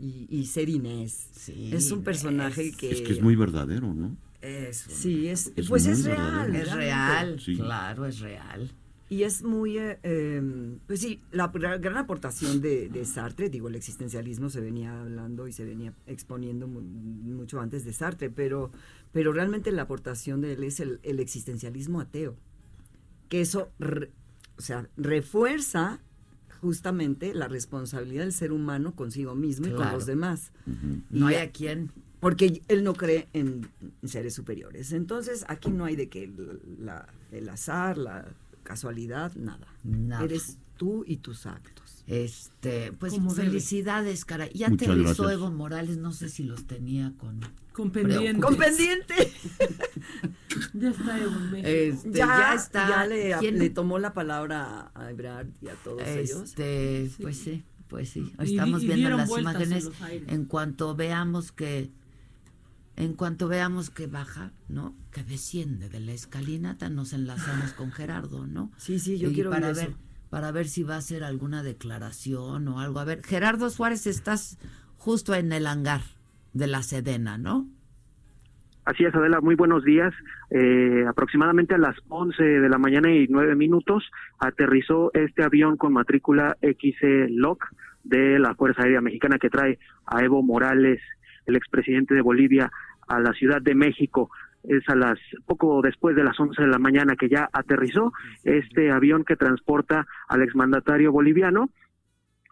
[0.01, 1.29] y, y ser Inés.
[1.33, 2.91] Sí, es un personaje es- que...
[2.91, 4.17] Es que es muy verdadero, ¿no?
[4.41, 6.53] Es, un- Sí, es, Es pues es verdadero.
[6.53, 6.57] real.
[6.57, 6.75] es realmente.
[6.77, 7.57] real, Sí.
[7.57, 8.71] claro, es real.
[9.15, 10.43] Y es muy, eh, eh,
[10.89, 15.47] pues sí, la gra- gran aportación de, de Sartre, digo, el existencialismo se venía hablando
[15.47, 18.73] y se venía exponiendo mu- mucho antes de Sartre, pero,
[19.13, 22.35] pero realmente la aportación de él es el, el existencialismo ateo,
[23.29, 24.11] que eso, re-
[24.59, 26.01] o sea, refuerza
[26.61, 30.51] justamente la responsabilidad del ser humano consigo mismo y con los demás.
[31.11, 31.91] No Y hay a- quien
[32.21, 33.69] porque él no cree en
[34.03, 34.93] seres superiores.
[34.93, 38.27] Entonces, aquí no hay de que el, la- el azar, la
[38.65, 39.69] casualidad, nada.
[39.85, 40.25] Nada.
[40.25, 42.03] Eres tú y tus actos.
[42.07, 43.49] Este, pues Como debe.
[43.49, 44.51] felicidades, cara.
[44.53, 45.33] Ya Muchas aterrizó gracias.
[45.33, 47.41] Evo Morales, no sé si los tenía con
[47.73, 48.41] Con pendiente.
[48.41, 49.15] ¡Con pendiente!
[50.75, 51.69] Ya está Evo en México.
[51.69, 52.89] Este, ya, ya está.
[52.89, 53.59] ya le, ¿Quién?
[53.59, 56.43] le tomó la palabra a Ebrard y a todos ellos.
[56.43, 58.33] Este, pues sí, pues sí.
[58.39, 59.91] Estamos y viendo las imágenes.
[60.29, 61.91] En cuanto veamos que,
[62.97, 64.95] en cuanto veamos que baja, ¿no?
[65.13, 68.71] Que desciende de la escalinata, nos enlazamos con Gerardo, ¿no?
[68.77, 69.99] Sí, sí, yo Y quiero para ver eso.
[70.31, 72.99] para ver si va a hacer alguna declaración o algo.
[73.01, 74.59] A ver, Gerardo Suárez, estás
[74.97, 76.03] justo en el hangar
[76.53, 77.69] de la Sedena, ¿no?
[78.85, 80.13] Así es, Adela, muy buenos días.
[80.51, 84.05] Eh, aproximadamente a las 11 de la mañana y 9 minutos
[84.39, 87.65] aterrizó este avión con matrícula XC LOC
[88.05, 91.01] de la Fuerza Aérea Mexicana que trae a Evo Morales,
[91.47, 92.71] el expresidente de Bolivia,
[93.09, 94.31] a la Ciudad de México.
[94.63, 98.13] es a las poco después de las 11 de la mañana que ya aterrizó
[98.45, 101.69] este avión que transporta al exmandatario boliviano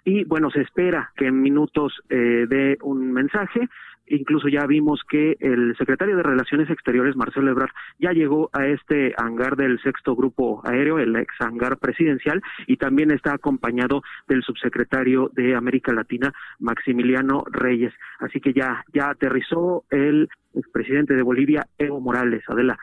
[0.05, 3.68] y bueno, se espera que en minutos eh, dé un mensaje.
[4.12, 9.14] Incluso ya vimos que el secretario de Relaciones Exteriores, Marcelo Ebrard, ya llegó a este
[9.16, 15.30] hangar del sexto grupo aéreo, el ex hangar presidencial, y también está acompañado del subsecretario
[15.32, 17.94] de América Latina, Maximiliano Reyes.
[18.18, 22.42] Así que ya, ya aterrizó el expresidente de Bolivia, Evo Morales.
[22.48, 22.78] Adela.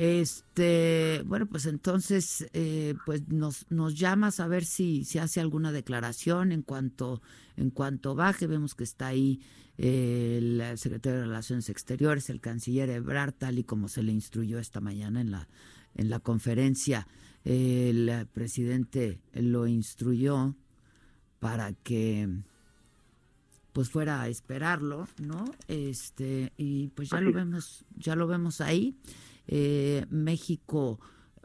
[0.00, 5.72] Este, bueno, pues entonces, eh, pues nos, nos llamas a ver si, si hace alguna
[5.72, 7.20] declaración en cuanto,
[7.58, 8.46] en cuanto baje.
[8.46, 9.42] Vemos que está ahí
[9.76, 14.58] eh, el secretario de Relaciones Exteriores, el canciller Ebrard, tal y como se le instruyó
[14.58, 15.48] esta mañana en la,
[15.94, 17.06] en la conferencia.
[17.44, 20.56] el presidente lo instruyó
[21.40, 22.26] para que
[23.74, 25.44] pues fuera a esperarlo, ¿no?
[25.68, 28.96] Este, y pues ya lo vemos, ya lo vemos ahí.
[29.52, 31.00] Eh, México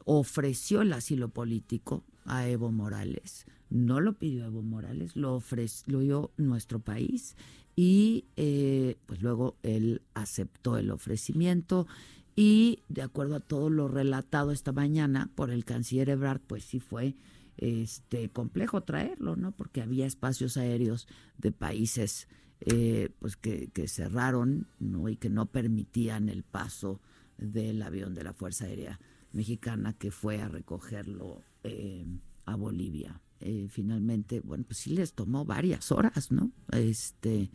[0.06, 3.48] ofreció el asilo político a Evo Morales.
[3.72, 7.36] No lo pidió Evo Morales, lo ofreció nuestro país
[7.76, 11.88] y eh, pues luego él aceptó el ofrecimiento
[12.36, 16.80] y de acuerdo a todo lo relatado esta mañana por el canciller Ebrard, pues sí
[16.80, 17.16] fue
[17.58, 19.52] este complejo traerlo, ¿no?
[19.52, 21.08] Porque había espacios aéreos
[21.40, 22.28] de países
[22.60, 24.68] eh, pues que, cerraron.
[25.10, 27.02] Y que no permitían el paso
[27.38, 29.00] del avión de la Fuerza Aérea
[29.32, 32.06] Mexicana que fue a recogerlo eh,
[32.46, 33.20] a Bolivia.
[33.42, 36.52] Eh, finalmente, bueno, pues sí les tomó varias horas, ¿no?
[36.72, 37.52] Este,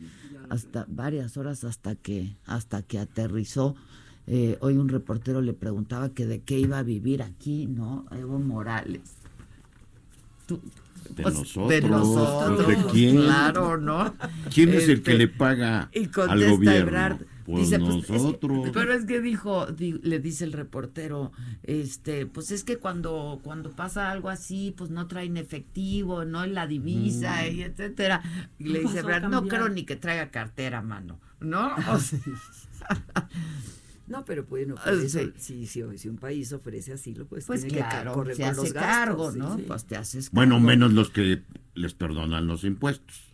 [0.49, 3.75] hasta varias horas hasta que hasta que aterrizó.
[4.27, 8.05] Eh, hoy un reportero le preguntaba que de qué iba a vivir aquí, ¿no?
[8.11, 9.17] Evo Morales.
[11.15, 13.17] de, nosotros, de nosotros, ¿de quién?
[13.17, 14.13] Claro, ¿no?
[14.53, 15.89] ¿Quién es el que este, le paga
[16.29, 17.25] al gobierno?
[17.51, 18.69] Pues dice, pues, nosotros.
[18.73, 21.31] pero es que dijo, le dice el reportero,
[21.63, 26.53] este, pues es que cuando, cuando pasa algo así, pues no traen efectivo, no en
[26.53, 28.21] la divisa, y etcétera.
[28.57, 31.75] Y le dice, no creo ni que traiga cartera, mano, ¿no?
[34.07, 34.91] No, pero bueno, ah,
[35.37, 39.31] si, si, un país ofrece asilo, pues, pues tiene claro, que correr se hace cargo,
[39.31, 39.57] ¿no?
[39.59, 40.35] Pues te haces cargo.
[40.35, 41.43] Bueno, menos los que
[41.75, 43.30] les perdonan los impuestos.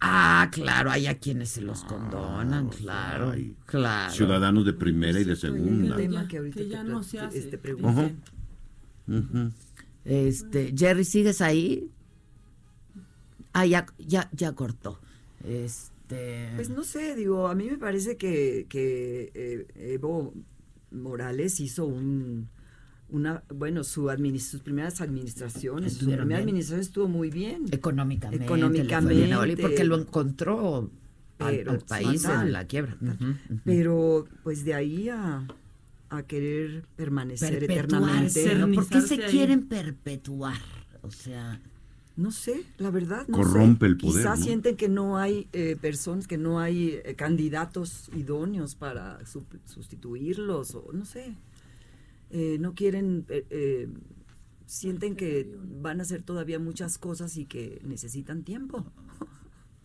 [0.00, 3.32] Ah, claro, hay a quienes se los condonan, claro,
[3.64, 4.12] claro.
[4.12, 5.96] Ciudadanos de primera y de segunda.
[6.28, 7.38] que, ya no se hace.
[7.38, 7.60] Este,
[10.04, 11.90] este, Jerry, ¿sigues ahí?
[13.52, 15.00] Ah, ya, ya, ya cortó.
[15.42, 16.52] Este...
[16.54, 20.34] Pues no sé, digo, a mí me parece que, que eh, Evo
[20.90, 22.48] Morales hizo un
[23.08, 27.64] una bueno su sus primeras administraciones su primera administración estuvo muy bien.
[27.70, 29.56] Económicamente económicamente.
[29.56, 30.90] porque lo encontró
[31.38, 32.96] al, país en la quiebra.
[33.64, 35.46] Pero pues de ahí a,
[36.08, 38.56] a querer permanecer eternamente.
[38.74, 40.60] ¿por qué se quieren perpetuar
[41.02, 41.60] o sea
[42.16, 43.28] no sé, la verdad.
[43.28, 44.16] No Corrompe el poder.
[44.16, 49.18] Quizás sienten que no hay eh, personas, que no hay eh, candidatos idóneos para
[49.66, 51.34] sustituirlos, o no sé.
[52.30, 53.88] Eh, no quieren, eh, eh,
[54.66, 58.84] sienten que van a hacer todavía muchas cosas y que necesitan tiempo.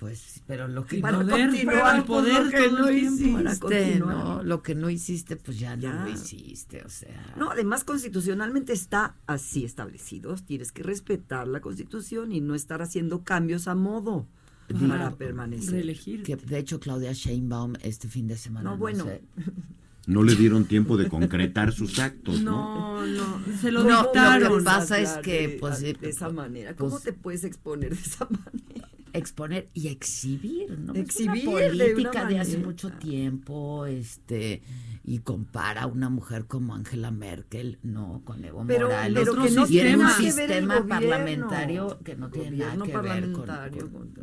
[0.01, 4.73] Pues, pero lo que para poder, continuar, poder lo que no hiciste, no, lo que
[4.73, 7.35] no hiciste, pues ya, ya, no lo hiciste, o sea.
[7.37, 13.23] No, además constitucionalmente está así establecido, tienes que respetar la constitución y no estar haciendo
[13.23, 14.25] cambios a modo
[14.89, 15.85] para permanecer.
[16.23, 19.05] Que de hecho Claudia Sheinbaum este fin de semana no, bueno,
[20.07, 22.41] no le dieron tiempo de concretar sus actos.
[22.41, 24.03] No, no, no se lo no,
[24.39, 28.01] Lo que pasa es que, pues, de, esa manera, ¿cómo pues te puedes exponer de
[28.01, 28.89] esa manera?
[29.13, 30.93] Exponer y exhibir, ¿no?
[30.95, 34.61] Exhibir es una política de, hace mucho tiempo, este,
[35.03, 39.13] y compara a una mujer como Angela Merkel, no, con Evo Morales.
[39.13, 43.49] Pero que no tiene un sistema parlamentario que no tiene nada que ver con,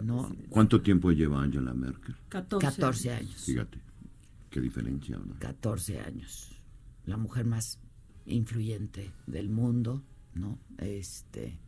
[0.02, 0.34] ¿no?
[0.48, 2.16] ¿Cuánto tiempo lleva Angela Merkel?
[2.30, 3.44] 14, 14 años.
[3.44, 3.87] Fíjate.
[4.50, 5.38] Qué diferencia, ¿no?
[5.38, 6.60] 14 años.
[7.04, 7.78] La mujer más
[8.26, 10.02] influyente del mundo,
[10.34, 10.58] ¿no?
[10.78, 11.58] Este.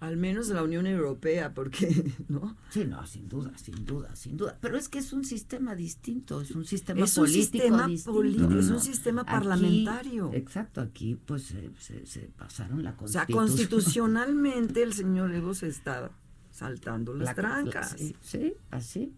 [0.00, 2.56] Al menos de la Unión Europea, porque, ¿no?
[2.70, 4.56] Sí, no, sin duda, sin duda, sin duda.
[4.60, 8.70] Pero es que es un sistema distinto, es un sistema es un sistema político, es
[8.70, 10.30] un sistema parlamentario.
[10.32, 13.24] exacto, aquí pues se, pasaron la constitución.
[13.24, 16.12] O sea, constitucionalmente el señor Evo se está
[16.50, 17.96] saltando las trancas.
[18.20, 19.12] sí, así.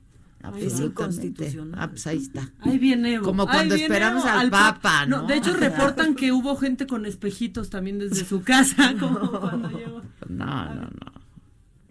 [0.56, 1.80] Es inconstitucional.
[1.80, 2.50] Ah, pues ahí está.
[2.60, 3.26] Ahí viene Evo.
[3.26, 5.26] Como cuando esperamos al, Papa, ¿no?
[5.26, 10.02] De hecho, reportan que hubo gente con espejitos también desde su casa, como cuando llegó.
[10.28, 11.20] No, no, no.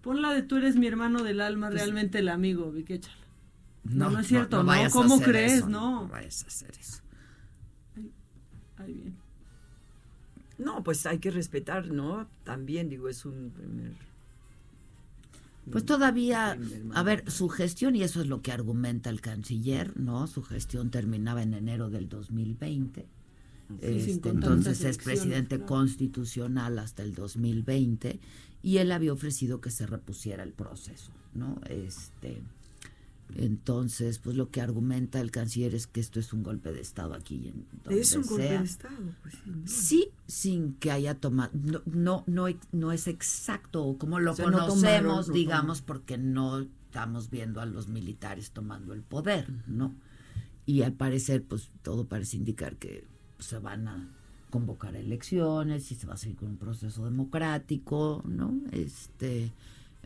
[0.01, 3.01] Pon la de tú eres mi hermano del alma, pues realmente el amigo, Vicky,
[3.83, 5.67] No, no, es cierto, no, ¿cómo crees?
[5.67, 6.03] no.
[6.03, 7.03] No vayas a hacer eso.
[8.77, 9.15] Ay, bien.
[10.57, 12.27] No, pues hay que respetar, ¿no?
[12.43, 13.93] También, digo, es un primer...
[15.71, 16.57] Pues todavía,
[16.93, 20.27] a ver, su gestión, y eso es lo que argumenta el canciller, ¿no?
[20.27, 23.07] Su gestión terminaba en enero del 2020.
[23.81, 28.19] Este, entonces es presidente constitucional hasta el 2020
[28.63, 31.61] y él había ofrecido que se repusiera el proceso, ¿no?
[31.69, 32.41] Este,
[33.35, 37.13] entonces, pues lo que argumenta el canciller es que esto es un golpe de Estado
[37.13, 37.47] aquí.
[37.47, 39.35] En es un golpe de Estado, pues
[39.65, 40.09] sí.
[40.27, 46.17] sin que haya tomado, no, no, no, no es exacto como lo conocemos, digamos, porque
[46.17, 49.93] no estamos viendo a los militares tomando el poder, ¿no?
[50.65, 53.05] Y al parecer, pues todo parece indicar que
[53.37, 54.09] se van a
[54.49, 58.59] convocar elecciones y se va a seguir con un proceso democrático, ¿no?
[58.71, 59.51] Este,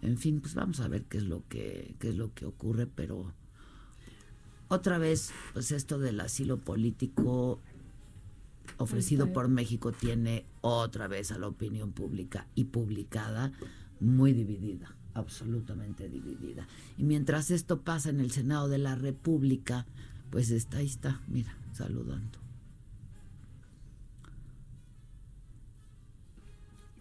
[0.04, 2.88] en fin, pues vamos a ver qué es lo que qué es lo que ocurre,
[2.88, 3.34] pero
[4.68, 7.60] otra vez, pues esto del asilo político
[8.78, 13.54] ofrecido por México tiene otra vez a la opinión pública y publicada
[14.00, 16.68] muy dividida, absolutamente dividida.
[16.98, 19.86] Y mientras esto pasa en el Senado de la República,
[20.32, 22.40] pues está ahí está, mira, saludando.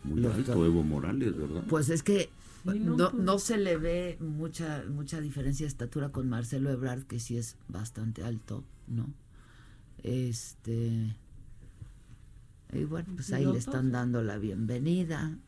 [0.04, 1.64] Muy alto Evo Morales, ¿verdad?
[1.68, 2.28] Pues es que
[2.64, 7.36] no, no, se le ve mucha mucha diferencia de estatura con Marcelo Ebrard, que sí
[7.36, 9.12] es bastante alto, ¿no?
[10.02, 11.16] Este.
[12.72, 15.38] Y bueno, pues ahí le están dando la bienvenida.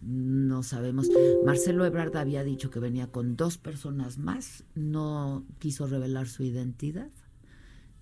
[0.00, 1.08] No sabemos.
[1.44, 4.64] Marcelo Ebrard había dicho que venía con dos personas más.
[4.74, 7.10] No quiso revelar su identidad.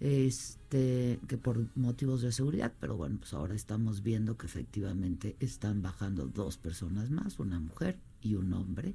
[0.01, 5.83] Este, que por motivos de seguridad, pero bueno, pues ahora estamos viendo que efectivamente están
[5.83, 8.95] bajando dos personas más, una mujer y un hombre,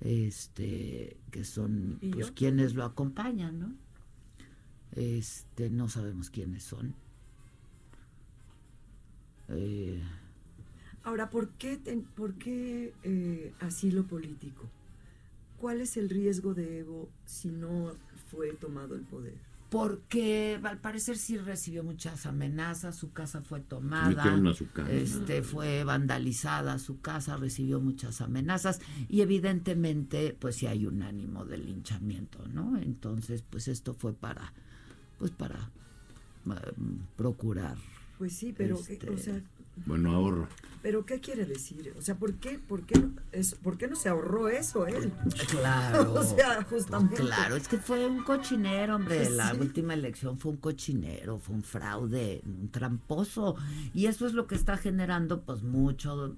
[0.00, 3.74] este, que son pues, quienes lo acompañan, ¿no?
[4.92, 6.94] Este, no sabemos quiénes son.
[9.48, 10.02] Eh,
[11.04, 11.78] Ahora, ¿por qué,
[12.16, 14.70] por qué eh, asilo político?
[15.58, 17.92] ¿Cuál es el riesgo de Evo si no
[18.30, 19.34] fue tomado el poder?
[19.74, 24.40] Porque al parecer sí recibió muchas amenazas, su casa fue tomada,
[24.88, 31.44] este fue vandalizada, su casa recibió muchas amenazas y evidentemente pues sí hay un ánimo
[31.44, 32.78] de linchamiento, ¿no?
[32.78, 34.52] Entonces pues esto fue para
[35.18, 35.72] pues para
[36.46, 36.72] eh,
[37.16, 37.76] procurar.
[38.16, 39.42] Pues sí, pero este, o sea,
[39.86, 40.48] bueno, ahorro.
[40.82, 41.94] ¿Pero qué quiere decir?
[41.98, 45.12] O sea, ¿por qué, por qué, no, es, ¿por qué no se ahorró eso él?
[45.48, 46.12] Claro.
[46.20, 47.16] o sea, justamente.
[47.16, 49.30] Claro, es que fue un cochinero, hombre.
[49.30, 53.56] La última elección fue un cochinero, fue un fraude, un tramposo.
[53.94, 56.36] Y eso es lo que está generando, pues, mucho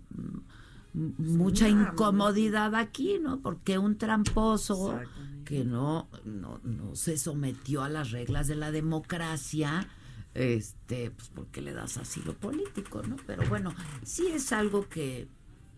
[0.96, 3.40] mucha incomodidad aquí, ¿no?
[3.40, 4.98] Porque un tramposo
[5.44, 9.88] que no, no, no se sometió a las reglas de la democracia,
[10.36, 13.16] este, pues porque le das asilo político, ¿no?
[13.26, 15.28] Pero bueno, sí es algo que,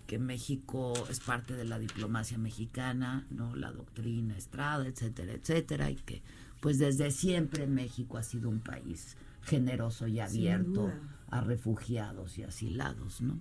[0.06, 3.55] que México es parte de la diplomacia mexicana, ¿no?
[3.55, 6.22] La doctrina Estrada, etcétera, etcétera, y que
[6.60, 10.90] pues desde siempre México ha sido un país generoso y abierto
[11.30, 13.39] a refugiados y asilados, ¿no?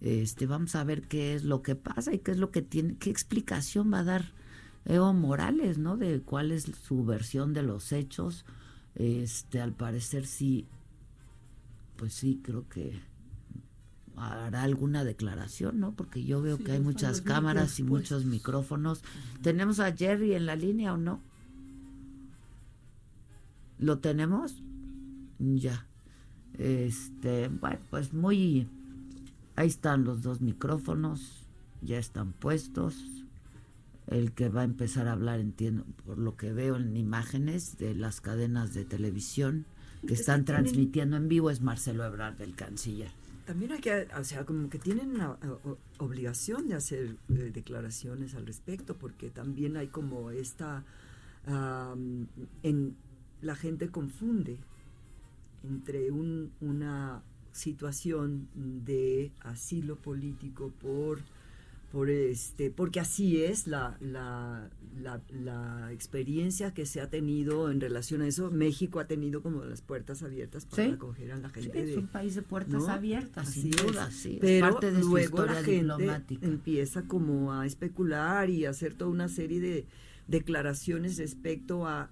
[0.00, 2.96] Este, vamos a ver qué es lo que pasa y qué es lo que tiene,
[2.96, 4.32] qué explicación va a dar
[4.84, 5.96] Evo Morales, ¿no?
[5.96, 8.44] De cuál es su versión de los hechos
[8.94, 10.66] este, al parecer sí,
[11.96, 13.00] pues sí, creo que
[14.16, 15.92] hará alguna declaración, ¿no?
[15.92, 19.02] Porque yo veo que hay muchas cámaras y muchos micrófonos.
[19.42, 21.20] ¿Tenemos a Jerry en la línea o no?
[23.78, 24.62] ¿Lo tenemos?
[25.38, 25.86] Ya.
[26.58, 28.68] Este, bueno, pues muy
[29.56, 31.46] ahí están los dos micrófonos,
[31.82, 32.96] ya están puestos
[34.10, 37.94] el que va a empezar a hablar, entiendo, por lo que veo en imágenes de
[37.94, 39.66] las cadenas de televisión
[40.06, 43.10] que están transmitiendo en vivo, es Marcelo Ebrard, del canciller.
[43.46, 45.36] También hay que, o sea, como que tienen una
[45.98, 50.84] obligación de hacer eh, declaraciones al respecto, porque también hay como esta,
[52.62, 52.96] en,
[53.42, 54.58] la gente confunde
[55.62, 57.22] entre un, una
[57.52, 61.20] situación de asilo político por
[61.90, 68.22] por este, porque así es la, la, la, experiencia que se ha tenido en relación
[68.22, 68.50] a eso.
[68.50, 71.90] México ha tenido como las puertas abiertas para acoger a la gente.
[71.90, 74.38] es un país de puertas abiertas, sin duda, sí.
[74.40, 79.28] Pero parte de luego la gente empieza como a especular y a hacer toda una
[79.28, 79.86] serie de
[80.28, 82.10] declaraciones respecto a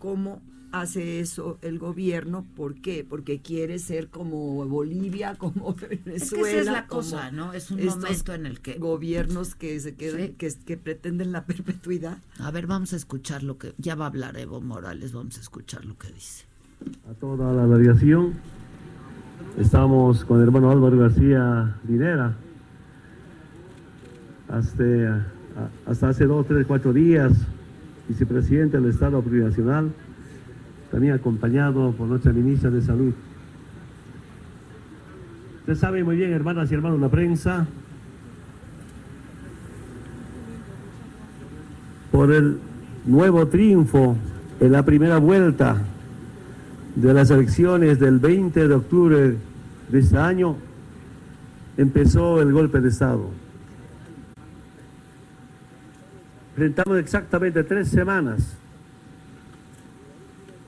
[0.00, 0.40] cómo
[0.72, 2.44] hace eso el gobierno.
[2.56, 3.06] ¿Por qué?
[3.08, 6.14] Porque quiere ser como Bolivia, como Venezuela.
[6.16, 7.52] Es que esa es la cosa, ¿no?
[7.52, 8.74] Es un momento en el que...
[8.74, 12.18] Gobiernos que se quedan, que, que pretenden la perpetuidad.
[12.38, 13.74] A ver, vamos a escuchar lo que...
[13.78, 16.44] Ya va a hablar Evo Morales, vamos a escuchar lo que dice.
[17.08, 18.34] A toda la radiación.
[19.58, 22.36] Estamos con el hermano Álvaro García Dinera.
[24.48, 25.26] Hasta,
[25.86, 27.32] hasta hace dos, tres, cuatro días,
[28.10, 29.92] vicepresidente del Estado Plurinacional
[30.90, 33.12] también acompañado por nuestra ministra de Salud.
[35.60, 37.68] Usted sabe muy bien, hermanas y hermanos la prensa,
[42.10, 42.58] por el
[43.06, 44.16] nuevo triunfo
[44.58, 45.80] en la primera vuelta
[46.96, 49.36] de las elecciones del 20 de octubre
[49.88, 50.56] de este año,
[51.76, 53.30] empezó el golpe de Estado.
[56.60, 58.54] Enfrentamos exactamente tres semanas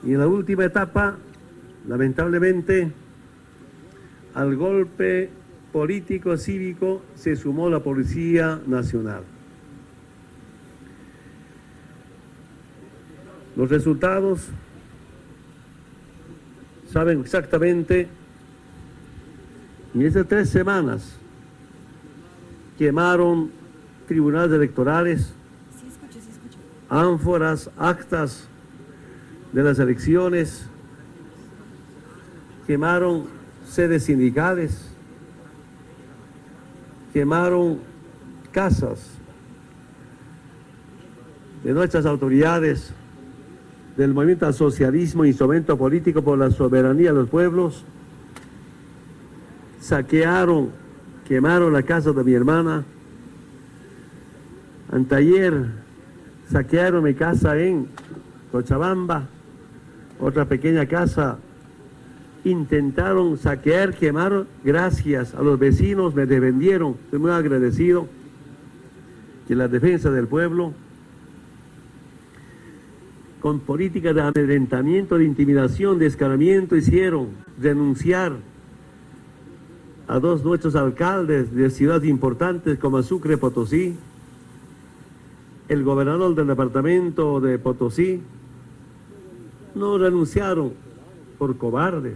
[0.03, 1.17] y en la última etapa,
[1.87, 2.91] lamentablemente,
[4.33, 5.29] al golpe
[5.71, 9.21] político cívico se sumó la Policía Nacional.
[13.55, 14.47] Los resultados
[16.91, 18.07] saben exactamente,
[19.93, 21.17] en esas tres semanas
[22.79, 23.51] quemaron
[24.07, 25.33] tribunales electorales,
[26.93, 28.45] ánforas, actas
[29.51, 30.65] de las elecciones,
[32.67, 33.25] quemaron
[33.67, 34.89] sedes sindicales,
[37.11, 37.79] quemaron
[38.51, 39.09] casas
[41.63, 42.91] de nuestras autoridades,
[43.97, 47.83] del movimiento al socialismo, instrumento político por la soberanía de los pueblos,
[49.81, 50.69] saquearon,
[51.27, 52.83] quemaron la casa de mi hermana,
[54.91, 55.82] anteayer
[56.51, 57.87] saquearon mi casa en
[58.51, 59.27] Cochabamba,
[60.19, 61.37] otra pequeña casa,
[62.43, 68.07] intentaron saquear, quemar, gracias a los vecinos me defendieron, estoy muy agradecido
[69.47, 70.73] que la defensa del pueblo,
[73.41, 78.33] con políticas de amedrentamiento, de intimidación, de escaramiento, hicieron denunciar
[80.07, 83.97] a dos nuestros alcaldes de ciudades importantes como Sucre, Potosí,
[85.73, 88.21] el gobernador del departamento de Potosí,
[89.75, 90.71] no renunciaron
[91.37, 92.15] por cobardes,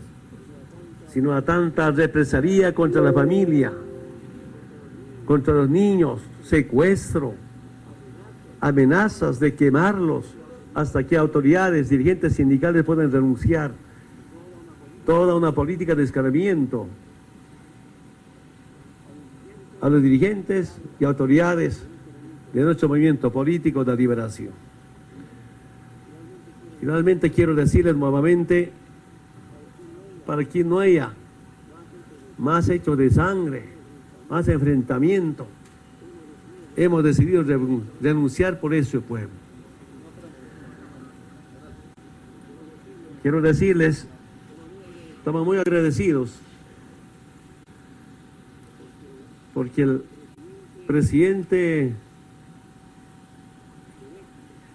[1.12, 3.74] sino a tanta represalia contra la familia,
[5.26, 7.34] contra los niños, secuestro,
[8.62, 10.26] amenazas de quemarlos
[10.74, 13.72] hasta que autoridades, dirigentes sindicales puedan renunciar.
[15.06, 16.86] Toda una política de escarmiento
[19.82, 21.82] a los dirigentes y autoridades
[22.54, 24.52] de nuestro movimiento político de liberación.
[26.80, 28.72] Finalmente quiero decirles nuevamente,
[30.26, 31.14] para que no haya
[32.38, 33.66] más hechos de sangre,
[34.30, 35.48] más enfrentamiento,
[36.76, 37.44] hemos decidido
[38.00, 39.30] denunciar por ese pueblo.
[43.22, 44.08] Quiero decirles,
[45.18, 46.40] estamos muy agradecidos
[49.54, 50.04] porque el
[50.86, 51.94] presidente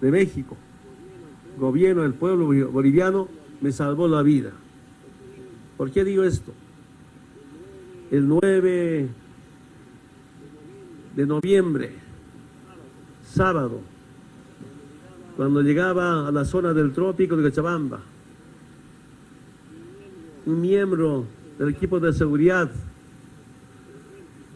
[0.02, 0.56] de México,
[1.58, 3.28] gobierno del pueblo boliviano
[3.60, 4.50] me salvó la vida.
[5.76, 6.52] ¿Por qué digo esto?
[8.10, 9.08] El 9
[11.14, 11.92] de noviembre,
[13.32, 13.80] sábado,
[15.36, 18.00] cuando llegaba a la zona del trópico de Cochabamba,
[20.46, 21.26] un miembro
[21.60, 22.68] del equipo de seguridad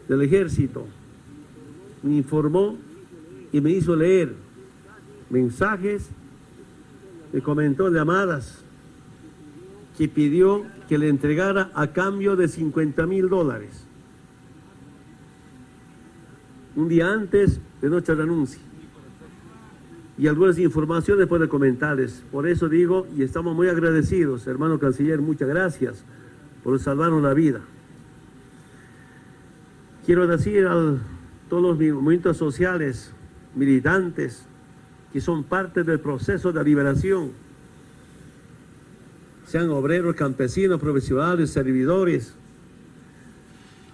[0.09, 0.85] del ejército
[2.03, 2.75] me informó
[3.53, 4.46] y me hizo leer
[5.29, 6.07] mensajes
[7.33, 8.63] me comentó llamadas
[9.97, 13.83] que pidió que le entregara a cambio de 50 mil dólares.
[16.75, 18.61] Un día antes de nuestra renuncia.
[20.17, 22.23] Y algunas informaciones puede comentarles.
[22.31, 26.03] Por eso digo, y estamos muy agradecidos, hermano canciller, muchas gracias
[26.63, 27.61] por salvarnos la vida.
[30.05, 30.95] Quiero decir a
[31.49, 33.11] todos los movimientos sociales,
[33.55, 34.46] militantes,
[35.17, 37.31] que son parte del proceso de liberación,
[39.47, 42.35] sean obreros, campesinos, profesionales, servidores,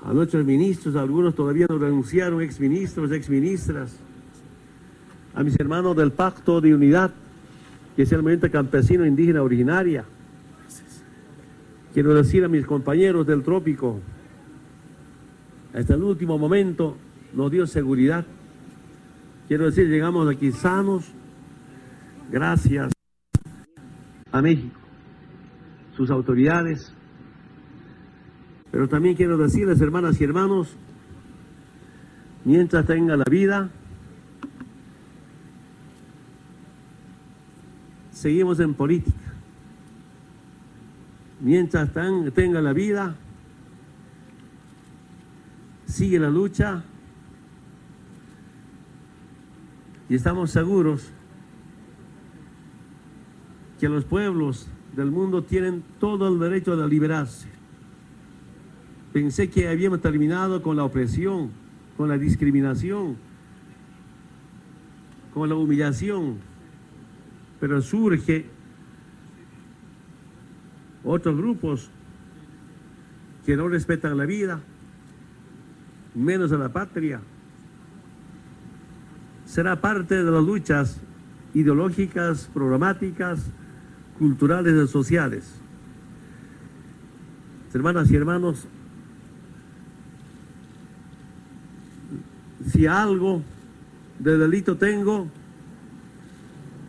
[0.03, 3.95] a nuestros ministros, algunos todavía no renunciaron, exministros, exministras,
[5.33, 7.11] a mis hermanos del Pacto de Unidad,
[7.95, 10.03] que es el movimiento campesino indígena originaria.
[11.93, 14.01] Quiero decir a mis compañeros del trópico,
[15.73, 16.97] hasta el último momento
[17.33, 18.25] nos dio seguridad
[19.47, 21.05] Quiero decir, llegamos aquí sanos,
[22.31, 22.93] gracias
[24.31, 24.79] a México,
[25.97, 26.93] sus autoridades.
[28.71, 30.75] Pero también quiero decirles, hermanas y hermanos,
[32.45, 33.69] mientras tenga la vida,
[38.11, 39.17] seguimos en política.
[41.41, 41.89] Mientras
[42.33, 43.15] tenga la vida,
[45.85, 46.85] sigue la lucha
[50.13, 51.09] y estamos seguros
[53.79, 57.47] que los pueblos del mundo tienen todo el derecho de liberarse.
[59.11, 61.49] Pensé que habíamos terminado con la opresión,
[61.97, 63.17] con la discriminación,
[65.33, 66.37] con la humillación,
[67.59, 68.45] pero surge
[71.03, 71.89] otros grupos
[73.47, 74.59] que no respetan la vida,
[76.13, 77.19] menos a la patria.
[79.53, 80.97] Será parte de las luchas
[81.53, 83.39] ideológicas, programáticas,
[84.17, 85.43] culturales y sociales.
[87.71, 88.65] Hermanas y hermanos,
[92.65, 93.43] si algo
[94.17, 95.27] de delito tengo,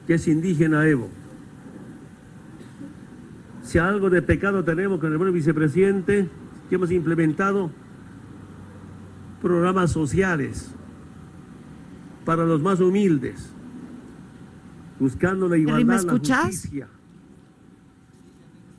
[0.06, 1.10] que es indígena Evo.
[3.62, 6.30] Si algo de pecado tenemos con el buen vicepresidente,
[6.70, 7.70] que hemos implementado
[9.42, 10.70] programas sociales
[12.24, 13.52] para los más humildes,
[14.98, 16.88] buscando la igualdad, la justicia.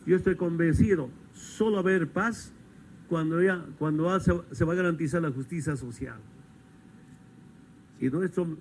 [0.05, 2.53] Yo estoy convencido, solo haber paz
[3.09, 6.19] cuando, ya, cuando se va a garantizar la justicia social.
[7.99, 8.57] Y nuestro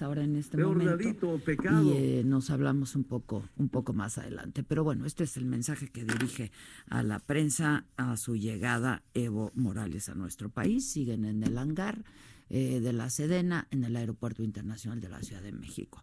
[0.00, 1.40] ahora en este momento
[1.82, 5.44] y eh, nos hablamos un poco un poco más adelante pero bueno este es el
[5.44, 6.52] mensaje que dirige
[6.88, 12.04] a la prensa a su llegada Evo Morales a nuestro país siguen en el hangar
[12.50, 16.02] eh, de la Sedena en el aeropuerto internacional de la Ciudad de México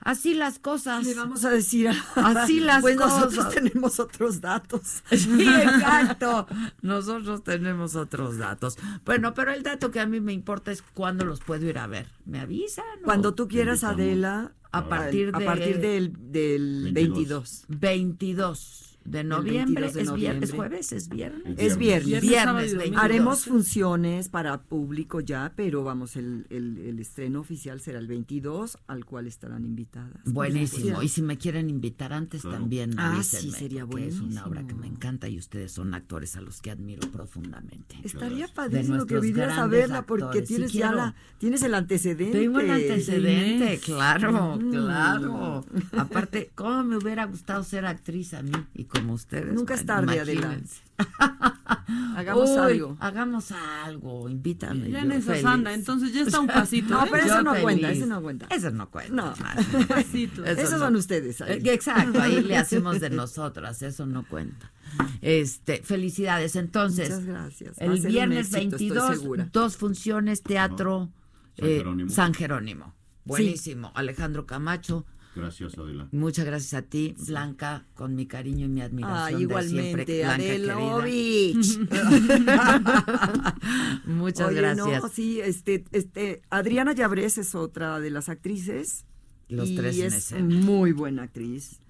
[0.00, 1.04] Así las cosas.
[1.04, 1.90] Le vamos a decir.
[2.14, 3.24] Así las pues cosas.
[3.24, 5.02] Nosotros tenemos otros datos.
[5.10, 6.46] Sí, exacto.
[6.82, 8.78] Nosotros tenemos otros datos.
[9.04, 11.86] Bueno, pero el dato que a mí me importa es cuándo los puedo ir a
[11.86, 12.06] ver.
[12.24, 12.84] ¿Me avisan?
[13.04, 14.52] Cuando tú quieras, Adela.
[14.70, 17.64] A partir, de, a partir del, del 22.
[17.68, 19.86] 22 de noviembre.
[19.86, 21.58] es, viernes, jueves, es viernes.
[21.58, 22.22] Es viernes.
[22.22, 28.78] viernes, Haremos funciones para público ya, pero vamos, el, el, estreno oficial será el 22,
[28.86, 30.22] al cual estarán invitadas.
[30.24, 31.02] Buenísimo.
[31.02, 34.06] Y si me quieren invitar antes también, ah, sí, sería bueno.
[34.06, 37.96] Es una obra que me encanta y ustedes son actores a los que admiro profundamente.
[38.02, 42.38] Estaría padrísimo que vinieras a verla porque tienes ya la, tienes el antecedente.
[42.38, 45.64] Tengo el antecedente, claro, claro.
[45.96, 48.52] Aparte, ¿cómo me hubiera gustado ser actriz a mí?
[48.74, 49.54] Y como ustedes.
[49.54, 50.70] Nunca es tarde, adelante.
[52.16, 52.96] hagamos algo.
[53.00, 54.90] Hagamos algo, invítame.
[54.90, 56.94] Ya en anda, entonces ya está un pasito.
[56.94, 57.08] no, ¿eh?
[57.10, 58.46] pero eso no cuenta, eso no cuenta.
[58.50, 59.12] Eso no cuenta.
[59.14, 59.34] No,
[59.88, 60.44] pasito.
[60.44, 61.40] Esos son ustedes.
[61.40, 61.60] Ahí.
[61.64, 64.72] Eh, exacto, ahí le hacemos de nosotras, eso no cuenta.
[65.20, 66.56] Este, felicidades.
[66.56, 67.78] Entonces, Muchas gracias.
[67.78, 71.10] el viernes 22, dos funciones, teatro
[71.58, 72.10] San eh, Jerónimo.
[72.10, 72.94] San Jerónimo.
[73.24, 73.92] Buenísimo.
[73.94, 75.04] Alejandro Camacho,
[75.38, 76.08] Gracias, Adela.
[76.12, 79.36] Muchas gracias a ti, Blanca, con mi cariño y mi admiración.
[79.36, 80.76] Ah, igualmente, Adela
[84.04, 85.02] Muchas gracias.
[85.02, 89.04] No, sí, este, este, Adriana Llabrés es otra de las actrices.
[89.48, 91.80] Los tres es muy buena actriz.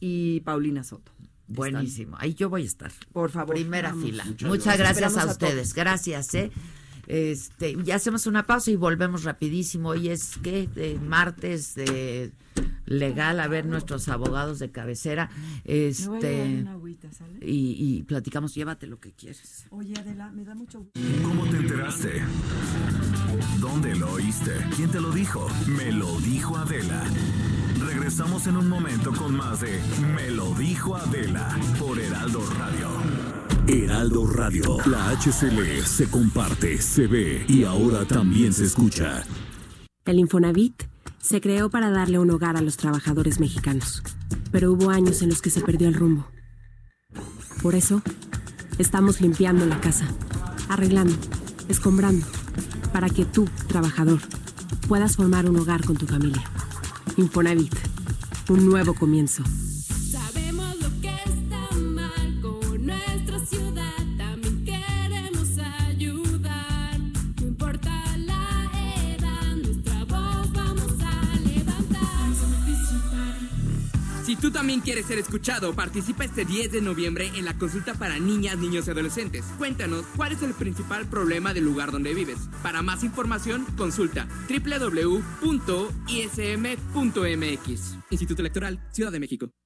[0.00, 1.12] Y Paulina Soto.
[1.48, 2.16] Buenísimo.
[2.18, 2.92] Ahí yo voy a estar.
[3.12, 3.54] Por favor.
[3.54, 4.24] Primera fila.
[4.42, 5.74] Muchas, gracias, a, ustedes.
[5.74, 6.50] Gracias, ¿eh?
[7.06, 9.90] Este, ya hacemos una pausa y volvemos rapidísimo.
[9.90, 10.68] Hoy es que
[11.00, 12.32] martes de
[12.86, 15.30] legal a ver nuestros abogados de cabecera.
[15.64, 16.64] Este
[17.42, 19.66] y, y, platicamos, llévate lo que quieres.
[19.70, 20.86] Oye, Adela, me da mucho
[21.22, 22.22] ¿Cómo te enteraste?
[23.60, 24.52] ¿Dónde lo oíste?
[24.76, 25.48] ¿Quién te lo dijo?
[25.66, 27.04] Me lo dijo Adela.
[27.86, 29.80] Regresamos en un momento con más de
[30.14, 33.25] Me lo dijo Adela por Heraldo Radio.
[33.68, 34.76] Heraldo Radio.
[34.86, 39.24] La HCL se comparte, se ve y ahora también se escucha.
[40.04, 40.84] El Infonavit
[41.20, 44.04] se creó para darle un hogar a los trabajadores mexicanos,
[44.52, 46.28] pero hubo años en los que se perdió el rumbo.
[47.60, 48.02] Por eso,
[48.78, 50.06] estamos limpiando la casa,
[50.68, 51.16] arreglando,
[51.68, 52.24] escombrando,
[52.92, 54.20] para que tú, trabajador,
[54.86, 56.44] puedas formar un hogar con tu familia.
[57.16, 57.74] Infonavit,
[58.48, 59.42] un nuevo comienzo.
[74.86, 78.92] Quieres ser escuchado, participa este 10 de noviembre en la consulta para niñas, niños y
[78.92, 79.44] adolescentes.
[79.58, 82.38] Cuéntanos cuál es el principal problema del lugar donde vives.
[82.62, 85.26] Para más información, consulta www.ism.mx.
[88.10, 89.50] Instituto Electoral, Ciudad de México.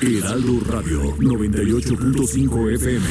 [0.00, 3.06] Heraldo Radio 98.5 FM.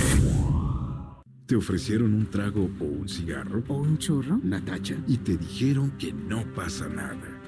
[1.45, 3.63] ¿Te ofrecieron un trago o un cigarro?
[3.67, 4.39] ¿O un churro?
[4.43, 4.95] Natacha.
[5.07, 7.30] Y te dijeron que no pasa nada.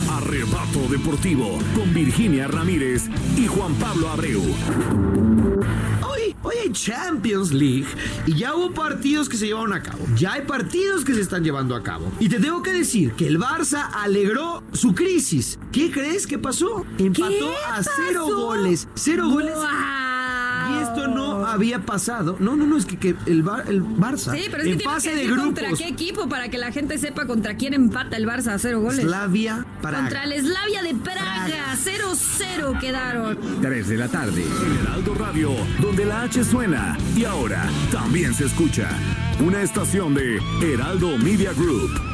[0.00, 4.42] Arrebato Deportivo con Virginia Ramírez y Juan Pablo Abreu.
[6.06, 7.86] Hoy, hoy hay Champions League
[8.26, 10.04] y ya hubo partidos que se llevaron a cabo.
[10.16, 12.10] Ya hay partidos que se están llevando a cabo.
[12.18, 15.58] Y te tengo que decir que el Barça alegró su crisis.
[15.72, 16.84] ¿Qué crees que pasó?
[16.98, 18.88] Empató a cero goles.
[18.94, 19.54] Cero goles.
[20.70, 22.36] Y esto no había pasado.
[22.38, 24.32] No, no, no, es que, que el, Bar, el Barça.
[24.32, 25.60] Sí, pero es que en tienes fase que de decir grupos.
[25.60, 28.80] contra qué equipo para que la gente sepa contra quién empata el Barça a cero
[28.80, 29.04] goles.
[29.04, 29.98] Slavia Praga.
[29.98, 33.38] Contra el Slavia de Praga, 0-0 quedaron.
[33.60, 34.44] 3 de la tarde.
[34.44, 35.50] En Heraldo Radio,
[35.80, 38.88] donde la H suena y ahora también se escucha.
[39.40, 42.13] Una estación de Heraldo Media Group.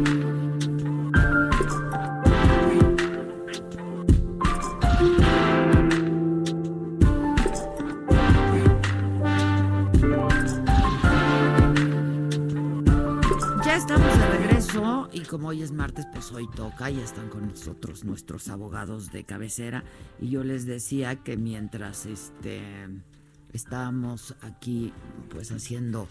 [15.51, 19.83] Hoy es martes, pues hoy toca y están con nosotros nuestros abogados de cabecera
[20.21, 22.61] y yo les decía que mientras este
[23.51, 24.93] estábamos aquí
[25.29, 26.07] pues haciendo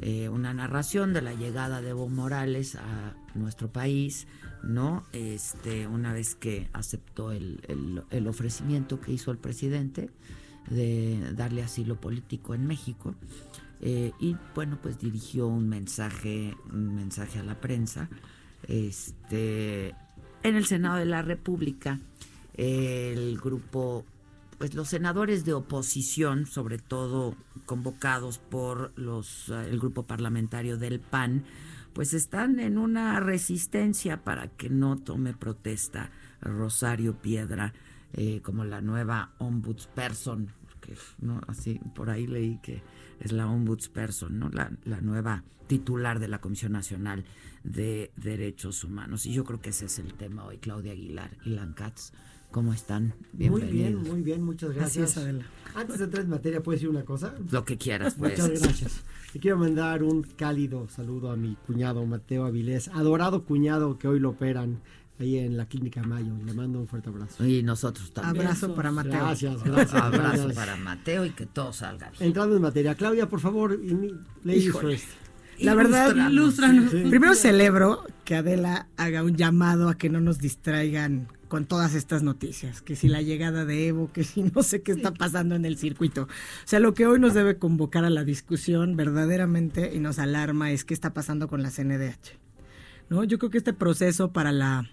[0.00, 4.26] eh, una narración de la llegada de Evo Morales a nuestro país,
[4.64, 5.04] ¿no?
[5.12, 10.10] Este, una vez que aceptó el, el- el ofrecimiento que hizo el presidente
[10.68, 13.14] de darle asilo político en México.
[13.82, 18.10] eh, y bueno, pues dirigió un mensaje, un mensaje a la prensa.
[18.70, 19.96] Este,
[20.44, 21.98] en el Senado de la República,
[22.54, 24.04] el grupo,
[24.58, 27.34] pues los senadores de oposición, sobre todo
[27.66, 31.42] convocados por los, eh, el grupo parlamentario del PAN,
[31.92, 37.74] pues están en una resistencia para que no tome protesta Rosario Piedra
[38.12, 42.84] eh, como la nueva ombudsperson, porque no así por ahí leí que
[43.18, 44.48] es la ombudsperson, ¿no?
[44.50, 47.24] La, la nueva titular de la Comisión Nacional
[47.64, 49.26] de Derechos Humanos.
[49.26, 52.12] Y yo creo que ese es el tema hoy, Claudia Aguilar y Lancats.
[52.50, 53.04] ¿Cómo están?
[53.04, 53.72] Muy Bienvenidos.
[53.72, 55.16] bien, muy bien, muchas gracias.
[55.16, 55.44] Adela.
[55.76, 57.34] Antes de entrar en materia, ¿puedes decir una cosa?
[57.48, 58.32] Lo que quieras, pues.
[58.40, 59.02] Muchas gracias.
[59.32, 64.18] Te quiero mandar un cálido saludo a mi cuñado Mateo Avilés, adorado cuñado que hoy
[64.18, 64.80] lo operan
[65.20, 66.34] ahí en la Clínica Mayo.
[66.44, 67.46] Le mando un fuerte abrazo.
[67.46, 68.46] Y nosotros también.
[68.46, 69.12] Abrazo para Mateo.
[69.12, 69.94] Gracias, gracias.
[70.02, 70.52] Abrazo gracias.
[70.54, 72.24] para Mateo y que todo salga bien.
[72.24, 73.78] Entrando en materia, Claudia, por favor,
[74.42, 74.96] ladies Híjole.
[74.98, 75.29] first.
[75.60, 76.90] La verdad, Ilústranos.
[76.90, 82.22] primero celebro que Adela haga un llamado a que no nos distraigan con todas estas
[82.22, 85.64] noticias, que si la llegada de Evo, que si no sé qué está pasando en
[85.64, 86.22] el circuito.
[86.22, 86.28] O
[86.64, 90.84] sea, lo que hoy nos debe convocar a la discusión verdaderamente y nos alarma es
[90.84, 92.38] qué está pasando con la CNDH.
[93.08, 93.24] ¿No?
[93.24, 94.88] Yo creo que este proceso para la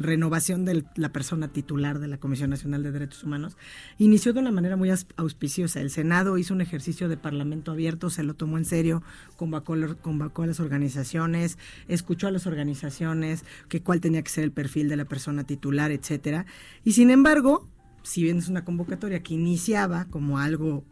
[0.00, 3.56] renovación de la persona titular de la Comisión Nacional de Derechos Humanos
[3.98, 5.80] inició de una manera muy aus- auspiciosa.
[5.80, 9.02] El Senado hizo un ejercicio de parlamento abierto, se lo tomó en serio,
[9.36, 14.88] convocó, a las organizaciones, escuchó a las organizaciones, que cuál tenía que ser el perfil
[14.88, 16.46] de la persona titular, etcétera.
[16.82, 17.68] Y sin embargo,
[18.02, 20.84] si bien es una convocatoria que iniciaba como algo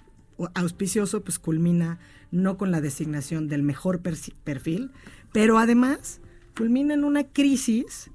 [0.55, 1.99] auspicioso, pues culmina
[2.31, 4.91] no con la designación del mejor perfil,
[5.33, 6.21] pero además
[6.55, 8.11] culmina en una crisis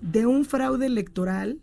[0.00, 1.58] de un fraude electoral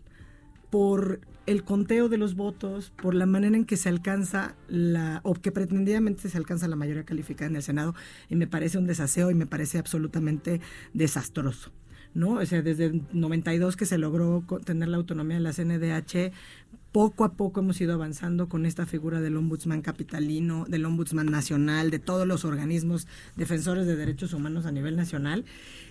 [0.69, 5.33] por el conteo de los votos, por la manera en que se alcanza la, o
[5.33, 7.93] que pretendidamente se alcanza la mayoría calificada en el Senado,
[8.29, 10.61] y me parece un desaseo y me parece absolutamente
[10.93, 11.71] desastroso.
[12.13, 12.33] ¿no?
[12.33, 16.31] O sea, desde el 92 que se logró tener la autonomía de la CNDH,
[16.93, 21.89] poco a poco hemos ido avanzando con esta figura del ombudsman capitalino, del ombudsman nacional,
[21.89, 25.43] de todos los organismos defensores de derechos humanos a nivel nacional,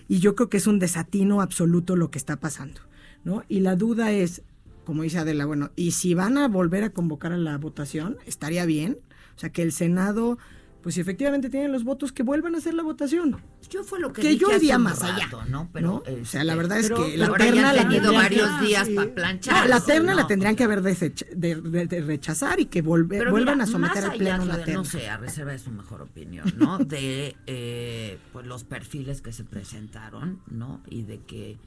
[0.07, 2.79] y yo creo que es un desatino absoluto lo que está pasando,
[3.25, 3.43] ¿no?
[3.49, 4.43] Y la duda es,
[4.85, 8.17] como dice Adela, bueno, ¿y si van a volver a convocar a la votación?
[8.25, 8.97] ¿Estaría bien?
[9.35, 10.37] O sea, que el Senado,
[10.83, 13.37] pues si efectivamente tienen los votos, que vuelvan a hacer la votación.
[13.69, 15.69] Yo fue lo que, Que dije yo iría más rato, allá, ¿no?
[15.73, 15.95] Pero, ¿no?
[16.21, 18.87] O sea, la este, verdad es que la terna han la tenido varios que- días
[18.87, 18.93] sí.
[18.95, 19.63] para planchar.
[19.63, 23.31] No, la terna la tendrían que haber de, de- de rechazar y que volve- Pero
[23.31, 24.73] vuelvan mira, a someter al pleno la terna.
[24.73, 26.77] No sé, a reserva de su mejor opinión, ¿no?
[26.77, 30.81] De eh, pues los perfiles que se presentaron, ¿no?
[30.89, 31.57] Y de que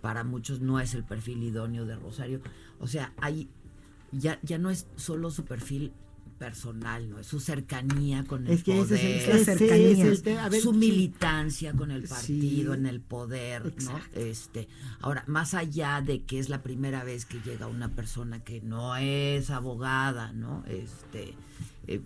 [0.00, 2.40] para muchos no es el perfil idóneo de Rosario.
[2.80, 3.48] O sea, hay
[4.10, 5.92] ya ya no es solo su perfil
[6.46, 10.08] personal, no es su cercanía con el Es que ese es el- poder, ese es
[10.18, 12.78] el te- a ver, su militancia con el partido Sí.
[12.80, 14.00] en el poder, ¿no?
[14.14, 14.66] Este,
[15.00, 18.96] ahora más allá de que es la primera vez que llega una persona que no
[18.96, 20.64] es abogada, ¿no?
[20.66, 21.34] Este
[21.86, 22.00] eh,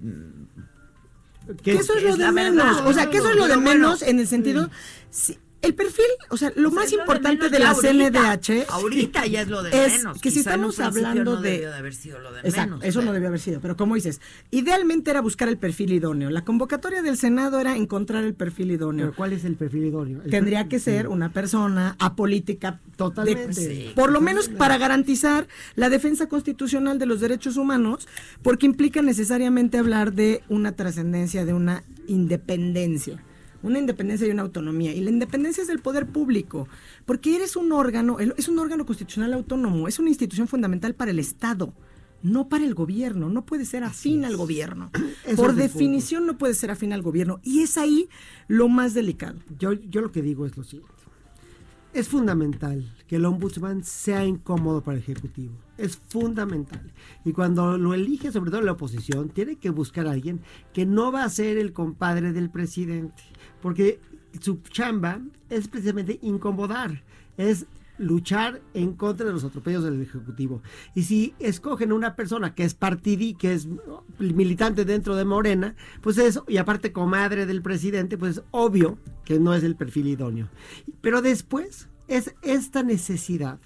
[1.62, 2.56] Que eso es lo de menos.
[2.56, 4.68] verdad, o sea, que eso es lo de menos en el sentido.
[5.10, 8.38] sí, el perfil, o sea, lo O sea, más lo importante de la ahorita.
[8.40, 8.66] CNDH.
[8.70, 10.20] Ahorita ya es lo de es menos.
[10.20, 11.50] Que si estamos hablando no de.
[11.50, 13.60] debió de haber sido lo de Exacto, menos, eso no debió haber sido.
[13.60, 14.20] Pero como dices,
[14.50, 16.30] idealmente era buscar el perfil idóneo.
[16.30, 19.06] La convocatoria del Senado era encontrar el perfil idóneo.
[19.06, 20.22] Pero ¿cuál es el perfil idóneo?
[20.22, 21.12] El Tendría perfil- que ser sí.
[21.12, 22.80] una persona apolítica.
[22.96, 23.60] Totalmente.
[23.60, 28.08] de- Sí, por lo menos para garantizar la defensa constitucional de los derechos humanos,
[28.42, 33.22] porque implica necesariamente hablar de una trascendencia, de una independencia.
[33.66, 34.94] Una independencia y una autonomía.
[34.94, 36.68] Y la independencia es del poder público,
[37.04, 41.18] porque eres un órgano, es un órgano constitucional autónomo, es una institución fundamental para el
[41.18, 41.74] Estado.
[42.22, 44.92] No para el gobierno, no puede ser afín al gobierno.
[45.36, 47.40] Por definición no puede ser afín al gobierno.
[47.42, 48.08] Y es ahí
[48.46, 49.40] lo más delicado.
[49.58, 50.94] Yo, yo lo que digo es lo siguiente.
[51.92, 55.54] Es fundamental que el ombudsman sea incómodo para el Ejecutivo.
[55.76, 56.92] Es fundamental.
[57.24, 60.40] Y cuando lo elige, sobre todo la oposición, tiene que buscar a alguien
[60.72, 63.22] que no va a ser el compadre del presidente.
[63.60, 64.00] Porque
[64.40, 67.02] su chamba es precisamente incomodar.
[67.36, 67.66] Es
[67.98, 70.62] luchar en contra de los atropellos del Ejecutivo.
[70.94, 73.68] Y si escogen una persona que es partidí, que es
[74.18, 79.38] militante dentro de Morena, pues es, y aparte comadre del presidente, pues es obvio que
[79.38, 80.48] no es el perfil idóneo.
[81.00, 83.58] Pero después es esta necesidad,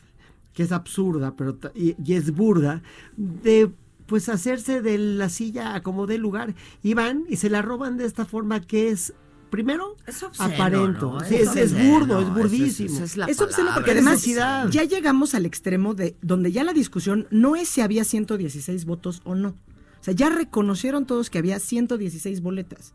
[0.54, 2.82] que es absurda pero y, y es burda,
[3.16, 3.70] de
[4.06, 7.96] pues hacerse de la silla a como de lugar y van y se la roban
[7.96, 9.14] de esta forma que es
[9.50, 11.20] primero obsceno, aparento ¿no?
[11.20, 15.34] Sí, Es es, es obsceno, burdo es burdísimo es Es obsceno porque además ya llegamos
[15.34, 19.48] al extremo de donde ya la discusión no es si había 116 votos o no.
[19.48, 22.94] O sea, ya reconocieron todos que había 116 boletas.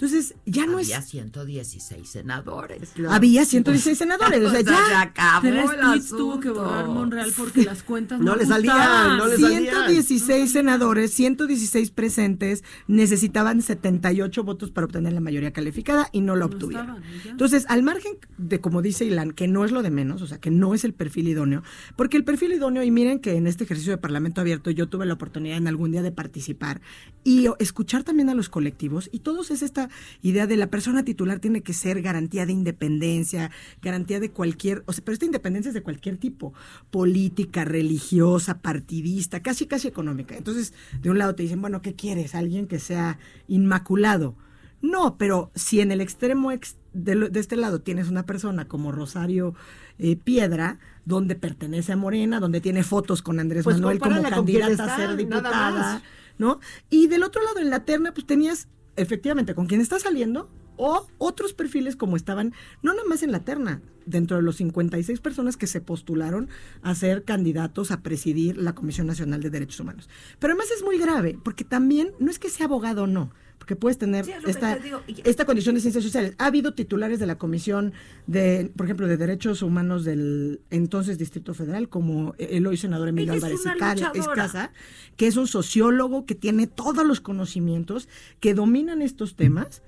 [0.00, 2.92] Entonces, ya no Había es 116 senadores.
[3.06, 7.30] había 116 senadores, o sea, ya se acabó Tres el tweets tuvo que borrar Monreal
[7.36, 9.64] porque las cuentas no, No le salían, no le salían.
[9.64, 16.48] 116 senadores, 116 presentes, necesitaban 78 votos para obtener la mayoría calificada y no lo
[16.48, 16.86] No obtuvieron.
[16.96, 17.30] estaban, ya.
[17.32, 20.38] Entonces, al margen de, como dice Ilan, que no es lo de menos, o sea,
[20.40, 21.62] que no es el perfil idóneo,
[21.96, 25.04] porque el perfil idóneo, y miren que en este ejercicio de Parlamento abierto yo tuve
[25.04, 26.80] la oportunidad en algún día de participar
[27.22, 29.89] y escuchar también a los colectivos, y todos es esta
[30.22, 33.50] idea de la persona titular tiene que ser garantía de independencia,
[33.82, 36.52] garantía de cualquier, o sea, pero esta independencia es de cualquier tipo,
[36.90, 40.36] política, religiosa, partidista, casi casi económica.
[40.36, 42.34] Entonces, de un lado te dicen, bueno, ¿qué quieres?
[42.34, 43.18] Alguien que sea
[43.48, 44.36] inmaculado.
[44.82, 48.66] No, pero si en el extremo ex- de, lo- de este lado tienes una persona
[48.66, 49.54] como Rosario
[49.98, 54.94] eh, Piedra, donde pertenece a Morena, donde tiene fotos con Andrés Pues Manuel como candidata
[54.94, 56.02] a ser diputada.
[56.38, 56.60] ¿no?
[56.88, 58.68] Y del otro lado, en la terna, pues tenías
[59.00, 63.44] efectivamente con quien está saliendo O otros perfiles como estaban, no nada más en la
[63.44, 66.48] terna, dentro de los 56 personas que se postularon
[66.80, 70.08] a ser candidatos a presidir la Comisión Nacional de Derechos Humanos.
[70.38, 73.76] Pero además es muy grave, porque también no es que sea abogado o no, porque
[73.76, 75.02] puedes tener Sí, es esta, te digo.
[75.06, 76.34] Y- esta condición de ciencias sociales.
[76.38, 77.92] Ha habido titulares de la Comisión
[78.26, 83.34] de, por ejemplo, de Derechos Humanos del entonces Distrito Federal, como el hoy senador Emilio
[83.34, 84.06] Ella es Álvarez.
[84.14, 84.72] Escasa,
[85.16, 88.08] que es un sociólogo que tiene todos los conocimientos,
[88.40, 89.82] que dominan estos temas,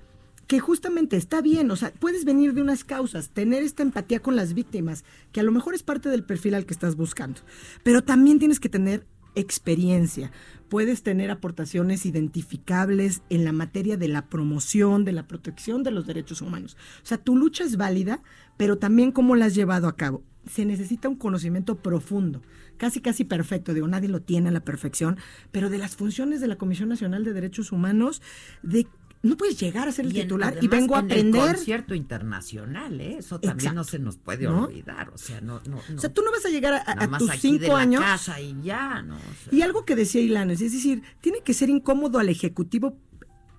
[0.45, 4.35] que justamente está bien, o sea, puedes venir de unas causas, tener esta empatía con
[4.35, 7.41] las víctimas, que a lo mejor es parte del perfil al que estás buscando,
[7.81, 10.31] pero también tienes que tener experiencia,
[10.69, 16.07] puedes tener aportaciones identificables en la materia de la promoción, de la protección de los
[16.07, 16.77] derechos humanos.
[17.03, 18.23] O sea, tu lucha es válida,
[18.57, 20.23] pero también cómo la has llevado a cabo.
[20.47, 22.41] Se necesita un conocimiento profundo,
[22.77, 25.17] casi casi perfecto, digo, nadie lo tiene a la perfección,
[25.51, 28.21] pero de las funciones de la Comisión Nacional de Derechos Humanos,
[28.61, 28.87] de
[29.23, 31.41] no puedes llegar a ser el Y en- titular y vengo a en aprender.
[31.49, 33.15] El concierto internacional, ¿eh?
[33.19, 34.65] Eso también no se nos puede ¿No?
[34.65, 35.09] olvidar.
[35.09, 35.95] O sea, no, no, no.
[35.97, 38.01] O sea, tú no vas a llegar a, tus aquí de cinco la años.
[38.03, 39.15] casa y ya, ¿no?
[39.15, 42.97] O sea, Y algo que decía Ilanes, es decir, tiene que ser incómodo al Ejecutivo,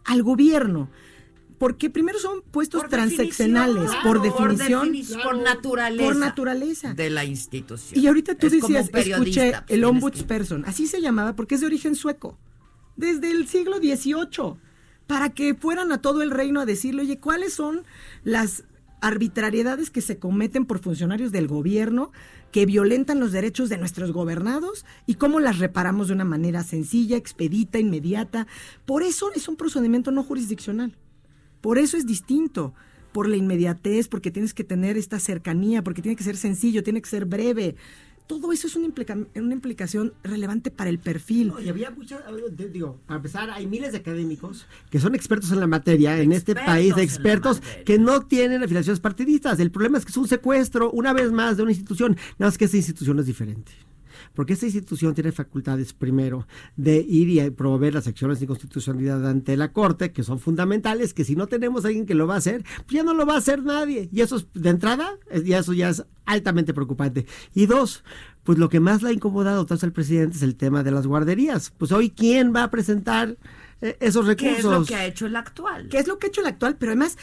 [0.05, 0.91] al gobierno,
[1.59, 6.05] porque primero son puestos por transeccionales, por definición, defini- por naturaleza.
[6.05, 6.93] por naturaleza.
[6.95, 7.99] De la institución.
[8.03, 11.69] Y ahorita tú Es decías, escuché pues, el ombudsperson, así se llamaba porque es de
[11.69, 12.39] origen sueco,
[12.97, 14.57] desde el siglo XVIII,
[15.07, 17.83] para que fueran a todo el reino a decirle, oye, ¿cuáles son
[18.23, 18.65] las
[19.01, 22.11] arbitrariedades que se cometen por funcionarios del gobierno
[22.53, 27.19] que violentan los derechos de nuestros gobernados y cómo las reparamos de una manera sencilla,
[27.19, 28.47] expedita, inmediata?
[28.87, 30.97] Por eso es un procedimiento no jurisdiccional.
[31.61, 32.73] Por eso es distinto,
[33.13, 37.03] por la inmediatez, porque tienes que tener esta cercanía, porque tiene que ser sencillo, tiene
[37.03, 37.77] que ser breve.
[38.27, 41.53] Todo eso es una, implica- una implicación relevante para el perfil.
[41.63, 42.21] Y había muchas,
[42.73, 46.55] digo, para empezar, hay miles de académicos que son expertos en la materia en este
[46.55, 49.61] país, expertos que no tienen afiliaciones partidistas.
[49.61, 52.17] El problema es que es un secuestro, una vez más, de una institución.
[52.39, 53.73] Nada más que esta institución es diferente.
[54.35, 56.47] Porque esta institución tiene facultades, primero,
[56.77, 61.25] de ir y promover las acciones de inconstitucionalidad ante la Corte, que son fundamentales, que
[61.25, 63.35] si no tenemos a alguien que lo va a hacer, pues ya no lo va
[63.35, 64.09] a hacer nadie.
[64.13, 67.27] Y eso es, de entrada, ya eso ya es altamente preocupante.
[67.55, 68.03] Y dos,
[68.43, 71.07] pues lo que más le ha incomodado tanto al presidente es el tema de las
[71.07, 71.71] guarderías.
[71.71, 73.37] Pues hoy, ¿quién va a presentar
[73.81, 74.73] eh, esos ¿Qué recursos?
[74.73, 75.89] es lo que ha hecho el actual?
[75.89, 76.77] ¿Qué es lo que ha hecho el actual?
[76.77, 77.19] Pero además,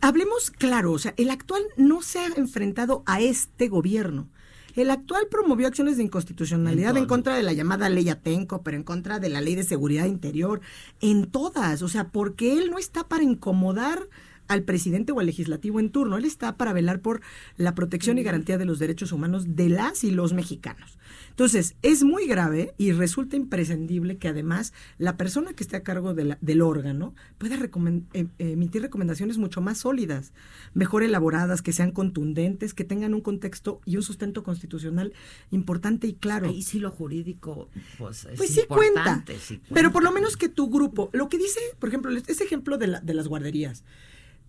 [0.00, 4.28] hablemos claro, o sea, el actual no se ha enfrentado a este gobierno.
[4.74, 8.82] El actual promovió acciones de inconstitucionalidad en, contra de la llamada ley Atenco, pero en
[8.82, 10.60] contra de la ley de seguridad interior,
[11.00, 14.08] en todas, o sea, porque él no está para incomodar
[14.48, 17.20] al presidente o al legislativo en turno, él está para velar por
[17.56, 20.98] la protección y garantía de los derechos humanos de las y los mexicanos.
[21.32, 26.12] Entonces, es muy grave y resulta imprescindible que además la persona que esté a cargo
[26.12, 30.32] de la- del órgano pueda recomen- em- emitir recomendaciones mucho más sólidas,
[30.74, 35.14] mejor elaboradas, que sean contundentes, que tengan un contexto y un sustento constitucional
[35.50, 36.48] importante y claro.
[36.48, 39.74] Ahí sí lo jurídico, pues es Pues sí cuenta, importante, sí cuenta.
[39.74, 42.88] pero por lo menos que tu grupo, lo que dice, por ejemplo, ese ejemplo de,
[42.88, 43.84] la- de las guarderías,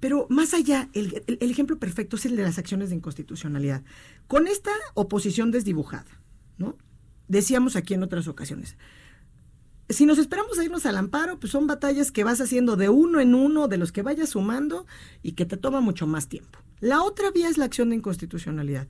[0.01, 3.83] pero más allá, el, el- el ejemplo perfecto es el de las acciones de inconstitucionalidad.
[4.27, 6.19] Con esta oposición desdibujada,
[7.27, 8.77] Decíamos aquí en otras ocasiones,
[9.89, 13.19] si nos esperamos a irnos al amparo, pues son batallas que vas haciendo de uno
[13.19, 14.85] en uno, de los que vayas sumando
[15.21, 16.59] y que te toma mucho más tiempo.
[16.79, 18.87] La otra vía es la acción de inconstitucionalidad.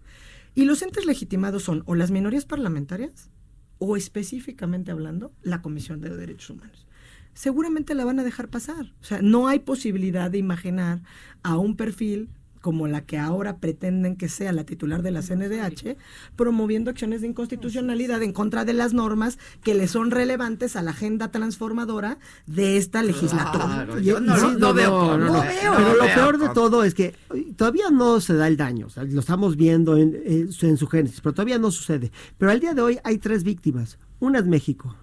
[0.55, 3.31] Y los entes legitimados son o las minorías parlamentarias
[3.79, 6.87] o específicamente hablando, la Comisión de Derechos Humanos.
[7.33, 8.93] Seguramente la van a dejar pasar.
[9.01, 11.01] O sea, no hay posibilidad de imaginar
[11.41, 12.29] a un perfil
[12.63, 15.97] como la que ahora pretenden que sea la titular de la CNDH,
[16.37, 20.91] promoviendo acciones de inconstitucionalidad en contra de las normas que le son relevantes a la
[20.91, 23.65] agenda transformadora de esta legislatura.
[23.65, 25.17] Claro, yo no, sí, veo.
[25.17, 27.13] Pero lo peor de todo es que
[27.57, 31.19] todavía no se da el daño, o sea, lo estamos viendo en, en su génesis,
[31.19, 32.13] pero todavía no sucede.
[32.37, 33.99] Pero al día de hoy hay tres víctimas.
[34.21, 34.95] Una es México,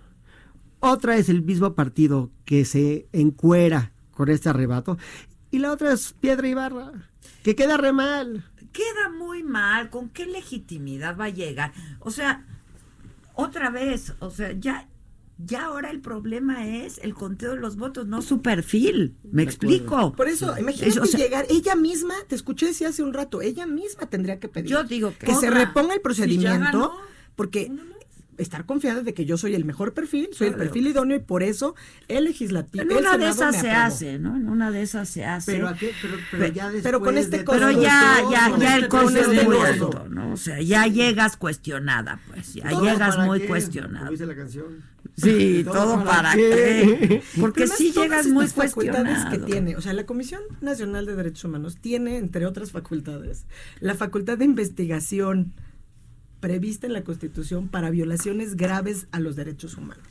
[0.78, 4.96] otra es el mismo partido que se encuera con este arrebato,
[5.50, 7.09] y la otra es Piedra Ibarra,
[7.42, 8.44] que queda re mal.
[8.72, 11.72] Queda muy mal, ¿con qué legitimidad va a llegar?
[11.98, 12.44] O sea,
[13.34, 14.88] otra vez, o sea, ya,
[15.38, 19.16] ya ahora el problema es el conteo de los votos, no su perfil.
[19.24, 20.12] ¿Me explico?
[20.14, 23.40] Por eso, imagínate Eso, o sea, llegar, ella misma, te escuché decir hace un rato,
[23.42, 26.92] ella misma tendría que pedir Yo digo que- que se reponga el Si procedimiento, ganó.
[28.40, 31.42] Estar confiada de que yo soy el mejor perfil, soy el perfil idóneo y por
[31.42, 31.74] eso
[32.08, 32.82] el legislativo.
[32.82, 33.86] En el una de esas se aprobó.
[33.86, 34.36] hace, ¿no?
[34.36, 35.52] En una de esas se hace.
[35.52, 38.56] Pero, aquí- pero, pero Pe- ya pero después con este de costo- Pero ya, ya,
[38.58, 40.06] ya este el costo es muy de alto.
[40.08, 40.32] ¿no?
[40.32, 43.46] O sea, ya llegas cuestionada, pues, ya ¿Todo llegas muy qué?
[43.46, 43.98] cuestionada.
[44.00, 44.64] Como dice la canción.
[45.16, 47.22] Sí, todo para qué.
[47.40, 49.30] Porque sí llegas muy facultades cuestionado.
[49.30, 53.44] que tiene, o sea, la Comisión Nacional de Derechos Humanos tiene, entre otras facultades,
[53.80, 55.52] la facultad de investigación
[56.40, 60.06] prevista en la Constitución para violaciones graves a los derechos humanos.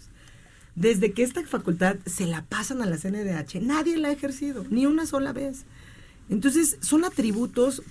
[0.76, 4.85] Desde que esta facultad se la pasan a la CNDH, nadie la ha ejercido, ni
[4.85, 5.65] una sola vez.
[6.30, 7.81] Entonces, son atributos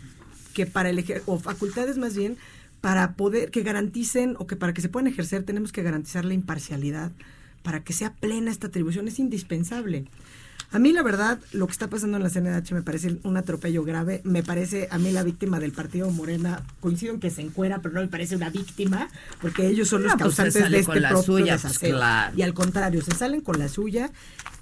[0.54, 2.36] que para el o facultades más bien,
[2.80, 6.34] para poder que garanticen o que para que se puedan ejercer tenemos que garantizar la
[6.34, 7.12] imparcialidad,
[7.62, 10.06] para que sea plena esta atribución es indispensable.
[10.70, 13.84] A mí la verdad, lo que está pasando en la CNDH me parece un atropello
[13.84, 17.80] grave, me parece a mí la víctima del partido Morena, coincido en que se encuera,
[17.80, 19.08] pero no me parece una víctima,
[19.40, 22.36] porque ellos son los No, pues causantes de este propio suya, pues, claro.
[22.36, 24.10] Y al contrario, se salen con la suya.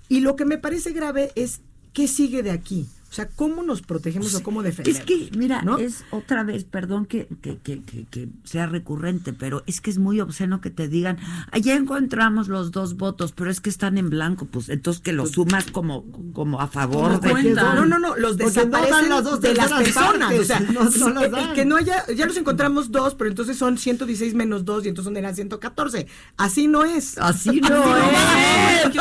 [0.09, 1.61] Y lo que me parece grave es
[1.93, 2.87] qué sigue de aquí.
[3.17, 5.01] O sea, cómo nos protegemos o cómo defendemos.
[5.01, 5.79] Es que, mira, ¿no?
[5.79, 9.97] es otra vez, perdón que, que, que, que- que sea recurrente, pero es que es
[9.97, 11.17] muy obsceno que te digan,
[11.51, 15.31] allá encontramos los dos votos, pero es que están en blanco, pues entonces que los
[15.31, 17.55] sumas como, como a favor de...
[17.55, 20.19] No, no, no, los no dan desaparecen las dos de las personas.
[20.19, 20.85] partes, o sea, no-
[21.15, 21.55] no el- el dan.
[21.55, 25.17] que no haya, ya los encontramos dos, pero entonces son 116 menos dos y entonces
[25.17, 26.07] eran 114.
[26.37, 27.17] Así no es.
[27.17, 28.95] Así no es.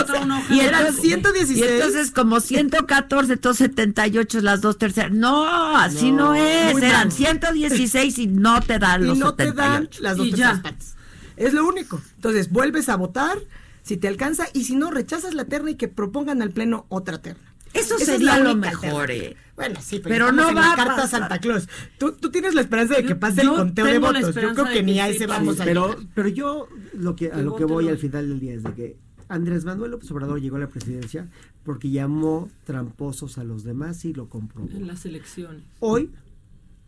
[0.50, 1.58] Y eran entonces- 116.
[1.60, 3.72] Y entonces como 114, entonces
[4.06, 5.12] 78 es las dos terceras.
[5.12, 6.36] No, así no, No.
[6.36, 6.76] es.
[6.78, 7.12] Eran mal.
[7.12, 10.04] 116 y no te dan y los no te dan 78.
[10.04, 10.96] las dos Y terceras partes.
[11.38, 12.02] Es lo único.
[12.16, 13.38] Entonces, vuelves a votar
[13.84, 17.20] si te alcanza y si no, rechazas la terna y que propongan al pleno otra
[17.22, 17.44] terna.
[17.74, 19.36] Eso Esa es sería lo mejor, eh.
[19.58, 21.20] Bueno, sí, pero, Pero no en va la a carta pasar.
[21.22, 21.68] Santa Claus.
[21.98, 24.34] ¿Tú, tú tienes la esperanza de que pase el Yo conteo de votos.
[24.36, 27.38] Yo creo que ni a sí ese vamos a pero, pero yo lo que, a
[27.38, 30.58] lo que voy al final del día es de que Andrés Manuel López Obrador llegó
[30.58, 31.30] a la presidencia
[31.64, 34.70] porque llamó tramposos a los demás y lo comprobó.
[34.70, 35.64] En las elecciones.
[35.80, 36.12] Hoy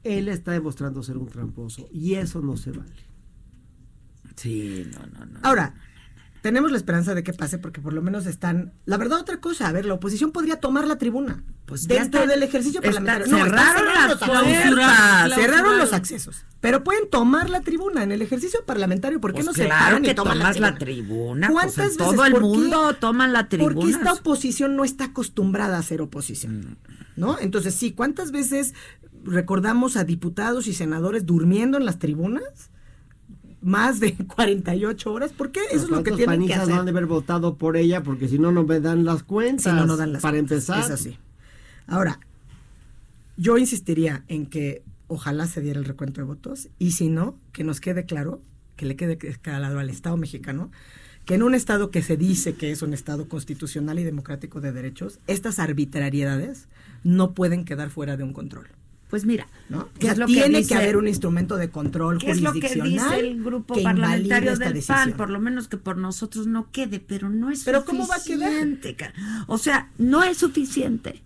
[0.03, 3.07] él está demostrando ser un tramposo y eso no se vale.
[4.35, 5.39] Sí, no, no, no.
[5.43, 5.75] Ahora,
[6.47, 8.71] tenemos la esperanza de que pase porque por lo menos están...
[8.85, 11.43] La verdad, otra cosa, a ver, la oposición podría tomar la tribuna.
[11.65, 13.27] Pues dentro está- del ejercicio está- parlamentario.
[13.37, 14.15] No, cerraron las.
[14.17, 15.31] Clausuraron.
[15.35, 16.45] Cerraron los accesos.
[16.61, 19.19] Pero pueden tomar la tribuna en el ejercicio parlamentario.
[19.19, 21.47] ¿Por qué Pues no se claro paran y que toman tomas la la tribuna?
[21.47, 21.97] pues, ¿Cuántas en veces?
[21.97, 22.47] todo el ¿Por qué?
[22.47, 23.89] mundo toman la Porque tribuna.
[23.97, 26.59] esta oposición no está acostumbrada a hacer oposición.
[26.61, 26.75] Mm.
[27.19, 27.37] ¿No?
[27.39, 28.73] Entonces, sí, ¿cuántas veces
[29.25, 32.71] recordamos a diputados y senadores durmiendo en las tribunas?
[33.61, 35.33] Más de 48 horas.
[35.33, 35.61] ¿Por qué?
[35.71, 36.69] Eso es lo que ¿Cuántos tienen que hacer.
[36.73, 39.63] no han de haber votado por ella porque si no, no me dan las cuentas.
[39.63, 40.69] Si no, no dan las Para cuentas.
[40.69, 40.79] empezar.
[40.85, 41.17] Es así.
[41.87, 42.19] Ahora,
[43.37, 47.63] yo insistiría en que ojalá se diera el recuento de votos y si no, que
[47.63, 48.41] nos quede claro,
[48.75, 50.71] que le quede claro al Estado mexicano,
[51.25, 54.71] que en un Estado que se dice que es un Estado constitucional y democrático de
[54.71, 56.67] derechos, estas arbitrariedades
[57.03, 58.67] no pueden quedar fuera de un control.
[59.09, 59.87] Pues mira, ¿no?
[59.99, 62.31] ¿qué O sea, es lo que tiene que, dice- haber un instrumento de control ¿Qué
[62.31, 64.83] es lo que jurisdiccional dice el grupo que parlamentario del.
[64.85, 65.13] PAN?
[65.13, 68.23] Por lo menos que por nosotros no quede, pero no es ¿Pero cómo va a
[68.23, 68.49] quedar?
[68.51, 68.97] suficiente.
[69.47, 71.23] O sea, no es suficiente.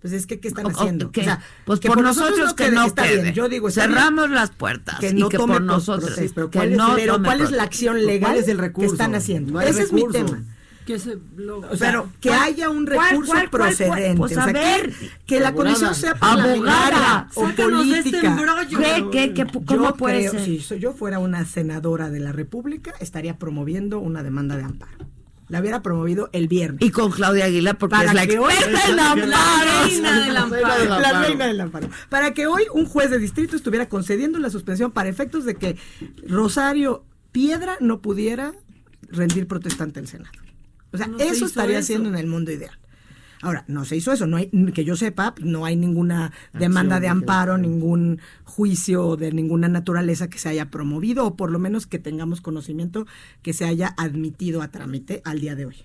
[0.00, 1.10] Pues es que, ¿qué están o haciendo?
[1.12, 3.34] que- O sea, pues que por nosotros que no está bien.
[3.34, 3.74] Yo digo, bien.
[3.74, 6.78] Cerramos las puertas que y no que tome por nosotros, proceso, pero que ¿cuál es-
[6.78, 8.88] no pero tome ¿cuál es la acción ¿Cuál legal es el recurso?
[8.88, 9.52] que están haciendo?
[9.52, 9.96] No Ese recurso.
[9.96, 10.44] es mi tema.
[10.90, 13.50] Que se lo- O sea, Pero, que ¿cuál- haya un recurso cuál- cuál- cuál?
[13.50, 14.16] procedente.
[14.16, 14.90] Pues, o a sea, ver.
[14.90, 17.28] que, que la comisión sea Abogada.
[17.34, 18.36] o este política.
[18.68, 20.60] ¿Qué, qué, qué, ¿Cómo yo puede creo, ser?
[20.60, 25.06] si yo fuera una senadora de la República, estaría promoviendo una demanda de amparo.
[25.48, 26.80] La hubiera promovido el viernes.
[26.80, 29.84] Y con Claudia Aguilar, porque Para es la que hoy- experta en La amparos.
[29.90, 30.84] reina del amparo.
[31.00, 31.88] La reina del amparo.
[32.08, 35.76] Para que hoy un juez de distrito estuviera concediendo la suspensión para efectos de que
[36.28, 38.52] Rosario Piedra no pudiera
[39.10, 40.30] rendir protestante el Senado.
[40.92, 41.84] O sea, No eso estaría eso.
[41.84, 42.76] haciendo en el mundo ideal.
[43.42, 47.02] Ahora, no se hizo eso, no hay, que yo sepa, no hay ninguna demanda de
[47.02, 51.86] de amparo, ningún juicio de ninguna naturaleza que se haya promovido o por lo menos
[51.86, 53.06] que tengamos conocimiento
[53.40, 55.76] que se haya admitido a trámite al día de hoy.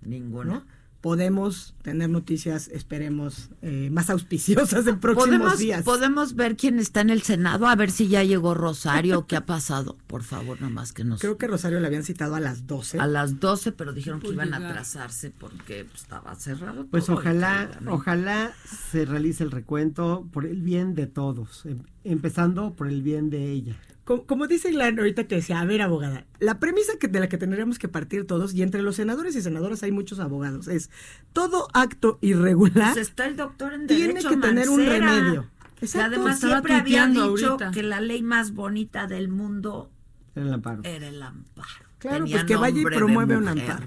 [0.00, 0.54] Ninguno.
[0.54, 0.66] ¿no?
[1.02, 5.82] Podemos tener noticias, esperemos, eh, más auspiciosas en próximos ¿Podemos, días.
[5.82, 9.44] podemos ver quién está en el Senado, a ver si ya llegó Rosario, qué ha
[9.44, 9.98] pasado.
[10.06, 11.20] Por favor, nomás que nos...
[11.20, 13.00] Creo que Rosario le habían citado a las 12.
[13.00, 16.86] A las 12, pero dijeron que iban a atrasarse porque pues, estaba cerrado.
[16.86, 18.54] Pues todo, ojalá, ojalá
[18.92, 23.50] se realice el recuento por el bien de todos, em- empezando por el bien de
[23.50, 23.76] ella.
[24.04, 27.28] Como, como dice Ilan ahorita que decía, a ver, abogada, la premisa que, de la
[27.28, 30.90] que tendríamos que partir todos, y entre los senadores y senadoras hay muchos abogados, es
[31.32, 35.46] todo acto irregular Pues está el doctor en tiene Derecho que tener un remedio.
[35.80, 36.16] Exacto.
[36.16, 37.22] además siempre había dicho
[37.52, 37.70] ahorita.
[37.72, 39.90] que la ley más bonita del mundo
[40.34, 40.80] Era el amparo.
[40.84, 41.68] era el amparo.
[41.98, 43.86] Claro, Tenía pues que vaya y promueve un amparo.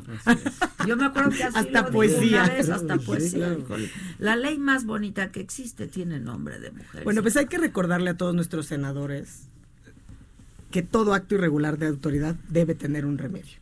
[0.87, 2.43] Yo me acuerdo que así Hasta lo poesía.
[2.43, 3.57] una vez, hasta Sí, poesía.
[4.19, 7.03] La ley más bonita que existe tiene nombre de mujer.
[7.03, 9.49] Bueno, pues hay que recordarle a todos nuestros senadores
[10.75, 13.55] que todo acto irregular de autoridad debe tener un remedio.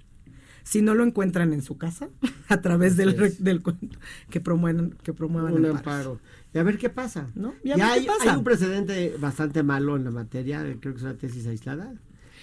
[0.64, 2.10] si no lo encuentran en su casa,
[2.50, 4.00] a través del, del cuento,
[4.32, 6.20] que promuevan, que promuevan un amparo.
[6.56, 7.28] Y a ver qué pasa.
[7.36, 7.54] ¿No?
[7.64, 8.32] Ya, Y a ver hay, qué pasa.
[8.32, 11.94] hay un precedente bastante malo en la materia, creo que es una tesis aislada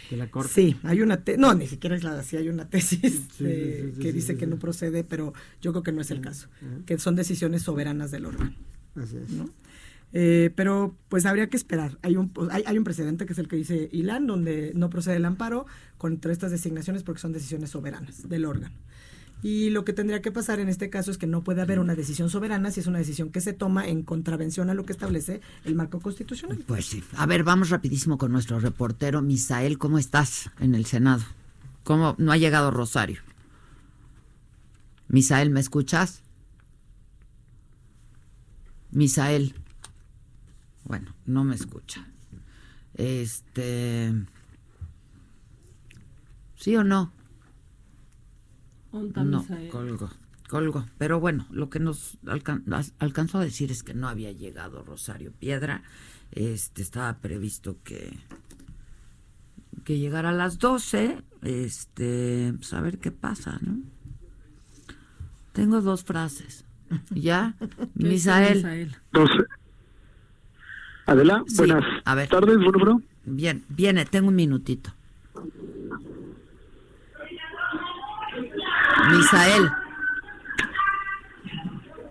[0.08, 0.52] de la Corte.
[0.54, 3.92] Sí, hay una tesis, no, ni siquiera es la sí hay una tesis sí, sí,
[3.96, 6.46] sí, que dice que no procede, pero yo creo que no es el caso,
[6.86, 8.54] que son decisiones soberanas del órgano.
[8.94, 9.30] Así es.
[9.30, 9.50] ¿no?
[10.12, 11.98] Eh, pero pues habría que esperar.
[12.02, 14.90] Hay un, pues, hay, hay un precedente que es el que dice Ilan, donde no
[14.90, 15.66] procede el amparo
[15.98, 18.74] contra estas designaciones porque son decisiones soberanas del órgano.
[19.42, 21.94] Y lo que tendría que pasar en este caso es que no puede haber una
[21.94, 25.40] decisión soberana si es una decisión que se toma en contravención a lo que establece
[25.64, 26.62] el marco constitucional.
[26.66, 27.02] Pues sí.
[27.16, 29.78] A ver, vamos rapidísimo con nuestro reportero Misael.
[29.78, 31.22] ¿Cómo estás en el Senado?
[31.84, 33.20] ¿Cómo no ha llegado Rosario?
[35.08, 36.20] Misael, ¿me escuchas?
[38.90, 39.54] Misael.
[40.90, 42.04] Bueno, no me escucha.
[42.94, 44.12] Este.
[46.56, 47.12] ¿Sí o no?
[48.92, 50.10] No, colgo,
[50.48, 50.86] colgo.
[50.98, 52.64] Pero bueno, lo que nos alcan-
[52.98, 55.84] alcanzó a decir es que no había llegado Rosario Piedra.
[56.32, 58.18] Este estaba previsto que
[59.84, 63.78] que llegara a las 12, este, pues a ver qué pasa, ¿no?
[65.52, 66.64] Tengo dos frases.
[67.10, 67.54] ¿Ya?
[67.60, 68.56] ¿Qué dice Misael.
[68.56, 68.96] Misael?
[69.12, 69.30] Dos.
[71.10, 72.28] Adela, Sí, buenas a ver.
[72.28, 73.02] tardes, bueno, bro.
[73.24, 74.92] Bien, viene, tengo un minutito.
[79.10, 79.68] Misael.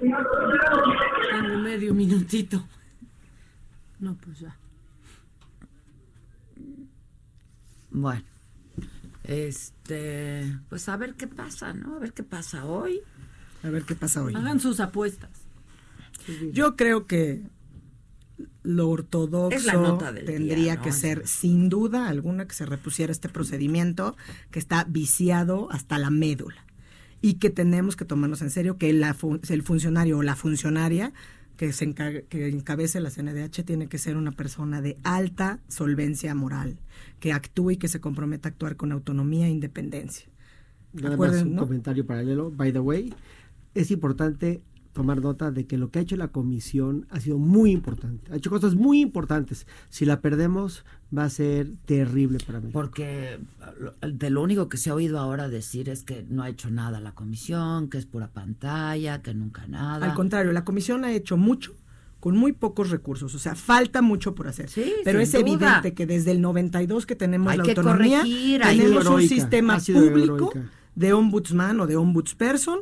[0.02, 2.62] Tengo medio minutito.
[4.02, 4.54] No, pues ya.
[7.92, 8.24] Bueno,
[9.24, 11.96] este, pues a ver qué pasa, ¿no?
[11.96, 13.00] A ver qué pasa hoy.
[13.64, 14.36] A ver qué pasa hoy.
[14.36, 15.32] Hagan sus apuestas.
[16.52, 17.42] Yo creo que
[18.64, 20.82] lo ortodoxo tendría día, ¿no?
[20.82, 24.16] que ser, sin duda alguna, que se repusiera este procedimiento
[24.52, 26.66] que está viciado hasta la médula
[27.22, 31.14] y que tenemos que tomarnos en serio que la fu- el funcionario o la funcionaria
[31.57, 36.80] que, se que encabece la CNDH tiene que ser una persona de alta solvencia moral,
[37.20, 40.30] que actúe y que se comprometa a actuar con autonomía e independencia.
[40.94, 41.61] Nada más un ¿no?
[41.64, 42.49] comentario paralelo.
[42.52, 43.14] By the way,
[43.76, 44.61] es importante
[45.00, 48.32] tomar nota de que lo que ha hecho la comisión ha sido muy importante.
[48.32, 49.66] Ha hecho cosas muy importantes.
[49.90, 50.84] Si la perdemos,
[51.18, 52.70] va a ser terrible para mí.
[52.74, 53.40] Porque
[53.80, 56.70] lo- de lo único que se ha oído ahora decir es que no ha hecho
[56.70, 60.06] nada la comisión, que es pura pantalla, que nunca nada.
[60.06, 61.74] Al contrario, la comisión ha hecho mucho
[62.20, 64.70] con muy pocos recursos, o sea, falta mucho por hacer.
[65.06, 65.40] Pero es duda.
[65.42, 69.36] evidente que desde el 92 que tenemos Hay la que autonomía, corregir, tenemos un Heroica,
[69.36, 70.70] sistema público heroica.
[70.96, 72.80] de ombudsman o de ombudsperson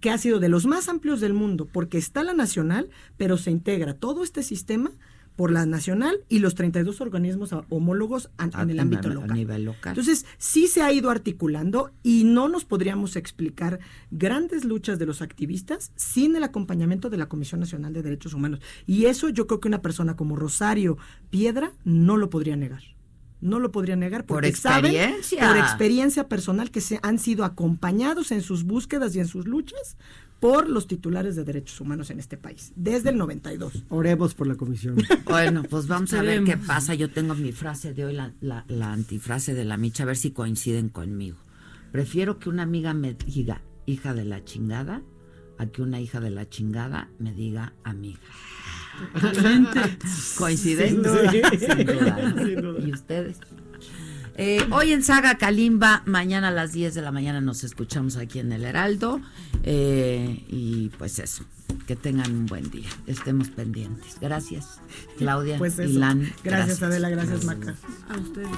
[0.00, 3.50] que ha sido de los más amplios del mundo, porque está la nacional, pero se
[3.50, 4.90] integra todo este sistema
[5.36, 9.32] por la nacional y los 32 organismos homólogos A- en el ámbito a local.
[9.34, 9.92] nivel local.
[9.92, 13.78] Entonces, sí se ha ido articulando y no nos podríamos explicar
[14.10, 18.60] grandes luchas de los activistas sin el acompañamiento de la Comisión Nacional de Derechos Humanos.
[18.86, 20.98] Y eso yo creo que una persona como Rosario
[21.30, 22.82] Piedra no lo podría negar.
[23.40, 25.48] No lo podría negar Por porque saben, experiencia.
[25.48, 29.96] por experiencia personal que se han sido acompañados en sus búsquedas y en sus luchas
[30.40, 33.84] por los titulares de derechos humanos en este país, desde el 92.
[33.90, 34.96] Oremos por la comisión.
[35.26, 36.94] Bueno, pues vamos a ver qué pasa.
[36.94, 40.16] Yo tengo mi frase de hoy, la, la- la antifrase de la micha, a ver
[40.16, 41.36] si coinciden conmigo.
[41.92, 45.02] Prefiero que una amiga me diga hija de la chingada
[45.58, 48.20] a que una hija de la chingada me diga amiga.
[50.38, 50.94] ¿Coincidente?
[50.94, 51.50] Sin duda.
[51.50, 52.34] Sin duda.
[52.44, 52.69] Sin duda.
[52.90, 53.38] ¿Y ustedes?
[54.36, 58.40] Eh, hoy en Saga Kalimba, mañana a las 10 de la mañana nos escuchamos aquí
[58.40, 59.20] en el Heraldo.
[59.62, 61.44] Eh, y pues eso,
[61.86, 62.88] que tengan un buen día.
[63.06, 64.16] Estemos pendientes.
[64.20, 64.80] Gracias,
[65.18, 65.56] Claudia.
[65.58, 65.88] Pues eso.
[65.88, 67.76] Ilan, gracias, Adela, gracias, Maca.
[68.08, 68.48] A ustedes.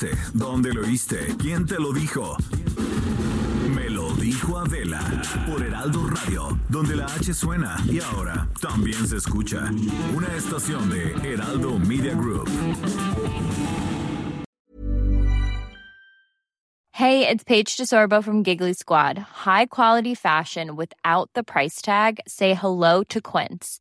[0.01, 0.11] escuchaste?
[0.35, 1.37] ¿Dónde lo oíste?
[1.39, 2.37] ¿Quién te lo dijo?
[3.75, 5.01] Me lo dijo Adela
[5.49, 9.71] por Heraldo Radio, donde la H suena y ahora también se escucha.
[10.15, 12.49] Una estación de Heraldo Media Group.
[16.93, 19.17] Hey, it's Paige DeSorbo from Giggly Squad.
[19.47, 22.21] High quality fashion without the price tag.
[22.27, 23.81] Say hello to Quince.